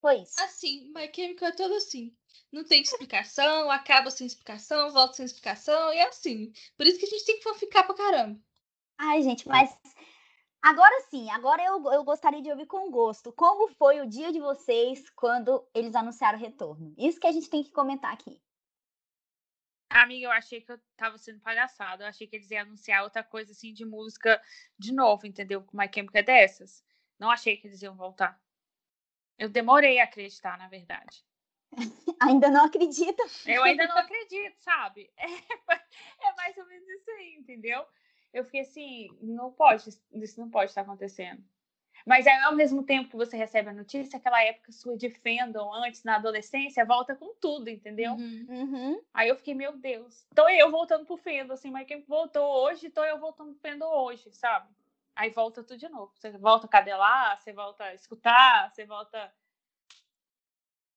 [0.00, 0.40] Foi isso.
[0.42, 2.14] Assim, My Chemical é todo assim.
[2.52, 6.52] Não tem explicação, acaba sem explicação, volta sem explicação, e é assim.
[6.76, 8.38] Por isso que a gente tem que ficar pra caramba.
[8.98, 9.70] Ai, gente, mas
[10.66, 13.32] agora sim, agora eu, eu gostaria de ouvir com gosto.
[13.32, 16.94] Como foi o dia de vocês quando eles anunciaram o retorno?
[16.98, 18.40] Isso que a gente tem que comentar aqui.
[19.88, 22.04] Amiga, eu achei que eu tava sendo palhaçada.
[22.04, 24.42] Eu achei que eles iam anunciar outra coisa assim de música
[24.78, 25.62] de novo, entendeu?
[25.62, 26.84] Com My Chemical é dessas.
[27.18, 28.38] Não achei que eles iam voltar.
[29.38, 31.24] Eu demorei a acreditar, na verdade.
[32.20, 33.22] Ainda não acredita?
[33.44, 35.12] Eu ainda não acredito, sabe?
[36.18, 37.86] É, é, mais ou menos isso aí, entendeu?
[38.36, 41.42] Eu fiquei assim, não pode, isso não pode estar acontecendo.
[42.04, 45.72] Mas aí, ao mesmo tempo que você recebe a notícia, aquela época sua de fandom
[45.72, 48.12] antes, na adolescência, volta com tudo, entendeu?
[48.12, 48.46] Uhum.
[48.48, 49.02] uhum.
[49.14, 50.26] Aí eu fiquei, meu Deus.
[50.34, 53.88] Tô eu voltando pro fandom, assim, mas quem voltou hoje, tô eu voltando pro fandom
[53.88, 54.68] hoje, sabe?
[55.16, 56.12] Aí volta tudo de novo.
[56.14, 59.32] Você volta a cadelar, você volta a escutar, você volta.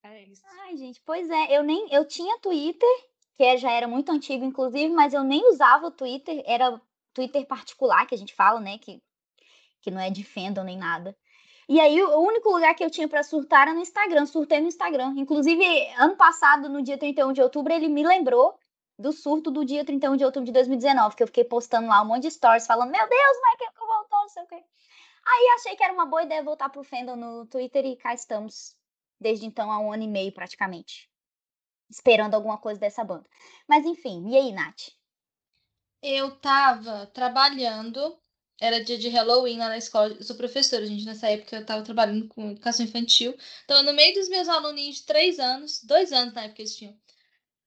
[0.03, 0.43] É isso.
[0.63, 1.57] Ai, gente, pois é.
[1.57, 1.91] Eu nem.
[1.91, 2.89] Eu tinha Twitter,
[3.37, 6.43] que já era muito antigo, inclusive, mas eu nem usava o Twitter.
[6.45, 6.79] Era
[7.19, 8.77] Twitter particular que a gente fala, né?
[8.77, 9.01] Que,
[9.81, 11.15] que não é de fandom nem nada.
[11.67, 14.25] E aí, o único lugar que eu tinha para surtar era no Instagram.
[14.25, 15.13] Surtei no Instagram.
[15.17, 15.63] Inclusive,
[15.97, 18.57] ano passado, no dia 31 de outubro, ele me lembrou
[18.97, 22.05] do surto do dia 31 de outubro de 2019, que eu fiquei postando lá um
[22.05, 24.55] monte de stories falando: Meu Deus, Michael voltou, não sei o quê.
[24.55, 28.75] Aí achei que era uma boa ideia voltar pro fandom no Twitter e cá estamos.
[29.19, 31.09] Desde então, há um ano e meio praticamente.
[31.89, 33.29] Esperando alguma coisa dessa banda.
[33.67, 34.98] Mas enfim, e aí, Nath?
[36.01, 38.17] Eu tava trabalhando,
[38.59, 40.13] era dia de Halloween lá na escola.
[40.13, 41.05] Eu sou professora, gente.
[41.05, 43.35] Nessa época eu tava trabalhando com educação infantil.
[43.65, 46.97] Então, no meio dos meus aluninhos de três anos, dois anos na época eles tinham.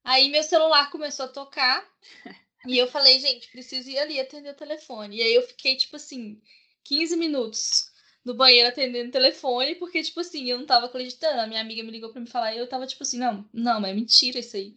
[0.03, 1.87] Aí meu celular começou a tocar.
[2.67, 5.17] e eu falei, gente, preciso ir ali atender o telefone.
[5.17, 6.41] E aí eu fiquei, tipo assim,
[6.83, 7.91] 15 minutos
[8.25, 11.41] no banheiro atendendo o telefone, porque, tipo assim, eu não tava acreditando.
[11.41, 13.81] A minha amiga me ligou pra me falar e eu tava, tipo assim, não, não,
[13.81, 14.75] mas é mentira isso aí.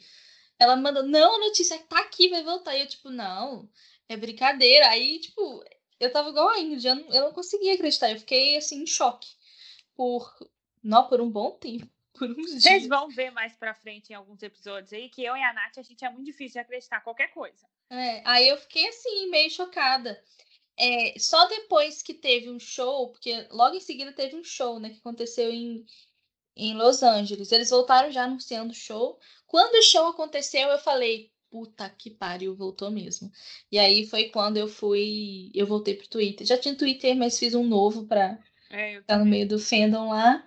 [0.59, 2.77] Ela me mandou, não, a notícia tá aqui, vai voltar.
[2.77, 3.69] E eu, tipo, não,
[4.09, 4.89] é brincadeira.
[4.89, 5.65] Aí, tipo,
[6.01, 8.11] eu tava igual a Ingrid, eu não, eu não conseguia acreditar.
[8.11, 9.29] Eu fiquei, assim, em choque.
[9.95, 10.33] Por,
[10.83, 11.89] não, por um bom tempo.
[12.17, 12.63] Por uns dias.
[12.63, 15.77] Vocês vão ver mais pra frente em alguns episódios aí que eu e a Nath,
[15.77, 17.69] a gente é muito difícil de acreditar qualquer coisa.
[17.91, 20.19] É, aí eu fiquei assim, meio chocada.
[20.79, 24.91] É, só depois que teve um show, porque logo em seguida teve um show, né,
[24.91, 25.85] que aconteceu em,
[26.57, 27.53] em Los Angeles.
[27.53, 29.19] Eles voltaram já anunciando o show.
[29.57, 33.33] Quando o show aconteceu, eu falei, puta que pariu, voltou mesmo.
[33.73, 36.47] E aí foi quando eu fui, eu voltei pro Twitter.
[36.47, 38.39] Já tinha Twitter, mas fiz um novo pra
[38.69, 40.47] é, estar no meio do fandom lá.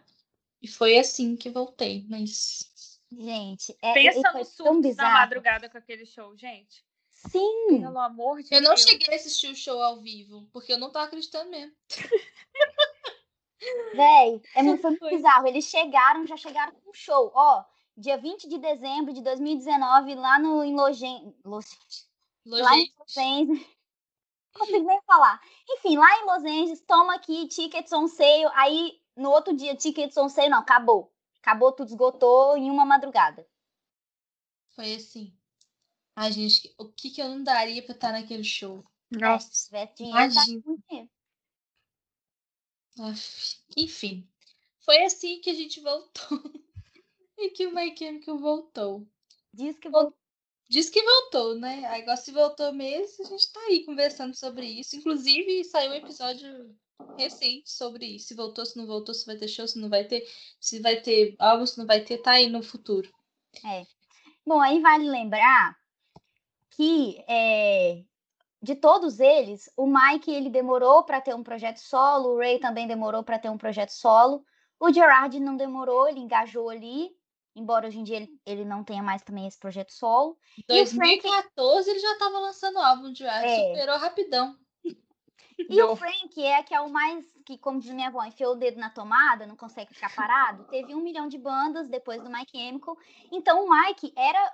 [0.62, 2.72] E foi assim que voltei, mas...
[3.12, 6.86] Gente, é, Pensa no surto da madrugada com aquele show, gente.
[7.10, 7.82] Sim.
[7.82, 8.62] Pelo amor de eu Deus.
[8.62, 11.74] Eu não cheguei a assistir o show ao vivo, porque eu não tava acreditando mesmo.
[13.96, 15.48] Véi, é muito, foi muito bizarro.
[15.48, 17.32] Eles chegaram, já chegaram com o show.
[17.34, 17.66] Ó,
[18.00, 21.36] dia 20 de dezembro de 2019, lá no, em Logen...
[21.44, 21.78] Los...
[22.46, 23.68] Lá em Los Angeles.
[24.54, 25.40] Não consigo nem falar.
[25.70, 28.50] Enfim, lá em Los Angeles, toma aqui, tickets on sale.
[28.54, 31.14] Aí, no outro dia, tickets on sale, não, acabou.
[31.42, 33.48] Acabou, tudo esgotou em uma madrugada.
[34.70, 35.38] Foi assim.
[36.16, 38.84] Ai, gente, o que, que eu não daria pra estar naquele show?
[39.12, 40.46] Nossa, se dinheiro, tá
[43.78, 44.30] Enfim,
[44.82, 46.30] foi assim que a gente voltou.
[47.40, 49.08] e que o My Chemical voltou.
[49.54, 50.18] Diz que voltou.
[50.70, 51.84] Diz que voltou, né?
[51.86, 54.96] Agora se voltou mesmo, a gente tá aí conversando sobre isso.
[54.96, 56.76] Inclusive, saiu um episódio
[57.18, 58.20] recente sobre.
[58.20, 60.28] Se voltou, se não voltou, se vai ter show, se não vai ter,
[60.60, 63.12] se vai ter algo, se não vai ter, tá aí no futuro.
[63.66, 63.84] É.
[64.46, 65.76] Bom, aí vale lembrar
[66.72, 68.04] que é,
[68.62, 72.88] de todos eles, o Mike ele demorou para ter um projeto solo, o Ray também
[72.88, 74.46] demorou para ter um projeto solo,
[74.80, 77.10] o Gerard não demorou, ele engajou ali,
[77.60, 80.38] embora hoje em dia ele, ele não tenha mais também esse projeto solo.
[80.58, 81.90] Em 2014 Frank...
[81.90, 83.68] ele já estava lançando álbum de arte, é.
[83.68, 84.56] superou rapidão.
[85.70, 88.58] E o Frank é que é o mais, que como diz minha avó, enfiou o
[88.58, 90.64] dedo na tomada, não consegue ficar parado.
[90.70, 92.98] Teve um milhão de bandas depois do Mike Chemical.
[93.32, 94.54] Então o Mike era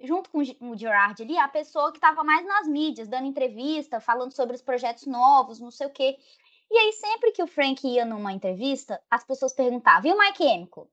[0.00, 4.32] junto com o Gerard ali, a pessoa que estava mais nas mídias, dando entrevista, falando
[4.32, 6.16] sobre os projetos novos, não sei o quê.
[6.70, 10.44] E aí, sempre que o Frank ia numa entrevista, as pessoas perguntavam, e o Mike
[10.44, 10.90] Emico?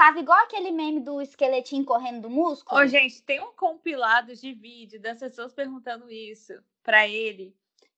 [0.00, 2.80] Tava igual aquele meme do esqueletinho correndo do músculo.
[2.80, 7.54] Ô, gente, tem um compilado de vídeo das pessoas perguntando isso para ele,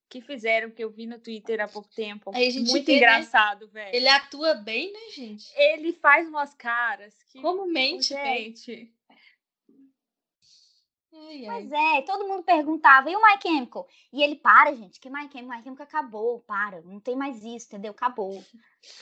[0.08, 2.32] que fizeram, que eu vi no Twitter há pouco tempo.
[2.34, 2.96] Aí, Muito vê, né?
[2.96, 3.84] engraçado, né?
[3.84, 3.96] velho.
[3.96, 5.46] Ele atua bem, né, gente?
[5.54, 7.40] Ele faz umas caras que.
[7.40, 8.92] Como mente, gente.
[11.14, 13.86] Ai, Pois é, todo mundo perguntava, e o My Chemical?
[14.12, 17.66] E ele, para, gente, que My Chemical, My Chemical acabou, para, não tem mais isso,
[17.66, 17.92] entendeu?
[17.92, 18.42] Acabou.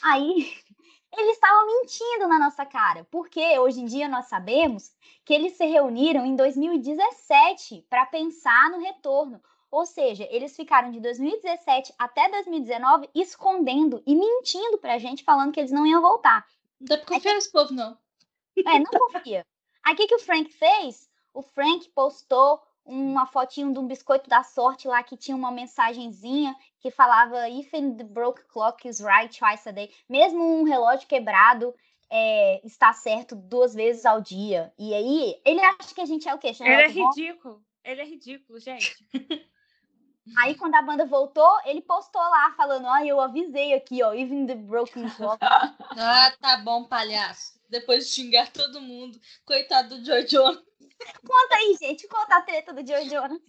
[0.03, 0.53] Aí,
[1.17, 4.93] eles estavam mentindo na nossa cara, porque hoje em dia nós sabemos
[5.25, 9.41] que eles se reuniram em 2017 para pensar no retorno.
[9.71, 15.61] Ou seja, eles ficaram de 2017 até 2019 escondendo e mentindo pra gente, falando que
[15.61, 16.45] eles não iam voltar.
[16.81, 17.97] Não dá pra confiar nesse povo, não.
[18.59, 19.47] É, não confia.
[19.85, 21.10] Aí o que, que o Frank fez?
[21.33, 26.57] O Frank postou uma fotinho de um biscoito da sorte lá que tinha uma mensagenzinha
[26.81, 29.93] que falava If the broke clock is right twice a day.
[30.09, 31.75] Mesmo um relógio quebrado
[32.11, 34.73] é, está certo duas vezes ao dia.
[34.79, 36.53] E aí, ele acha que a gente é o quê?
[36.59, 37.63] Ele é ridículo.
[37.85, 39.07] Ele é ridículo, gente.
[40.37, 44.47] Aí, quando a banda voltou, ele postou lá, falando, ó, eu avisei aqui, ó, even
[44.47, 45.39] the broken clock.
[45.43, 47.59] ah, tá bom, palhaço.
[47.69, 49.19] Depois de xingar todo mundo.
[49.45, 50.63] Coitado do Joy Jonas.
[51.27, 53.41] Conta aí, gente, conta a treta do Joy Jonas.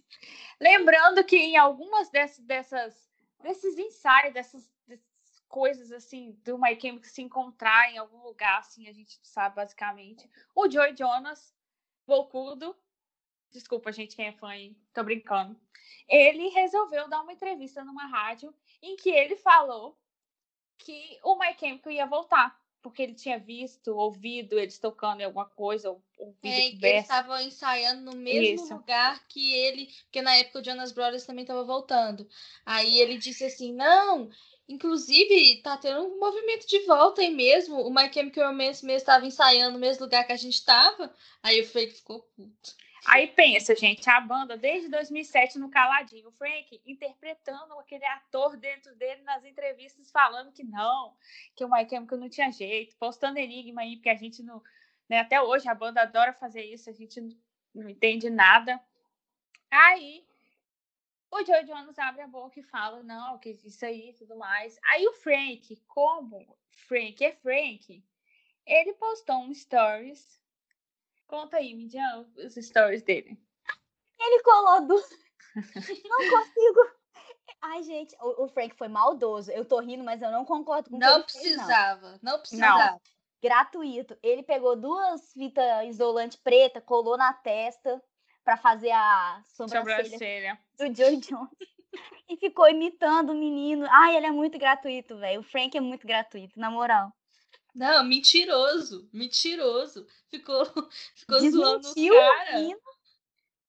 [0.60, 3.12] Lembrando que em algumas dessas, dessas
[3.42, 8.88] desses ensaios, dessas, dessas coisas assim, do My Chemical se encontrar em algum lugar, assim,
[8.88, 10.30] a gente sabe basicamente.
[10.54, 11.54] O Joy Jonas,
[12.06, 12.76] Volcudo,
[13.50, 15.60] desculpa, gente, quem é fã aí, tô brincando.
[16.08, 19.98] Ele resolveu dar uma entrevista numa rádio em que ele falou
[20.78, 25.46] que o My Chemical ia voltar porque ele tinha visto, ouvido eles tocando em alguma
[25.46, 28.74] coisa, ou ouvido é, que eles estavam ensaiando no mesmo Isso.
[28.74, 32.28] lugar que ele, porque na época o Jonas Brothers também estava voltando.
[32.66, 34.28] Aí ele disse assim, não,
[34.68, 39.24] inclusive tá tendo um movimento de volta aí mesmo, o My Chemical Romance mesmo estava
[39.24, 42.82] ensaiando no mesmo lugar que a gente estava, aí o Fake ficou puto.
[43.04, 48.94] Aí pensa, gente, a banda desde 2007 no Caladinho, o Frank interpretando aquele ator dentro
[48.94, 51.16] dele nas entrevistas falando que não,
[51.56, 54.62] que o My Chemical não tinha jeito, postando enigma aí, porque a gente não,
[55.08, 57.20] né, até hoje a banda adora fazer isso, a gente
[57.74, 58.80] não, entende nada.
[59.68, 60.24] Aí
[61.28, 64.78] o Joe Jonas abre a boca e fala, não, que isso aí e tudo mais.
[64.84, 68.04] Aí o Frank, como Frank é Frank,
[68.64, 70.41] ele postou um stories
[71.32, 73.38] Conta aí, Midian, os stories dele.
[74.20, 74.94] Ele colou do.
[76.04, 76.78] não consigo.
[77.62, 79.50] Ai, gente, o, o, Frank foi maldoso.
[79.50, 82.32] Eu tô rindo, mas eu não concordo com não precisava, fez, não.
[82.32, 82.92] não precisava.
[82.92, 83.00] Não.
[83.42, 84.14] Gratuito.
[84.22, 88.02] Ele pegou duas fitas isolante preta, colou na testa
[88.44, 90.58] para fazer a sobrancelha, sobrancelha.
[90.76, 91.48] do Joe Jones.
[92.28, 93.86] e ficou imitando o menino.
[93.88, 95.40] Ai, ele é muito gratuito, velho.
[95.40, 97.10] O Frank é muito gratuito, na moral.
[97.74, 100.06] Não, mentiroso, mentiroso.
[100.28, 100.64] Ficou,
[101.16, 102.68] ficou zoando o cara.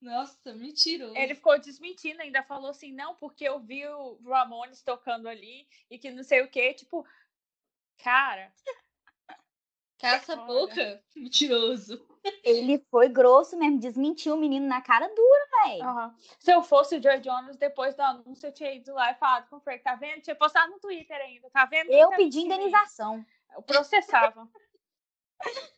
[0.01, 1.15] Nossa, mentiroso.
[1.15, 5.97] Ele ficou desmentindo, ainda falou assim, não, porque eu vi o Ramones tocando ali e
[5.97, 7.07] que não sei o que, tipo,
[8.03, 8.51] cara.
[9.97, 12.05] Caça a boca, mentiroso.
[12.43, 15.85] Ele foi grosso mesmo, desmentiu o menino na cara dura, velho.
[15.85, 16.13] Uhum.
[16.39, 19.47] Se eu fosse o Joe Jonas, depois do anúncio, eu tinha ido lá e falado
[19.47, 20.21] com o Frank, tá vendo?
[20.21, 21.89] Tinha postado no Twitter ainda, tá vendo?
[21.89, 23.25] Eu tá pedi indenização.
[23.55, 24.47] Eu processava.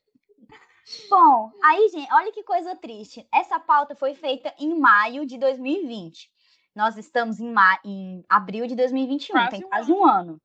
[1.09, 3.27] Bom, aí, gente, olha que coisa triste.
[3.33, 6.29] Essa pauta foi feita em maio de 2020.
[6.75, 7.79] Nós estamos em, ma...
[7.83, 10.41] em abril de 2021, quase tem quase um ano.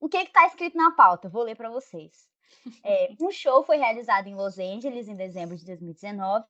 [0.00, 1.28] O que está escrito na pauta?
[1.28, 2.28] Vou ler para vocês.
[2.82, 6.44] É, um show foi realizado em Los Angeles em dezembro de 2019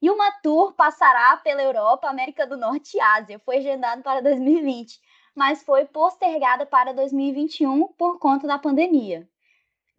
[0.00, 3.38] e uma tour passará pela Europa, América do Norte e Ásia.
[3.38, 5.00] Foi agendado para 2020,
[5.34, 9.28] mas foi postergada para 2021 por conta da pandemia.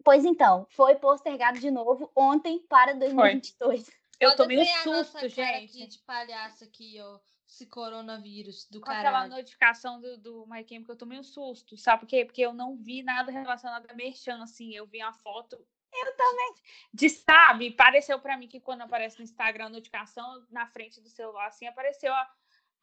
[0.06, 3.84] Pois então, foi postergado de novo ontem para 2022.
[3.84, 3.94] Foi.
[4.20, 5.84] Eu tomei um susto, gente.
[5.84, 7.18] de palhaço aqui, ó.
[7.44, 9.08] Esse coronavírus do Com caralho.
[9.08, 11.76] aquela notificação do, do My Chemical, eu tomei um susto.
[11.76, 12.24] Sabe por quê?
[12.24, 14.72] Porque eu não vi nada relacionado a Merchan, assim.
[14.72, 15.58] Eu vi uma foto
[15.92, 16.54] eu também.
[16.94, 21.08] De sabe, pareceu para mim que quando aparece no Instagram a notificação na frente do
[21.08, 22.30] celular, assim, apareceu a,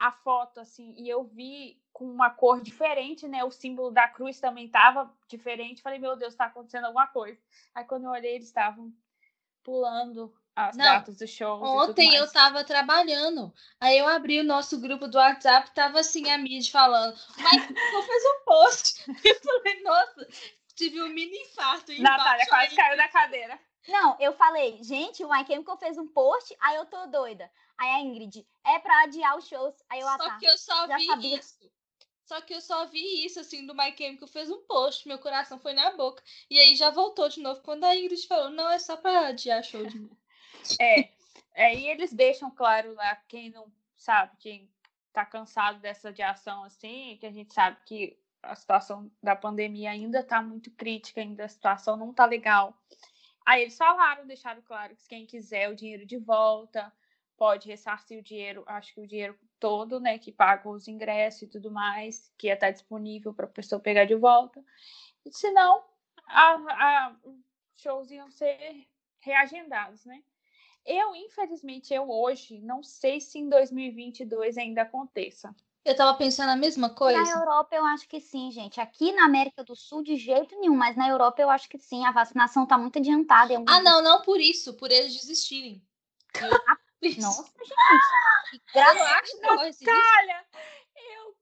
[0.04, 3.42] a foto, assim, e eu vi com uma cor diferente, né?
[3.46, 5.82] O símbolo da cruz também tava diferente.
[5.82, 7.40] Falei, meu Deus, tá acontecendo alguma coisa.
[7.74, 8.94] Aí quando eu olhei, eles estavam
[9.64, 11.64] pulando as Não, datas do show.
[11.64, 13.54] Ontem eu tava trabalhando.
[13.80, 18.04] Aí eu abri o nosso grupo do WhatsApp, tava assim a Mid falando, mas eu
[18.04, 19.06] fiz um post.
[19.24, 20.28] Eu falei, nossa,
[20.76, 21.94] tive um mini infarto.
[22.02, 22.76] Natália quase aí.
[22.76, 23.58] caiu da cadeira.
[23.88, 27.50] Não, eu falei, gente, o My Chemical fez um post, aí eu tô doida.
[27.78, 29.76] Aí a Ingrid, é pra adiar os shows.
[29.90, 31.40] Aí eu, só ah, tá, que eu só vi sabia.
[31.40, 31.72] isso.
[32.26, 35.60] Só que eu só vi isso, assim, do My Chemical fez um post, meu coração
[35.60, 36.24] foi na boca.
[36.50, 39.64] E aí já voltou de novo quando a Ingrid falou, não, é só pra adiar
[39.64, 40.18] show de novo.
[40.80, 41.10] é,
[41.54, 44.70] é, e eles deixam claro lá, quem não sabe, quem
[45.12, 50.24] tá cansado dessa adiação, assim, que a gente sabe que a situação da pandemia ainda
[50.24, 52.76] tá muito crítica, ainda a situação não tá legal.
[53.46, 56.92] Aí eles falaram, deixaram claro que quem quiser o dinheiro de volta,
[57.38, 61.48] pode ressarcir o dinheiro, acho que o dinheiro todo, né, que paga os ingressos e
[61.48, 64.64] tudo mais, que ia estar disponível para a pessoa pegar de volta.
[65.26, 65.84] E, senão,
[66.28, 67.16] a, a,
[67.78, 68.88] shows iam ser
[69.20, 70.24] reagendados, né?
[70.86, 75.56] Eu, infelizmente, eu hoje não sei se em 2022 ainda aconteça.
[75.86, 77.22] Eu tava pensando a mesma coisa.
[77.22, 78.80] Na Europa eu acho que sim, gente.
[78.80, 82.06] Aqui na América do Sul de jeito nenhum, mas na Europa eu acho que sim.
[82.06, 83.54] A vacinação tá muito adiantada.
[83.68, 85.84] Ah, não, não por isso, por eles desistirem.
[87.20, 88.64] Nossa, gente.
[88.74, 90.83] Graças a Natália, Eu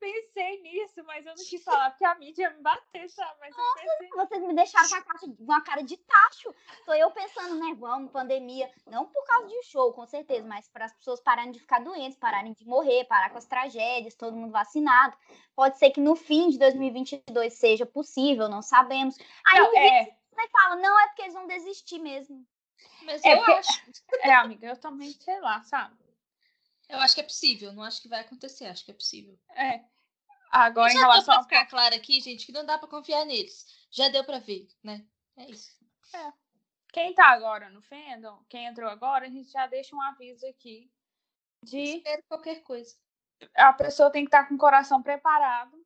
[0.01, 3.37] pensei nisso, mas eu não quis falar, porque a mídia ia me bater, sabe?
[3.39, 4.09] Mas Nossa, eu pensei...
[4.09, 6.53] vocês me deixaram com a cara, uma cara de tacho.
[6.85, 7.75] Tô eu pensando, né?
[7.79, 8.69] Vamos, pandemia.
[8.87, 12.17] Não por causa de show, com certeza, mas para as pessoas pararem de ficar doentes,
[12.17, 15.15] pararem de morrer, parar com as tragédias, todo mundo vacinado.
[15.55, 19.15] Pode ser que no fim de 2022 seja possível, não sabemos.
[19.45, 22.43] Aí Não, é, você fala, não, é porque eles vão desistir mesmo.
[23.03, 23.83] Mas É eu porque- acho.
[24.21, 25.95] é, amiga, eu também sei lá, sabe?
[26.91, 27.73] Eu acho que é possível.
[27.73, 28.65] Não acho que vai acontecer.
[28.65, 29.39] Acho que é possível.
[29.55, 29.83] É.
[30.51, 33.65] Agora, em relação pra ao ficar claro aqui, gente, que não dá pra confiar neles.
[33.89, 35.05] Já deu pra ver, né?
[35.37, 35.77] É isso.
[36.91, 40.91] quem tá agora no fandom, quem entrou agora, a gente já deixa um aviso aqui
[41.63, 42.95] de Espero qualquer coisa.
[43.55, 45.81] a pessoa tem que estar com o coração preparado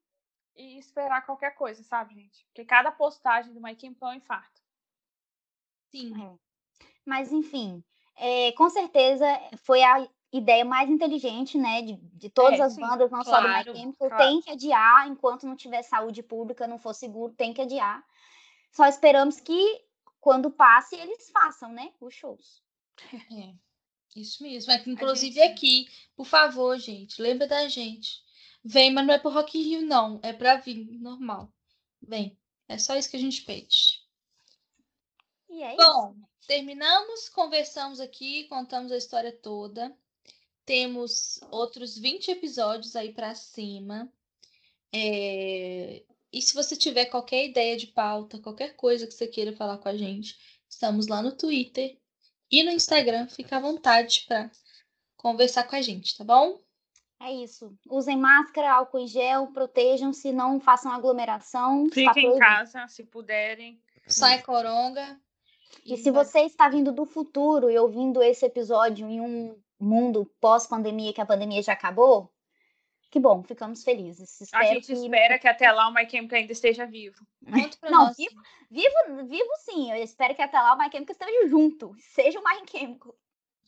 [0.56, 2.46] e esperar qualquer coisa, sabe, gente?
[2.48, 4.62] Porque cada postagem do My Chemical é um infarto.
[5.92, 6.40] Sim.
[7.06, 7.84] Mas, enfim,
[8.16, 9.26] é, com certeza
[9.58, 11.82] foi a ideia mais inteligente, né?
[11.82, 14.10] De, de todas É, as sim, bandas, não só do My claro, Chemical.
[14.10, 14.24] claro.
[14.24, 18.04] Tem que adiar, enquanto não tiver saúde pública, não for seguro, tem que adiar.
[18.72, 19.82] Só esperamos que,
[20.20, 21.94] quando passe, eles façam, né?
[22.02, 22.62] Os shows.
[23.32, 23.54] É.
[24.16, 24.72] Isso mesmo.
[24.72, 28.24] É inclusive gente- aqui, por favor, gente, lembra da gente.
[28.64, 30.20] Vem, mas não é pro Rock Rio, não.
[30.24, 31.52] É pra vir, normal.
[32.02, 32.38] Vem.
[32.68, 34.02] É só isso que a gente pede.
[35.50, 36.28] E é Bom, isso.
[36.48, 39.96] terminamos, conversamos aqui, contamos a história toda.
[40.66, 44.12] Temos outros 20 episódios aí pra cima.
[44.94, 46.02] É,
[46.32, 49.88] E se você tiver qualquer ideia de pauta, qualquer coisa que você queira falar com
[49.88, 50.38] a gente,
[50.70, 51.98] estamos lá no Twitter
[52.52, 53.28] e no Instagram.
[53.30, 54.52] Fica à vontade para
[55.16, 56.60] conversar com a gente, tá bom?
[57.22, 57.74] É isso.
[57.90, 61.88] Usem máscara, álcool em gel, protejam-se, não façam aglomeração.
[61.90, 63.82] Fiquem em casa, se puderem.
[64.06, 65.18] Sai coronga.
[65.86, 70.30] E se vai- você está vindo do futuro e ouvindo esse episódio em um mundo
[70.40, 72.32] pós-pandemia, que a pandemia já acabou,
[73.10, 74.42] que bom, ficamos felizes.
[74.42, 74.94] A Espero gente que...
[74.94, 77.26] espera que até lá o My Chemical ainda esteja vivo.
[77.90, 78.36] Não, vivo,
[78.70, 79.92] vivo, vivo sim.
[79.92, 81.96] Eu espero que até lá o My Chemical esteja junto.
[82.00, 83.16] Seja o My Chemical.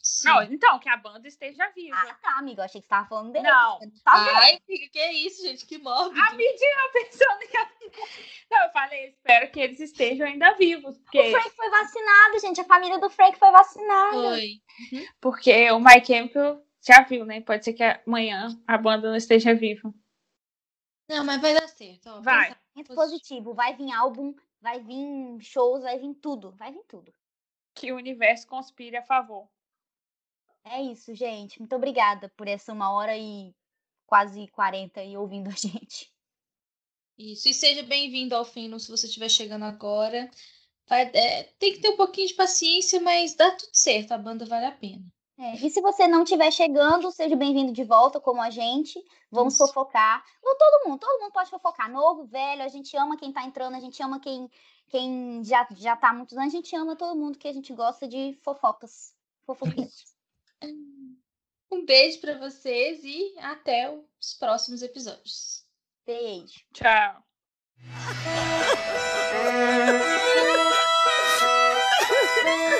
[0.07, 0.29] Sim.
[0.29, 1.97] Não, então, que a banda esteja viva.
[1.97, 2.61] Ah, tá, amigo.
[2.61, 3.45] Eu achei que você estava falando dele.
[3.45, 3.77] Não.
[4.05, 4.13] Tá?
[4.13, 5.65] Ai, que que é isso, gente?
[5.65, 6.21] Que mórbido.
[6.21, 7.91] A mentira pensando em.
[8.49, 10.95] Não, eu falei, espero que eles estejam ainda vivos.
[10.95, 12.61] O Porque, Frank foi vacinado, gente.
[12.61, 14.29] A família do Frank foi vacinada.
[14.29, 14.61] Foi.
[15.19, 17.41] porque o My Chemical já viu, né?
[17.41, 19.93] Pode ser que amanhã a banda não esteja viva.
[21.09, 22.07] Não, mas vai dar certo.
[22.07, 22.55] Ó, Vai.
[22.95, 23.53] positivo.
[23.53, 26.53] Vai vir álbum, vai vir shows, vai vir tudo.
[26.53, 27.13] Vai vir tudo.
[27.75, 29.49] Que o universo conspire a favor.
[30.72, 31.60] É isso, gente.
[31.60, 33.53] Muito obrigada por essa uma hora e
[34.06, 36.11] quase 40 aí ouvindo a gente.
[37.18, 37.49] Isso.
[37.49, 40.30] E seja bem-vindo ao Fino se você estiver chegando agora.
[40.88, 44.11] Vai- é, tem que ter um pouquinho de paciência, mas dá tudo certo.
[44.11, 45.06] A banda vale a pena.
[45.39, 48.99] É, e se você não estiver chegando, seja bem-vindo de volta, como a gente.
[49.30, 49.68] Vamos Isso.
[49.68, 50.23] fofocar.
[50.41, 51.91] Todo mundo, todo mundo pode fofocar.
[51.91, 54.49] Novo, velho, a gente ama quem tá entrando, a gente ama quem,
[54.88, 57.72] quem já, já tá há muitos anos, a gente ama todo mundo que a gente
[57.73, 59.14] gosta de fofocas.
[59.45, 60.06] Fofoquinhas.
[61.71, 65.65] Um beijo pra vocês e até os próximos episódios.
[66.05, 66.61] Beijo.
[66.73, 67.23] Tchau.